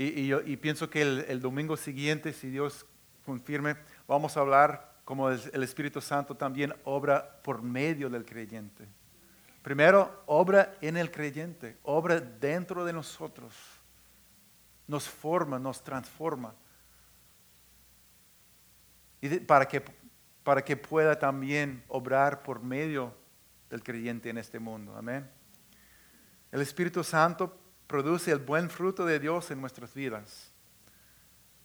Y, 0.00 0.56
pienso 0.58 0.88
que 0.88 1.02
el, 1.02 1.40
domingo 1.40 1.76
siguiente, 1.76 2.32
si 2.32 2.48
Dios 2.48 2.86
confirme, 3.26 3.76
vamos 4.06 4.36
a 4.36 4.40
hablar 4.40 5.00
como 5.04 5.28
el, 5.28 5.62
Espíritu 5.64 6.00
Santo 6.00 6.36
también 6.36 6.72
obra 6.84 7.42
por 7.42 7.62
medio 7.62 8.08
del 8.08 8.24
creyente. 8.24 8.86
Primero, 9.60 10.22
obra 10.26 10.76
en 10.80 10.96
el 10.96 11.10
creyente, 11.10 11.78
obra 11.82 12.20
dentro 12.20 12.84
de 12.84 12.92
nosotros. 12.92 13.52
Nos 14.86 15.08
forma, 15.08 15.58
nos 15.58 15.82
transforma. 15.82 16.54
Y 19.20 19.40
para, 19.40 19.66
que, 19.66 19.82
para 20.44 20.64
que 20.64 20.76
pueda 20.76 21.18
también 21.18 21.82
obrar 21.88 22.44
por 22.44 22.62
medio 22.62 23.12
del 23.68 23.82
creyente 23.82 24.30
en 24.30 24.38
este 24.38 24.60
mundo. 24.60 24.96
Amén. 24.96 25.28
El 26.52 26.60
Espíritu 26.60 27.02
Santo 27.02 27.67
produce 27.88 28.30
el 28.30 28.38
buen 28.38 28.70
fruto 28.70 29.04
de 29.04 29.18
Dios 29.18 29.50
en 29.50 29.60
nuestras 29.60 29.92
vidas. 29.94 30.52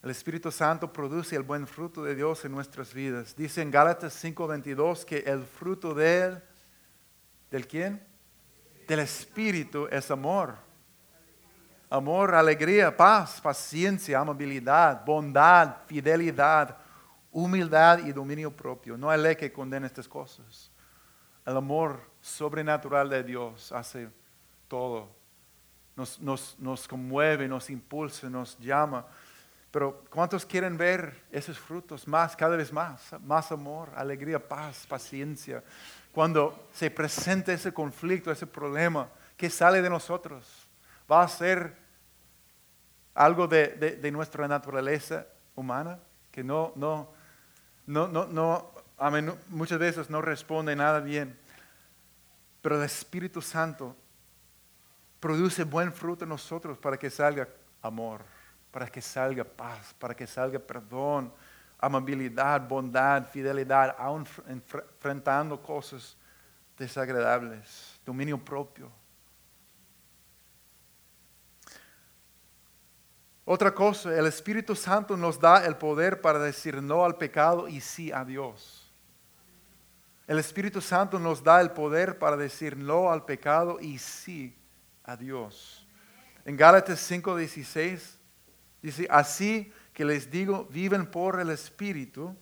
El 0.02 0.10
Espíritu 0.10 0.52
Santo 0.52 0.92
produce 0.92 1.36
el 1.36 1.44
buen 1.44 1.68
fruto 1.68 2.04
de 2.04 2.16
Dios 2.16 2.44
en 2.46 2.54
nuestras 2.54 2.94
vidas. 2.94 3.36
Dice 3.36 3.62
en 3.62 3.70
Gálatas 3.70 4.14
5:22 4.14 5.06
que 5.06 5.20
el 5.20 5.44
fruto 5.44 5.94
de 5.94 6.22
él, 6.22 6.44
¿del 7.52 7.68
quién? 7.68 8.02
Del 8.88 9.00
Espíritu 9.00 9.88
es 9.92 10.10
amor. 10.10 10.56
Amor, 11.90 12.34
alegría, 12.34 12.96
paz, 12.96 13.40
paciencia, 13.40 14.20
amabilidad, 14.20 15.06
bondad, 15.06 15.78
fidelidad, 15.86 16.78
humildad 17.32 18.00
y 18.00 18.12
dominio 18.12 18.50
propio. 18.50 18.98
No 18.98 19.10
hay 19.10 19.22
ley 19.22 19.36
que 19.36 19.54
condene 19.54 19.88
estas 19.88 20.08
cosas. 20.08 20.72
El 21.46 21.58
amor 21.58 22.02
sobrenatural 22.20 23.10
de 23.10 23.24
Dios 23.24 23.72
hace 23.72 24.10
todo. 24.68 25.23
Nos, 25.96 26.20
nos, 26.20 26.56
nos 26.60 26.88
conmueve, 26.88 27.48
nos 27.48 27.70
impulsa, 27.70 28.30
nos 28.30 28.58
llama. 28.60 29.06
Pero 29.72 30.04
¿cuántos 30.10 30.46
quieren 30.46 30.78
ver 30.78 31.24
esos 31.32 31.58
frutos 31.58 32.08
más, 32.08 32.36
cada 32.36 32.56
vez 32.56 32.72
más? 32.72 33.02
Más 33.24 33.52
amor, 33.52 33.92
alegría, 33.96 34.40
paz, 34.48 34.86
paciencia. 34.88 35.64
Cuando 36.12 36.68
se 36.74 36.92
presenta 36.92 37.54
ese 37.54 37.74
conflicto, 37.74 38.32
ese 38.32 38.46
problema, 38.48 39.08
que 39.36 39.50
sale 39.50 39.82
de 39.82 39.90
nosotros? 39.90 40.68
¿Va 41.12 41.24
a 41.24 41.28
ser 41.28 41.76
algo 43.16 43.48
de, 43.48 43.70
de- 43.70 43.96
de 43.98 44.12
nuestra 44.12 44.48
naturaleza 44.48 45.26
humana? 45.56 46.00
Que 46.32 46.44
no, 46.44 46.72
no, 46.76 47.10
no, 47.88 48.08
no, 48.08 48.26
no, 48.28 48.72
muchas 49.50 49.80
veces 49.80 50.10
no 50.10 50.22
responde 50.22 50.76
nada 50.76 51.00
bien. 51.00 51.38
Pero 52.62 52.78
el 52.78 52.84
Espíritu 52.84 53.42
Santo 53.42 53.96
produce 55.24 55.64
buen 55.64 55.94
fruto 55.94 56.26
en 56.26 56.30
nosotros 56.30 56.78
para 56.78 56.98
que 56.98 57.10
salga 57.10 57.48
amor, 57.82 58.26
para 58.70 58.88
que 58.88 59.02
salga 59.02 59.46
paz, 59.46 59.96
para 59.98 60.14
que 60.14 60.28
salga 60.28 60.60
perdón, 60.60 61.32
amabilidad, 61.80 62.68
bondad, 62.68 63.26
fidelidad, 63.30 63.96
aun 63.98 64.26
fr- 64.26 64.44
enfr- 64.48 64.84
enfrentando 64.84 65.58
cosas 65.62 66.18
desagradables, 66.78 68.02
dominio 68.06 68.38
propio. 68.38 68.92
Otra 73.46 73.74
cosa, 73.74 74.14
el 74.14 74.26
Espíritu 74.26 74.76
Santo 74.76 75.16
nos 75.16 75.40
da 75.40 75.66
el 75.66 75.78
poder 75.78 76.20
para 76.20 76.38
decir 76.40 76.84
no 76.84 77.06
al 77.06 77.16
pecado 77.16 77.70
y 77.70 77.80
sí 77.80 78.12
a 78.12 78.26
Dios. 78.26 78.92
El 80.28 80.38
Espíritu 80.38 80.82
Santo 80.82 81.18
nos 81.18 81.42
da 81.42 81.62
el 81.62 81.72
poder 81.72 82.20
para 82.20 82.36
decir 82.36 82.76
no 82.76 83.10
al 83.10 83.24
pecado 83.24 83.80
y 83.80 83.98
sí 83.98 84.54
a 85.04 85.16
Dios. 85.18 85.88
En 86.46 86.58
Gálatas 86.58 87.00
5:16 87.10 88.18
dice, 88.82 89.08
así 89.10 89.72
que 89.94 90.06
les 90.06 90.30
digo, 90.30 90.66
viven 90.66 91.06
por 91.06 91.40
el 91.40 91.50
Espíritu 91.50 92.36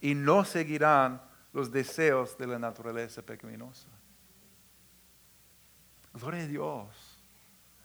y 0.00 0.14
no 0.14 0.44
seguirán 0.44 1.22
los 1.52 1.70
deseos 1.70 2.36
de 2.38 2.46
la 2.46 2.58
naturaleza 2.58 3.22
pecaminosa. 3.22 3.88
Gloria 6.14 6.42
a 6.42 6.46
Dios. 6.46 7.18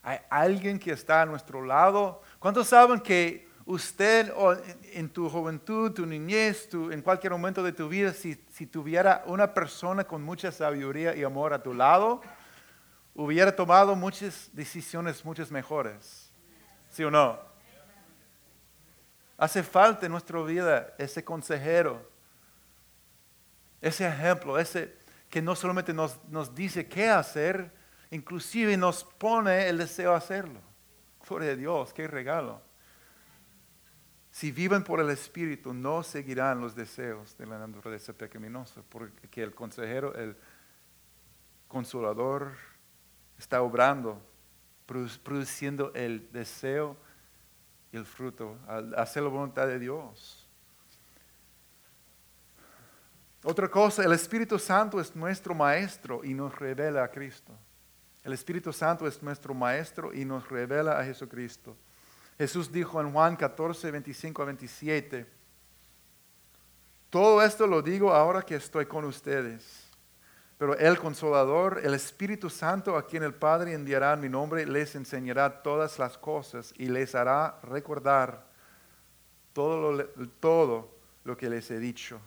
Hay 0.03 0.19
alguien 0.29 0.79
que 0.79 0.91
está 0.91 1.21
a 1.21 1.25
nuestro 1.25 1.63
lado. 1.63 2.21
¿Cuántos 2.39 2.67
saben 2.67 2.99
que 2.99 3.47
usted 3.65 4.31
o 4.35 4.55
en, 4.93 5.09
tu 5.09 5.29
juventud, 5.29 5.91
tu 5.91 6.05
niñez, 6.05 6.69
tu- 6.69 6.91
en 6.91 7.01
cualquier 7.01 7.31
momento 7.33 7.61
de 7.63 7.73
tu 7.73 7.89
vida, 7.89 8.13
si, 8.13 8.41
si 8.49 8.65
tuviera 8.67 9.23
una 9.27 9.53
persona 9.53 10.05
con 10.05 10.23
mucha 10.23 10.51
sabiduría 10.51 11.15
y 11.15 11.23
amor 11.23 11.53
a 11.53 11.61
tu 11.61 11.73
lado, 11.73 12.21
hubiera 13.17 13.53
tomado 13.53 13.95
muchas 13.95 14.49
decisiones 14.53 15.25
muchas 15.25 15.51
mejores? 15.51 16.29
¿Sí 16.91 17.03
o 17.03 17.11
no? 17.11 17.37
Hace 19.37 19.61
falta 19.63 20.05
en 20.05 20.11
nuestra 20.11 20.41
vida 20.43 20.93
ese 20.97 21.23
consejero, 21.23 22.09
ese 23.81 24.07
ejemplo, 24.07 24.57
ese 24.57 24.95
que 25.29 25.41
no 25.41 25.55
solamente 25.55 25.93
nos, 25.93 26.23
nos 26.29 26.55
dice 26.55 26.87
qué 26.87 27.09
hacer, 27.09 27.71
inclusive 28.11 28.77
nos 28.77 29.03
pone 29.03 29.67
el 29.67 29.77
deseo 29.79 30.11
de 30.11 30.17
hacerlo. 30.17 30.61
Gloria 31.27 31.51
a 31.51 31.55
Dios, 31.55 31.93
qué 31.93 32.07
regalo. 32.07 32.61
Si 34.31 34.51
viven 34.51 34.83
por 34.83 34.99
el 34.99 35.09
Espíritu, 35.09 35.73
no 35.73 36.03
seguirán 36.03 36.61
los 36.61 36.75
deseos 36.75 37.37
de 37.37 37.47
la 37.47 37.57
naturaleza 37.59 38.13
pecaminosa, 38.13 38.81
porque 38.87 39.43
el 39.43 39.53
consejero, 39.53 40.15
el 40.15 40.37
consolador, 41.67 42.53
está 43.37 43.61
obrando, 43.61 44.21
produ- 44.87 45.19
produciendo 45.19 45.91
el 45.93 46.31
deseo 46.31 46.97
y 47.91 47.97
el 47.97 48.05
fruto, 48.05 48.57
al 48.67 48.93
hacer 48.95 49.23
la 49.23 49.29
voluntad 49.29 49.67
de 49.67 49.79
Dios. 49.79 50.47
Otra 53.43 53.69
cosa, 53.69 54.03
el 54.03 54.11
Espíritu 54.11 54.59
Santo 54.59 54.99
es 54.99 55.15
nuestro 55.15 55.53
maestro 55.53 56.23
y 56.23 56.33
nos 56.33 56.53
revela 56.57 57.03
a 57.03 57.07
Cristo. 57.09 57.53
El 58.23 58.33
Espíritu 58.33 58.73
Santo 58.73 59.07
es 59.07 59.23
nuestro 59.23 59.53
maestro 59.53 60.13
y 60.13 60.25
nos 60.25 60.49
revela 60.49 60.99
a 60.99 61.03
Jesucristo. 61.05 61.77
Jesús 62.37 62.71
dijo 62.71 62.99
en 62.99 63.11
Juan 63.13 63.35
14, 63.35 63.89
25 63.89 64.41
a 64.41 64.45
27, 64.45 65.25
todo 67.09 67.41
esto 67.41 67.65
lo 67.65 67.81
digo 67.81 68.13
ahora 68.13 68.41
que 68.41 68.55
estoy 68.55 68.85
con 68.85 69.05
ustedes. 69.05 69.86
Pero 70.57 70.75
el 70.75 70.97
consolador, 70.97 71.81
el 71.83 71.93
Espíritu 71.93 72.49
Santo, 72.49 72.97
a 72.97 73.05
quien 73.05 73.21
el 73.21 73.33
Padre 73.33 73.73
enviará 73.73 74.13
en 74.13 74.21
mi 74.21 74.29
nombre, 74.29 74.65
les 74.65 74.95
enseñará 74.95 75.61
todas 75.61 75.99
las 75.99 76.17
cosas 76.17 76.73
y 76.77 76.87
les 76.87 77.13
hará 77.13 77.59
recordar 77.61 78.47
todo 79.53 79.91
lo, 79.91 80.07
todo 80.39 80.97
lo 81.23 81.37
que 81.37 81.49
les 81.49 81.69
he 81.69 81.77
dicho. 81.77 82.19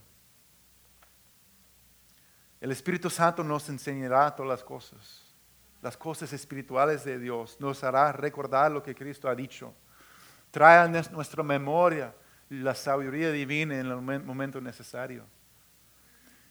El 2.61 2.71
Espíritu 2.71 3.11
Santo 3.11 3.43
nos 3.43 3.69
enseñará 3.69 4.35
todas 4.37 4.51
las 4.51 4.63
cosas, 4.63 5.35
las 5.83 5.97
cosas 5.97 6.33
espirituales 6.33 7.05
de 7.05 7.19
Dios. 7.19 7.57
Nos 7.59 7.83
hará 7.83 8.13
recordar 8.13 8.71
lo 8.71 8.83
que 8.83 8.95
Cristo 8.95 9.29
ha 9.29 9.35
dicho. 9.35 9.75
Trae 10.53 10.79
a 10.79 10.87
nuestra 11.11 11.43
memoria 11.43 12.15
la 12.49 12.77
sabiduría 12.77 13.33
divina 13.33 13.81
en 13.81 13.87
el 13.87 13.97
momento 13.97 14.61
necesario. 14.61 15.25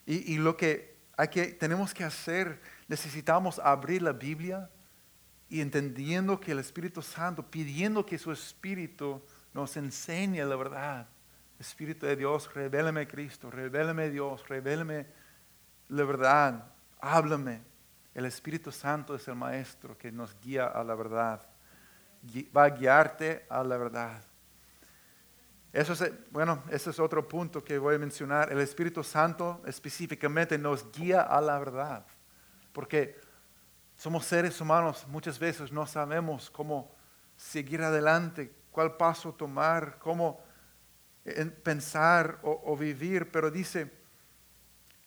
Y, 0.06 0.34
y 0.34 0.38
lo 0.40 0.58
que 0.58 0.99
que, 1.28 1.48
tenemos 1.48 1.94
que 1.94 2.04
hacer, 2.04 2.62
necesitamos 2.88 3.60
abrir 3.60 4.02
la 4.02 4.14
Biblia 4.14 4.70
y 5.50 5.62
entendiendo 5.62 6.40
que 6.40 6.52
el 6.52 6.60
Espíritu 6.60 7.02
Santo, 7.02 7.44
pidiendo 7.44 8.06
que 8.06 8.18
su 8.18 8.32
Espíritu 8.32 9.22
nos 9.54 9.76
enseñe 9.78 10.44
la 10.46 10.56
verdad. 10.56 11.08
Espíritu 11.60 12.06
de 12.06 12.16
Dios, 12.16 12.54
revélame 12.54 13.08
Cristo, 13.08 13.52
revélame 13.52 14.10
Dios, 14.10 14.48
revélame 14.48 15.08
la 15.90 16.04
verdad, 16.04 16.72
háblame. 17.02 17.62
El 18.14 18.26
Espíritu 18.26 18.72
Santo 18.72 19.16
es 19.16 19.28
el 19.28 19.36
Maestro 19.36 19.98
que 19.98 20.12
nos 20.12 20.40
guía 20.40 20.68
a 20.68 20.84
la 20.84 20.96
verdad. 20.96 21.42
Va 22.56 22.66
a 22.66 22.70
guiarte 22.70 23.46
a 23.50 23.64
la 23.64 23.78
verdad. 23.78 24.29
Eso 25.72 25.94
es, 25.94 26.12
bueno, 26.32 26.64
ese 26.72 26.90
es 26.90 27.00
otro 27.00 27.28
punto 27.28 27.64
que 27.64 27.78
voy 27.78 27.96
a 27.96 28.00
mencionar. 28.00 28.52
El 28.52 28.60
Espíritu 28.60 29.04
Santo 29.04 29.62
específicamente 29.66 30.58
nos 30.58 30.92
guía 30.92 31.22
a 31.22 31.40
la 31.42 31.60
verdad. 31.60 32.06
Porque 32.74 33.20
somos 33.96 34.26
seres 34.26 34.60
humanos, 34.60 35.06
muchas 35.08 35.38
veces 35.38 35.72
no 35.72 35.86
sabemos 35.86 36.50
cómo 36.50 36.96
seguir 37.36 37.82
adelante, 37.84 38.52
cuál 38.72 38.98
paso 38.98 39.34
tomar, 39.34 40.00
cómo 40.00 40.42
pensar 41.64 42.40
o, 42.42 42.76
vivir. 42.76 43.32
Pero 43.32 43.52
dice 43.52 43.92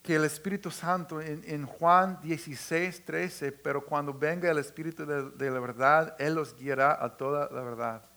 que 0.01 0.15
el 0.15 0.25
Espíritu 0.25 0.71
Santo 0.71 1.21
en, 1.21 1.67
Juan 1.67 2.21
16, 2.23 3.05
13, 3.05 3.51
pero 3.51 3.85
cuando 3.85 4.15
venga 4.15 4.49
el 4.49 4.59
Espíritu 4.59 5.05
de 5.05 5.51
la 5.51 5.59
verdad, 5.59 6.15
Él 6.21 6.35
los 6.35 6.57
guiará 6.57 7.05
a 7.05 7.17
toda 7.17 7.49
la 7.51 7.63
verdad. 7.63 8.12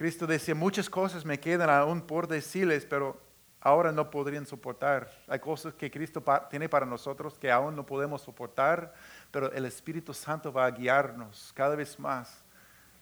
Cristo 0.00 0.26
decía, 0.26 0.54
muchas 0.54 0.88
cosas 0.88 1.26
me 1.26 1.38
quedan 1.38 1.68
aún 1.68 2.00
por 2.00 2.26
decirles, 2.26 2.86
pero 2.86 3.20
ahora 3.60 3.92
no 3.92 4.08
podrían 4.08 4.46
soportar. 4.46 5.10
Hay 5.28 5.40
cosas 5.40 5.74
que 5.74 5.90
Cristo 5.90 6.24
tiene 6.48 6.70
para 6.70 6.86
nosotros 6.86 7.38
que 7.38 7.50
aún 7.50 7.76
no 7.76 7.84
podemos 7.84 8.22
soportar, 8.22 8.94
pero 9.30 9.52
el 9.52 9.66
Espíritu 9.66 10.14
Santo 10.14 10.50
va 10.54 10.64
a 10.64 10.70
guiarnos 10.70 11.52
cada 11.54 11.76
vez 11.76 12.00
más 12.00 12.42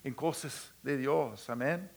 en 0.03 0.13
cosas 0.13 0.73
de 0.83 0.97
Dios. 0.97 1.49
Amén. 1.49 1.89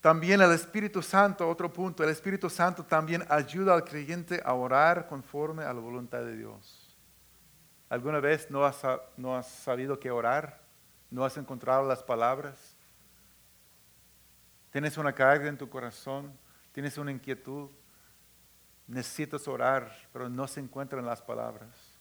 También 0.00 0.40
el 0.40 0.50
Espíritu 0.50 1.00
Santo, 1.00 1.48
otro 1.48 1.72
punto, 1.72 2.02
el 2.02 2.10
Espíritu 2.10 2.50
Santo 2.50 2.82
también 2.82 3.24
ayuda 3.28 3.74
al 3.74 3.84
creyente 3.84 4.42
a 4.44 4.54
orar 4.54 5.06
conforme 5.06 5.62
a 5.62 5.72
la 5.72 5.78
voluntad 5.78 6.24
de 6.24 6.36
Dios. 6.36 6.96
¿Alguna 7.90 8.18
vez 8.18 8.50
no 8.50 8.64
has, 8.64 8.82
no 9.16 9.36
has 9.36 9.46
sabido 9.46 10.00
qué 10.00 10.10
orar? 10.10 10.62
¿No 11.12 11.24
has 11.24 11.36
encontrado 11.36 11.86
las 11.86 12.02
palabras? 12.02 12.74
Tienes 14.70 14.98
una 14.98 15.12
carga 15.12 15.48
en 15.48 15.58
tu 15.58 15.68
corazón, 15.68 16.36
tienes 16.72 16.98
una 16.98 17.10
inquietud, 17.10 17.70
necesitas 18.86 19.46
orar, 19.48 19.90
pero 20.12 20.28
no 20.28 20.46
se 20.46 20.60
encuentran 20.60 21.04
las 21.04 21.22
palabras. 21.22 21.98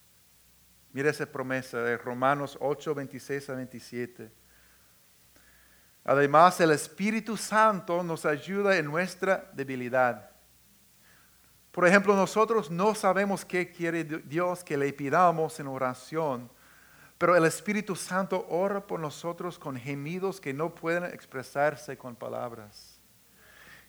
Mira 0.91 1.09
esa 1.09 1.25
promesa 1.25 1.79
de 1.79 1.97
Romanos 1.97 2.57
8, 2.59 2.95
26 2.95 3.49
a 3.49 3.55
27. 3.55 4.31
Además, 6.03 6.59
el 6.61 6.71
Espíritu 6.71 7.35
Santo 7.35 8.01
nos 8.01 8.25
ayuda 8.25 8.77
en 8.77 8.85
nuestra 8.85 9.51
debilidad. 9.53 10.31
Por 11.71 11.85
ejemplo, 11.85 12.15
nosotros 12.15 12.71
no 12.71 12.95
sabemos 12.95 13.45
qué 13.45 13.71
quiere 13.71 14.03
Dios 14.03 14.63
que 14.63 14.77
le 14.77 14.91
pidamos 14.93 15.59
en 15.59 15.67
oración, 15.67 16.49
pero 17.17 17.35
el 17.35 17.45
Espíritu 17.45 17.95
Santo 17.95 18.45
ora 18.49 18.85
por 18.85 18.99
nosotros 18.99 19.57
con 19.57 19.75
gemidos 19.75 20.39
que 20.39 20.53
no 20.53 20.73
pueden 20.75 21.05
expresarse 21.05 21.97
con 21.97 22.15
palabras. 22.15 22.99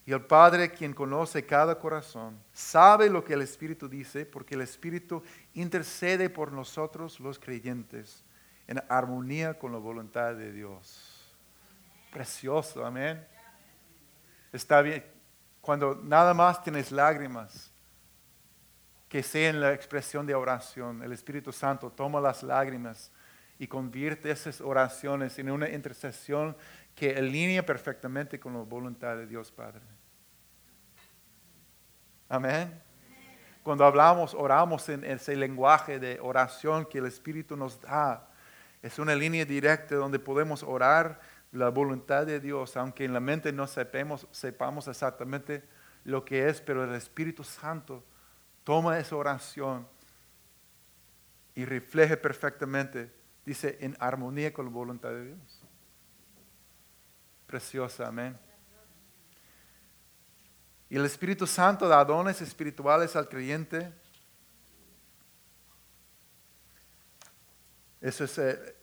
Y 0.06 0.12
el 0.12 0.22
Padre, 0.22 0.72
quien 0.72 0.94
conoce 0.94 1.44
cada 1.44 1.78
corazón, 1.78 2.42
sabe 2.54 3.10
lo 3.10 3.22
que 3.22 3.34
el 3.34 3.42
Espíritu 3.42 3.90
dice, 3.90 4.24
porque 4.24 4.54
el 4.54 4.62
Espíritu 4.62 5.22
intercede 5.52 6.30
por 6.30 6.50
nosotros 6.50 7.20
los 7.20 7.38
creyentes 7.38 8.24
en 8.66 8.82
armonía 8.88 9.58
con 9.58 9.72
la 9.72 9.78
voluntad 9.78 10.34
de 10.34 10.50
Dios. 10.50 11.34
Precioso, 12.10 12.86
amén. 12.86 13.22
Está 14.50 14.80
bien. 14.80 15.04
Cuando 15.60 16.00
nada 16.02 16.32
más 16.32 16.62
tienes 16.62 16.90
lágrimas, 16.90 17.70
que 19.10 19.22
sea 19.22 19.50
en 19.50 19.60
la 19.60 19.74
expresión 19.74 20.26
de 20.26 20.34
oración, 20.34 21.02
el 21.02 21.12
Espíritu 21.12 21.52
Santo 21.52 21.90
toma 21.90 22.18
las 22.18 22.42
lágrimas 22.42 23.10
y 23.58 23.66
convierte 23.66 24.30
esas 24.30 24.60
oraciones 24.60 25.38
en 25.38 25.50
una 25.50 25.68
intercesión 25.68 26.56
que 26.94 27.16
alinea 27.16 27.64
perfectamente 27.64 28.38
con 28.38 28.54
la 28.54 28.60
voluntad 28.60 29.16
de 29.16 29.26
Dios 29.26 29.50
Padre. 29.50 29.82
Amén. 32.28 32.80
Cuando 33.62 33.84
hablamos, 33.84 34.34
oramos 34.34 34.88
en 34.88 35.04
ese 35.04 35.34
lenguaje 35.36 35.98
de 35.98 36.18
oración 36.20 36.86
que 36.86 36.98
el 36.98 37.06
Espíritu 37.06 37.56
nos 37.56 37.80
da. 37.80 38.28
Es 38.82 38.98
una 38.98 39.14
línea 39.14 39.44
directa 39.44 39.96
donde 39.96 40.18
podemos 40.18 40.62
orar 40.62 41.20
la 41.52 41.68
voluntad 41.70 42.26
de 42.26 42.40
Dios, 42.40 42.76
aunque 42.76 43.04
en 43.04 43.12
la 43.12 43.20
mente 43.20 43.52
no 43.52 43.66
sepamos, 43.66 44.26
sepamos 44.30 44.86
exactamente 44.88 45.64
lo 46.04 46.24
que 46.24 46.48
es, 46.48 46.60
pero 46.60 46.84
el 46.84 46.94
Espíritu 46.94 47.42
Santo 47.42 48.04
toma 48.64 48.98
esa 48.98 49.16
oración 49.16 49.86
y 51.54 51.64
refleja 51.64 52.16
perfectamente 52.16 53.17
dice, 53.48 53.78
en 53.80 53.96
armonía 53.98 54.52
con 54.52 54.66
la 54.66 54.70
voluntad 54.70 55.08
de 55.08 55.24
Dios. 55.24 55.62
Preciosa, 57.46 58.06
amén. 58.06 58.38
Y 60.90 60.96
el 60.96 61.04
Espíritu 61.06 61.46
Santo 61.46 61.88
da 61.88 62.04
dones 62.04 62.42
espirituales 62.42 63.16
al 63.16 63.26
creyente. 63.26 63.90
Eso 68.02 68.24
es 68.24 68.38
eh, 68.38 68.76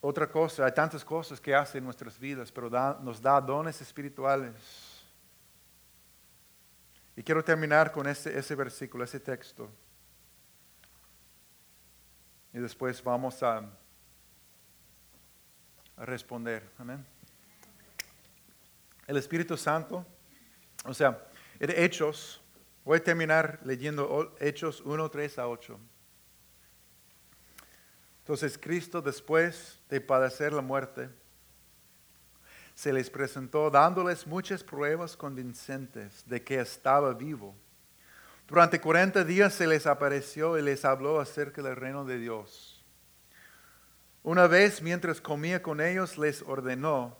otra 0.00 0.26
cosa. 0.30 0.64
Hay 0.64 0.72
tantas 0.72 1.04
cosas 1.04 1.38
que 1.38 1.54
hace 1.54 1.76
en 1.76 1.84
nuestras 1.84 2.18
vidas, 2.18 2.50
pero 2.50 2.70
nos 3.02 3.20
da 3.20 3.38
dones 3.38 3.80
espirituales. 3.82 4.54
Y 7.14 7.22
quiero 7.22 7.44
terminar 7.44 7.92
con 7.92 8.06
ese, 8.06 8.38
ese 8.38 8.54
versículo, 8.54 9.04
ese 9.04 9.20
texto. 9.20 9.70
Y 12.54 12.58
después 12.58 13.02
vamos 13.02 13.42
a 13.42 13.58
a 13.58 13.85
responder. 15.96 16.68
Amén. 16.78 17.04
El 19.06 19.16
Espíritu 19.16 19.56
Santo, 19.56 20.04
o 20.84 20.92
sea, 20.92 21.26
en 21.58 21.70
Hechos, 21.70 22.42
voy 22.84 22.98
a 22.98 23.04
terminar 23.04 23.60
leyendo 23.64 24.34
Hechos 24.40 24.80
1, 24.80 25.10
3 25.10 25.38
a 25.38 25.48
8. 25.48 25.78
Entonces 28.18 28.58
Cristo 28.58 29.00
después 29.00 29.78
de 29.88 30.00
padecer 30.00 30.52
la 30.52 30.62
muerte, 30.62 31.08
se 32.74 32.92
les 32.92 33.08
presentó 33.08 33.70
dándoles 33.70 34.26
muchas 34.26 34.62
pruebas 34.62 35.16
convincentes 35.16 36.24
de 36.26 36.42
que 36.42 36.60
estaba 36.60 37.14
vivo. 37.14 37.54
Durante 38.46 38.80
40 38.80 39.24
días 39.24 39.54
se 39.54 39.66
les 39.66 39.86
apareció 39.86 40.58
y 40.58 40.62
les 40.62 40.84
habló 40.84 41.20
acerca 41.20 41.62
del 41.62 41.76
reino 41.76 42.04
de 42.04 42.18
Dios 42.18 42.75
una 44.26 44.48
vez 44.48 44.82
mientras 44.82 45.20
comía 45.20 45.62
con 45.62 45.80
ellos 45.80 46.18
les 46.18 46.42
ordenó, 46.42 47.16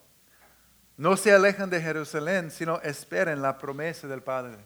no 0.96 1.16
se 1.16 1.32
alejen 1.32 1.70
de 1.70 1.80
Jerusalén, 1.80 2.50
sino 2.50 2.80
esperen 2.80 3.40
la 3.40 3.56
promesa 3.58 4.08
del 4.08 4.24
Padre. 4.24 4.58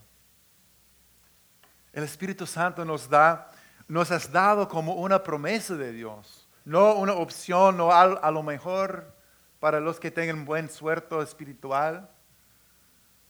El 1.93 2.03
Espíritu 2.03 2.47
Santo 2.47 2.83
nos 2.83 3.11
da, 3.11 3.51
nos 3.87 4.11
has 4.11 4.33
dado 4.33 4.67
como 4.69 4.95
una 4.95 5.23
promesa 5.23 5.75
de 5.75 5.93
Dios, 5.93 6.49
no 6.65 6.95
una 6.95 7.13
opción, 7.13 7.77
no 7.77 7.93
a, 7.93 8.31
lo 8.31 8.43
mejor 8.43 9.15
para 9.59 9.79
los 9.79 10.01
que 10.01 10.11
tengan 10.11 10.47
buen 10.47 10.71
suerte 10.71 11.21
espiritual. 11.21 12.09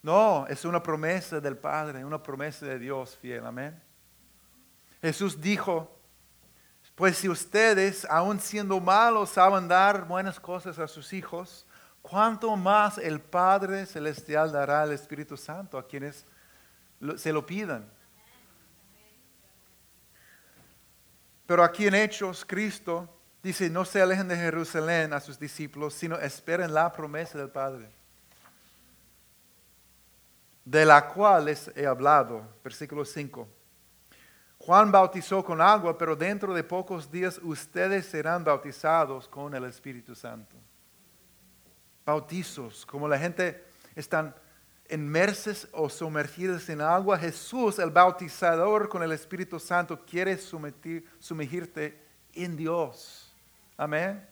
No, 0.02 0.46
es 0.46 0.64
una 0.64 0.80
promesa 0.80 1.40
del 1.40 1.56
Padre, 1.56 2.04
una 2.04 2.22
promesa 2.22 2.64
de 2.64 2.78
Dios 2.78 3.16
fiel. 3.16 3.44
Amén. 3.44 3.82
Jesús 5.02 5.40
dijo, 5.40 5.99
Pues 6.95 7.16
si 7.16 7.28
ustedes, 7.28 8.05
aun 8.11 8.41
siendo 8.41 8.78
malos, 8.80 9.30
saben 9.30 9.68
dar 9.68 10.07
buenas 10.07 10.38
cosas 10.38 10.78
a 10.78 10.86
sus 10.86 11.12
hijos, 11.12 11.66
¿cuánto 12.03 12.55
más 12.57 12.99
el 12.99 13.20
Padre 13.20 13.86
Celestial 13.86 14.53
dará 14.53 14.82
al 14.82 14.93
Espíritu 14.93 15.36
Santo 15.36 15.78
a 15.78 15.86
quienes 15.86 16.26
se 17.16 17.32
lo 17.32 17.47
pidan? 17.47 17.91
Pero 21.47 21.64
aquí 21.64 21.86
en 21.86 21.95
Hechos, 21.95 22.45
Cristo 22.45 23.09
dice, 23.43 23.70
no 23.70 23.84
se 23.84 24.01
alejen 24.01 24.28
de 24.28 24.36
Jerusalén 24.36 25.12
a 25.12 25.20
sus 25.20 25.38
discípulos, 25.38 25.95
sino 25.95 26.16
esperen 26.16 26.72
la 26.72 26.93
promesa 26.93 27.38
del 27.38 27.51
Padre, 27.51 27.91
de 30.64 30.84
la 30.84 31.09
cual 31.09 31.47
les 31.47 31.68
he 31.74 31.86
hablado. 31.86 32.47
Versículo 32.62 33.05
5. 33.05 33.49
Juan 34.61 34.92
bautizó 34.92 35.42
con 35.42 35.58
agua, 35.61 35.96
pero 35.96 36.14
dentro 36.14 36.52
de 36.52 36.62
pocos 36.62 37.11
días 37.11 37.40
ustedes 37.42 38.04
serán 38.04 38.44
bautizados 38.44 39.26
con 39.26 39.54
el 39.54 39.64
Espíritu 39.64 40.14
Santo. 40.14 40.54
Bautizos, 42.04 42.84
como 42.84 43.08
la 43.08 43.18
gente 43.18 43.64
están 43.96 44.34
inmersos 44.90 45.66
o 45.72 45.88
sumergidos 45.88 46.68
en 46.68 46.82
agua, 46.82 47.18
Jesús, 47.18 47.78
el 47.78 47.90
bautizador 47.90 48.90
con 48.90 49.02
el 49.02 49.12
Espíritu 49.12 49.58
Santo, 49.58 50.04
quiere 50.04 50.36
sumergirte 50.36 51.98
en 52.34 52.54
Dios. 52.54 53.34
Amén. 53.78 54.28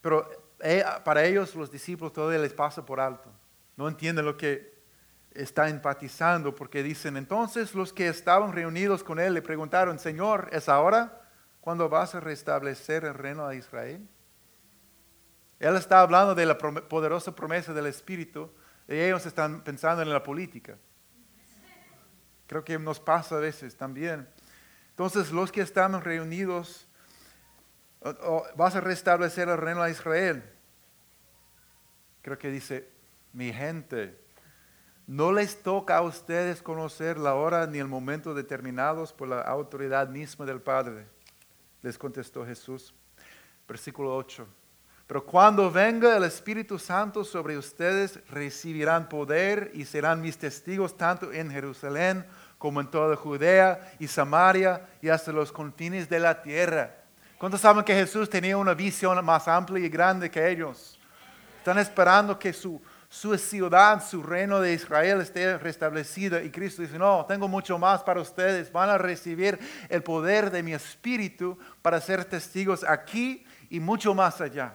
Pero 0.00 0.30
eh, 0.60 0.84
para 1.04 1.24
ellos, 1.24 1.52
los 1.56 1.68
discípulos, 1.68 2.12
todavía 2.12 2.38
les 2.38 2.52
pasa 2.52 2.86
por 2.86 3.00
alto. 3.00 3.28
No 3.76 3.88
entienden 3.88 4.24
lo 4.24 4.36
que 4.36 4.77
está 5.38 5.68
empatizando 5.68 6.54
porque 6.54 6.82
dicen, 6.82 7.16
entonces 7.16 7.74
los 7.74 7.92
que 7.92 8.08
estaban 8.08 8.52
reunidos 8.52 9.04
con 9.04 9.20
él 9.20 9.34
le 9.34 9.42
preguntaron, 9.42 9.98
Señor, 10.00 10.48
¿es 10.52 10.68
ahora 10.68 11.22
cuando 11.60 11.88
vas 11.88 12.14
a 12.16 12.20
restablecer 12.20 13.04
el 13.04 13.14
reino 13.14 13.46
de 13.48 13.56
Israel? 13.56 14.08
Él 15.60 15.76
está 15.76 16.00
hablando 16.00 16.34
de 16.34 16.44
la 16.44 16.58
poderosa 16.58 17.34
promesa 17.34 17.72
del 17.72 17.86
Espíritu 17.86 18.50
y 18.88 18.94
ellos 18.94 19.26
están 19.26 19.62
pensando 19.62 20.02
en 20.02 20.12
la 20.12 20.22
política. 20.22 20.76
Creo 22.48 22.64
que 22.64 22.76
nos 22.78 22.98
pasa 22.98 23.36
a 23.36 23.40
veces 23.40 23.76
también. 23.76 24.28
Entonces 24.90 25.30
los 25.30 25.52
que 25.52 25.60
estamos 25.60 26.02
reunidos, 26.02 26.88
vas 28.56 28.74
a 28.74 28.80
restablecer 28.80 29.48
el 29.48 29.56
reino 29.56 29.84
de 29.84 29.92
Israel. 29.92 30.42
Creo 32.22 32.38
que 32.38 32.50
dice, 32.50 32.90
mi 33.32 33.52
gente, 33.52 34.27
no 35.08 35.32
les 35.32 35.62
toca 35.62 35.96
a 35.96 36.02
ustedes 36.02 36.60
conocer 36.60 37.16
la 37.16 37.34
hora 37.34 37.66
ni 37.66 37.78
el 37.78 37.88
momento 37.88 38.34
determinados 38.34 39.10
por 39.10 39.28
la 39.28 39.40
autoridad 39.40 40.06
misma 40.06 40.44
del 40.44 40.60
Padre. 40.60 41.06
Les 41.80 41.96
contestó 41.96 42.44
Jesús. 42.44 42.94
Versículo 43.66 44.14
8. 44.14 44.46
Pero 45.06 45.24
cuando 45.24 45.70
venga 45.70 46.14
el 46.14 46.24
Espíritu 46.24 46.78
Santo 46.78 47.24
sobre 47.24 47.56
ustedes, 47.56 48.20
recibirán 48.28 49.08
poder 49.08 49.70
y 49.72 49.86
serán 49.86 50.20
mis 50.20 50.36
testigos 50.36 50.94
tanto 50.94 51.32
en 51.32 51.50
Jerusalén 51.50 52.26
como 52.58 52.82
en 52.82 52.90
toda 52.90 53.16
Judea 53.16 53.94
y 53.98 54.06
Samaria 54.08 54.86
y 55.00 55.08
hasta 55.08 55.32
los 55.32 55.50
confines 55.50 56.06
de 56.10 56.20
la 56.20 56.42
tierra. 56.42 56.94
¿Cuántos 57.38 57.62
saben 57.62 57.82
que 57.82 57.94
Jesús 57.94 58.28
tenía 58.28 58.58
una 58.58 58.74
visión 58.74 59.24
más 59.24 59.48
amplia 59.48 59.82
y 59.82 59.88
grande 59.88 60.30
que 60.30 60.50
ellos? 60.50 61.00
Están 61.60 61.78
esperando 61.78 62.38
que 62.38 62.52
su, 62.52 62.78
su 63.08 63.36
ciudad, 63.38 64.04
su 64.06 64.22
reino 64.22 64.60
de 64.60 64.74
Israel 64.74 65.22
esté 65.22 65.56
restablecido. 65.56 66.40
Y 66.40 66.50
Cristo 66.50 66.82
dice, 66.82 66.98
no, 66.98 67.24
tengo 67.26 67.48
mucho 67.48 67.78
más 67.78 68.02
para 68.02 68.20
ustedes. 68.20 68.70
Van 68.70 68.90
a 68.90 68.98
recibir 68.98 69.58
el 69.88 70.02
poder 70.02 70.50
de 70.50 70.62
mi 70.62 70.74
espíritu 70.74 71.58
para 71.80 72.00
ser 72.00 72.24
testigos 72.26 72.84
aquí 72.84 73.46
y 73.70 73.80
mucho 73.80 74.14
más 74.14 74.40
allá. 74.40 74.74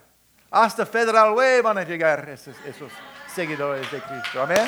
Hasta 0.49 0.85
Federal 0.85 1.33
Way 1.33 1.61
van 1.61 1.77
a 1.77 1.83
llegar 1.83 2.27
esos, 2.29 2.55
seguidores 3.33 3.89
de 3.91 4.01
Cristo. 4.01 4.41
Amén. 4.41 4.67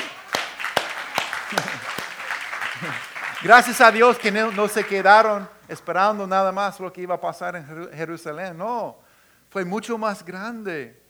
Gracias 3.42 3.80
a 3.80 3.90
Dios 3.90 4.18
que 4.18 4.30
no, 4.32 4.50
no, 4.52 4.68
se 4.68 4.84
quedaron 4.84 5.48
esperando 5.68 6.26
nada 6.26 6.50
más 6.52 6.80
lo 6.80 6.92
que 6.92 7.02
iba 7.02 7.16
a 7.16 7.20
pasar 7.20 7.56
en 7.56 7.90
Jerusalén. 7.92 8.56
No, 8.56 8.98
fue 9.50 9.64
mucho 9.64 9.98
más 9.98 10.24
grande. 10.24 11.05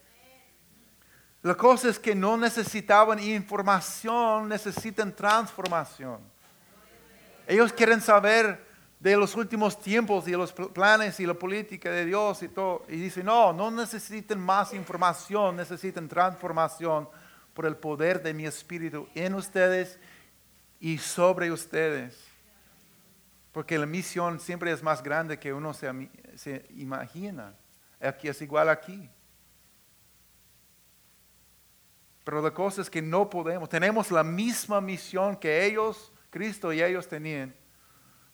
La 1.42 1.54
cosa 1.54 1.88
es 1.88 1.98
que 1.98 2.14
no 2.14 2.36
necesitaban 2.36 3.18
información, 3.18 4.48
necesitan 4.48 5.14
transformación. 5.14 6.18
Ellos 7.46 7.72
quieren 7.72 8.00
saber 8.00 8.66
de 8.98 9.16
los 9.16 9.34
últimos 9.36 9.78
tiempos 9.78 10.26
y 10.26 10.32
los 10.32 10.52
planes 10.52 11.20
y 11.20 11.26
la 11.26 11.34
política 11.34 11.90
de 11.90 12.06
Dios 12.06 12.42
y 12.42 12.48
todo. 12.48 12.84
Y 12.88 12.96
dicen, 12.96 13.26
no, 13.26 13.52
no 13.52 13.70
necesitan 13.70 14.40
más 14.40 14.72
información, 14.72 15.56
necesitan 15.56 16.08
transformación 16.08 17.08
por 17.54 17.66
el 17.66 17.76
poder 17.76 18.22
de 18.22 18.34
mi 18.34 18.46
espíritu 18.46 19.08
en 19.14 19.34
ustedes 19.34 19.98
y 20.80 20.98
sobre 20.98 21.52
ustedes. 21.52 22.16
Porque 23.52 23.78
la 23.78 23.86
misión 23.86 24.40
siempre 24.40 24.72
es 24.72 24.82
más 24.82 25.02
grande 25.02 25.38
que 25.38 25.52
uno 25.52 25.72
se, 25.72 26.10
se 26.34 26.66
imagina. 26.76 27.54
Aquí 28.00 28.28
es 28.28 28.42
igual 28.42 28.68
aquí. 28.68 29.08
Pero 32.26 32.42
la 32.42 32.50
cosa 32.50 32.82
es 32.82 32.90
que 32.90 33.00
no 33.00 33.30
podemos, 33.30 33.68
tenemos 33.68 34.10
la 34.10 34.24
misma 34.24 34.80
misión 34.80 35.36
que 35.36 35.64
ellos, 35.64 36.12
Cristo 36.28 36.72
y 36.72 36.82
ellos 36.82 37.06
tenían, 37.06 37.54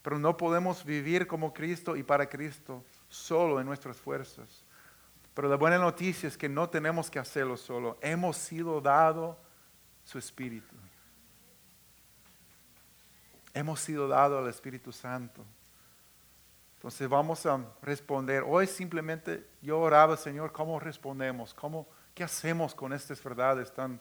pero 0.01 0.19
no 0.19 0.35
podemos 0.35 0.83
vivir 0.83 1.27
como 1.27 1.53
Cristo 1.53 1.95
y 1.95 2.03
para 2.03 2.27
Cristo 2.27 2.83
solo 3.11 3.61
en 3.61 3.67
nuestras 3.67 3.99
fuerzas. 3.99 4.65
Pero 5.35 5.47
la 5.47 5.57
buena 5.57 5.77
noticia 5.77 6.27
es 6.27 6.39
que 6.39 6.49
no 6.49 6.71
tenemos 6.71 7.11
que 7.11 7.19
hacerlo 7.19 7.55
solo, 7.59 7.99
hemos 8.01 8.39
sido 8.39 8.81
dado 8.81 9.39
su 10.05 10.17
Espíritu. 10.17 10.75
Hemos 13.53 13.79
sido 13.79 14.09
dado 14.09 14.39
al 14.39 14.49
Espíritu 14.49 14.91
Santo. 14.91 15.45
Entonces 16.77 17.07
vamos 17.11 17.45
a 17.45 17.63
responder. 17.83 18.43
Hoy 18.47 18.67
simplemente 18.69 19.47
yo 19.61 19.79
oraba, 19.79 20.17
Señor, 20.17 20.51
¿cómo 20.51 20.81
respondemos? 20.81 21.53
¿Cómo 21.53 21.87
¿Qué 22.15 22.25
hacemos 22.25 22.75
con 22.75 22.93
estas 22.93 23.23
verdades 23.25 23.73
tan 23.73 23.99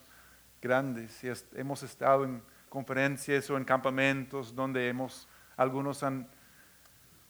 grandes? 0.61 1.11
Si 1.11 1.31
hemos 1.55 1.81
estado 1.81 2.25
en 2.25 2.43
conferencias 2.67 3.49
o 3.49 3.55
en 3.55 3.63
campamentos 3.63 4.53
donde 4.53 4.89
hemos, 4.89 5.29
algunos 5.55 6.03
han 6.03 6.27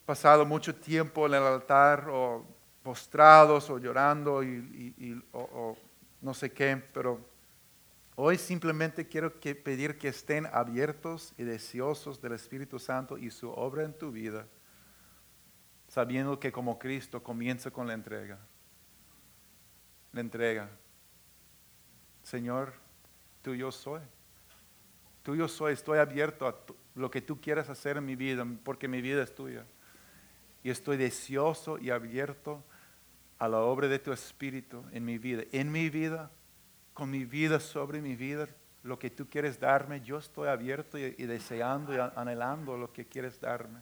pasado 0.05 0.43
mucho 0.43 0.73
tiempo 0.75 1.27
en 1.27 1.35
el 1.35 1.43
altar 1.43 2.09
o 2.09 2.45
postrados 2.81 3.69
o 3.69 3.77
llorando 3.77 4.43
y, 4.43 5.23
o, 5.33 5.77
no 6.19 6.33
sé 6.33 6.51
qué, 6.51 6.81
pero 6.91 7.19
hoy 8.15 8.39
simplemente 8.39 9.07
quiero 9.07 9.39
pedir 9.39 9.99
que 9.99 10.07
estén 10.07 10.47
abiertos 10.47 11.31
y 11.37 11.43
deseosos 11.43 12.19
del 12.19 12.33
Espíritu 12.33 12.79
Santo 12.79 13.19
y 13.19 13.29
su 13.29 13.51
obra 13.51 13.83
en 13.83 13.93
tu 13.93 14.11
vida, 14.11 14.47
sabiendo 15.87 16.39
que 16.39 16.51
como 16.51 16.79
Cristo 16.79 17.21
comienza 17.21 17.69
con 17.69 17.85
la 17.85 17.93
entrega 17.93 18.39
la 20.13 20.21
entrega. 20.21 20.69
Señor, 22.23 22.73
tuyo 23.41 23.71
soy. 23.71 24.01
Tuyo 25.23 25.47
soy, 25.47 25.73
estoy 25.73 25.99
abierto 25.99 26.47
a 26.47 26.55
lo 26.95 27.11
que 27.11 27.21
tú 27.21 27.39
quieras 27.39 27.69
hacer 27.69 27.97
en 27.97 28.05
mi 28.05 28.15
vida, 28.15 28.45
porque 28.63 28.87
mi 28.87 29.01
vida 29.01 29.23
es 29.23 29.33
tuya. 29.33 29.65
Y 30.63 30.69
estoy 30.69 30.97
deseoso 30.97 31.77
y 31.77 31.89
abierto 31.89 32.63
a 33.39 33.47
la 33.47 33.59
obra 33.59 33.87
de 33.87 33.99
tu 33.99 34.11
Espíritu 34.11 34.83
en 34.91 35.05
mi 35.05 35.17
vida. 35.17 35.43
En 35.51 35.71
mi 35.71 35.89
vida, 35.89 36.31
con 36.93 37.09
mi 37.09 37.25
vida 37.25 37.59
sobre 37.59 38.01
mi 38.01 38.15
vida, 38.15 38.47
lo 38.83 38.97
que 38.97 39.11
tú 39.11 39.27
quieres 39.29 39.59
darme, 39.59 40.01
yo 40.01 40.17
estoy 40.17 40.47
abierto 40.47 40.97
y 40.97 41.11
deseando 41.11 41.93
y 41.93 41.99
anhelando 42.15 42.77
lo 42.77 42.91
que 42.91 43.05
quieres 43.05 43.39
darme, 43.39 43.79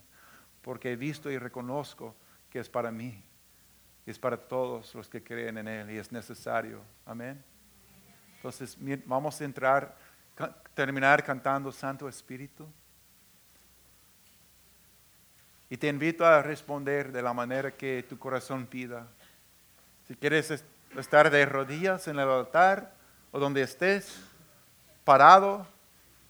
porque 0.62 0.92
he 0.92 0.96
visto 0.98 1.32
y 1.32 1.38
reconozco 1.38 2.16
que 2.50 2.60
es 2.60 2.70
para 2.70 2.92
mí 2.92 3.24
es 4.12 4.20
para 4.20 4.38
todos 4.38 4.93
los 4.95 5.07
que 5.07 5.24
creen 5.24 5.57
en 5.57 5.68
Él 5.68 5.91
y 5.91 5.97
es 5.97 6.12
necesario. 6.12 6.82
Amén. 7.05 7.43
Entonces 8.38 8.78
vamos 9.05 9.39
a 9.39 9.43
entrar, 9.43 9.95
terminar 10.74 11.24
cantando 11.24 11.72
Santo 11.72 12.07
Espíritu. 12.07 12.68
Y 15.70 15.78
te 15.78 15.88
invito 15.88 16.26
a 16.26 16.41
responder 16.41 17.12
de 17.12 17.22
la 17.22 17.34
manera 17.34 17.72
que 17.72 18.03
tu 18.07 18.18
corazón 18.18 18.66
pida. 18.66 19.05
Si 20.07 20.16
quieres 20.16 20.64
estar 20.97 21.30
de 21.30 21.45
rodillas 21.45 22.07
en 22.07 22.18
el 22.18 22.30
altar 22.30 22.95
o 23.32 23.39
donde 23.39 23.62
estés, 23.62 24.20
parado, 25.03 25.68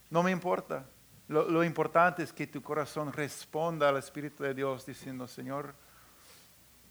no 0.09 0.23
me 0.23 0.31
importa. 0.31 0.83
Lo, 1.27 1.47
lo 1.47 1.63
importante 1.63 2.23
es 2.23 2.33
que 2.33 2.47
tu 2.47 2.61
corazón 2.61 3.13
responda 3.13 3.87
al 3.87 3.97
Espíritu 3.97 4.43
de 4.43 4.53
Dios 4.53 4.85
diciendo, 4.85 5.27
Señor, 5.27 5.73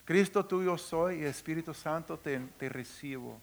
Cristo 0.08 0.42
tuyo 0.42 0.78
soy 0.78 1.20
y 1.20 1.24
Espíritu 1.26 1.74
Santo 1.74 2.18
te, 2.18 2.40
recibo. 2.70 3.38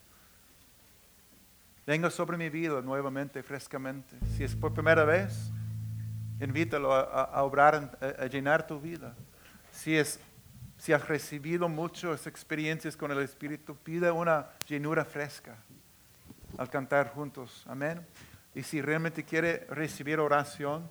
Venga 1.85 2.09
sobre 2.09 2.37
mi 2.37 2.49
vida 2.49 2.81
nuevamente, 2.81 3.43
frescamente. 3.43 4.15
Si 4.35 4.43
es 4.43 4.55
por 4.55 4.73
primera 4.73 5.05
vez, 5.05 5.51
invítalo 6.41 6.91
a, 6.91 7.43
obrar, 7.43 7.95
a, 8.01 8.25
llenar 8.25 8.65
tu 8.65 8.81
vida. 8.81 9.13
Si, 9.71 9.95
es, 9.95 10.19
si 10.79 10.91
has 10.91 11.07
recibido 11.07 11.69
muchas 11.69 12.25
experiencias 12.25 12.97
con 12.97 13.11
el 13.11 13.19
Espíritu, 13.19 13.75
pide 13.75 14.09
una 14.09 14.47
llenura 14.67 15.05
fresca 15.05 15.57
al 16.57 16.67
cantar 16.71 17.13
juntos. 17.13 17.63
Amén. 17.67 18.03
Y 18.55 18.63
si 18.63 18.81
realmente 18.81 19.23
quiere 19.23 19.67
recibir 19.69 20.19
oración, 20.19 20.89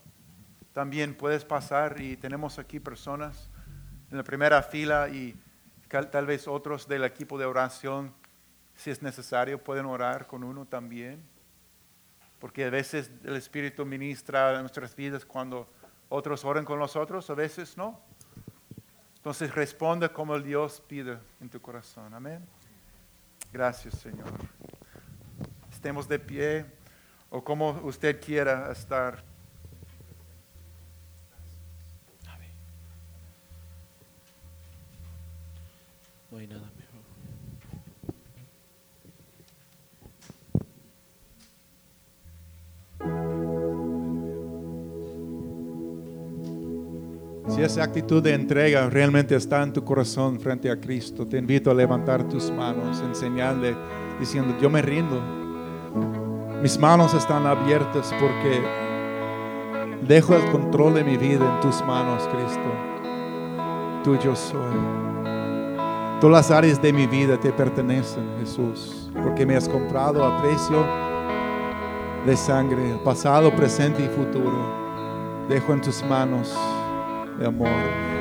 también 0.73 1.17
puedes 1.17 1.45
pasar 1.45 2.01
y 2.01 2.17
tenemos 2.17 2.61
aquí 2.61 2.79
personas 2.79 3.51
en 4.13 4.19
la 4.19 4.23
primera 4.23 4.63
fila 4.63 5.09
y 5.09 5.37
tal 6.03 6.27
vez 6.27 6.49
otros 6.49 6.89
del 6.89 7.05
equipo 7.05 7.39
de 7.39 7.45
oración, 7.45 8.13
si 8.77 8.91
es 8.91 9.03
necesario, 9.03 9.63
pueden 9.63 9.87
orar 9.87 10.27
con 10.27 10.43
uno 10.43 10.67
también. 10.67 11.23
Porque 12.41 12.65
a 12.65 12.71
veces 12.71 13.11
el 13.23 13.37
Espíritu 13.37 13.87
ministra 13.87 14.61
nuestras 14.61 14.95
vidas 14.97 15.25
cuando 15.25 15.69
otros 16.09 16.45
oran 16.45 16.65
con 16.65 16.79
nosotros, 16.79 17.31
a 17.31 17.35
veces 17.35 17.77
no. 17.77 18.01
Entonces 19.17 19.55
responde 19.55 20.11
como 20.11 20.35
el 20.35 20.43
Dios 20.43 20.83
pide 20.87 21.19
en 21.41 21.49
tu 21.49 21.61
corazón. 21.61 22.13
Amén. 22.13 22.45
Gracias, 23.53 23.95
Señor. 23.95 24.29
Estemos 25.73 26.09
de 26.09 26.19
pie 26.19 26.67
o 27.31 27.43
como 27.43 27.71
usted 27.85 28.21
quiera 28.21 28.71
estar. 28.73 29.25
No 36.35 36.41
hay 36.41 36.49
nada 36.49 36.69
mejor. 36.77 37.01
Si 47.55 47.63
esa 47.63 47.85
actitud 47.85 48.21
de 48.21 48.35
entrega 48.35 48.91
realmente 48.91 49.37
está 49.37 49.63
en 49.63 49.73
tu 49.73 49.85
corazón 49.85 50.41
frente 50.41 50.69
a 50.69 50.81
Cristo, 50.81 51.25
te 51.25 51.39
invito 51.39 51.71
a 51.71 51.75
levantar 51.75 52.29
tus 52.29 52.51
manos 52.51 53.01
en 53.01 53.15
diciendo, 54.19 54.57
yo 54.61 54.69
me 54.69 54.83
rindo. 54.83 55.23
Mis 56.61 56.77
manos 56.81 57.15
están 57.15 57.47
abiertas 57.47 58.13
porque 58.19 58.61
dejo 60.05 60.35
el 60.35 60.51
control 60.51 60.95
de 60.95 61.05
mi 61.05 61.17
vida 61.17 61.55
en 61.55 61.61
tus 61.61 61.81
manos, 61.85 62.27
Cristo. 62.27 62.73
Tuyo 64.03 64.35
soy. 64.35 65.34
Todas 66.25 66.49
las 66.49 66.57
áreas 66.57 66.81
de 66.81 66.91
mi 66.91 67.07
vida 67.07 67.39
te 67.39 67.53
pertenecen, 67.53 68.25
Jesús, 68.41 69.11
porque 69.13 69.45
me 69.45 69.57
has 69.57 69.69
comprado 69.69 70.25
a 70.25 70.41
precio 70.41 70.83
de 72.25 72.35
sangre, 72.35 72.99
pasado, 73.05 73.55
presente 73.55 74.03
y 74.03 74.09
futuro. 74.09 75.45
Dejo 75.51 75.75
en 75.75 75.83
tus 75.83 76.03
manos, 76.03 76.57
mi 77.39 77.45
amor. 77.45 78.14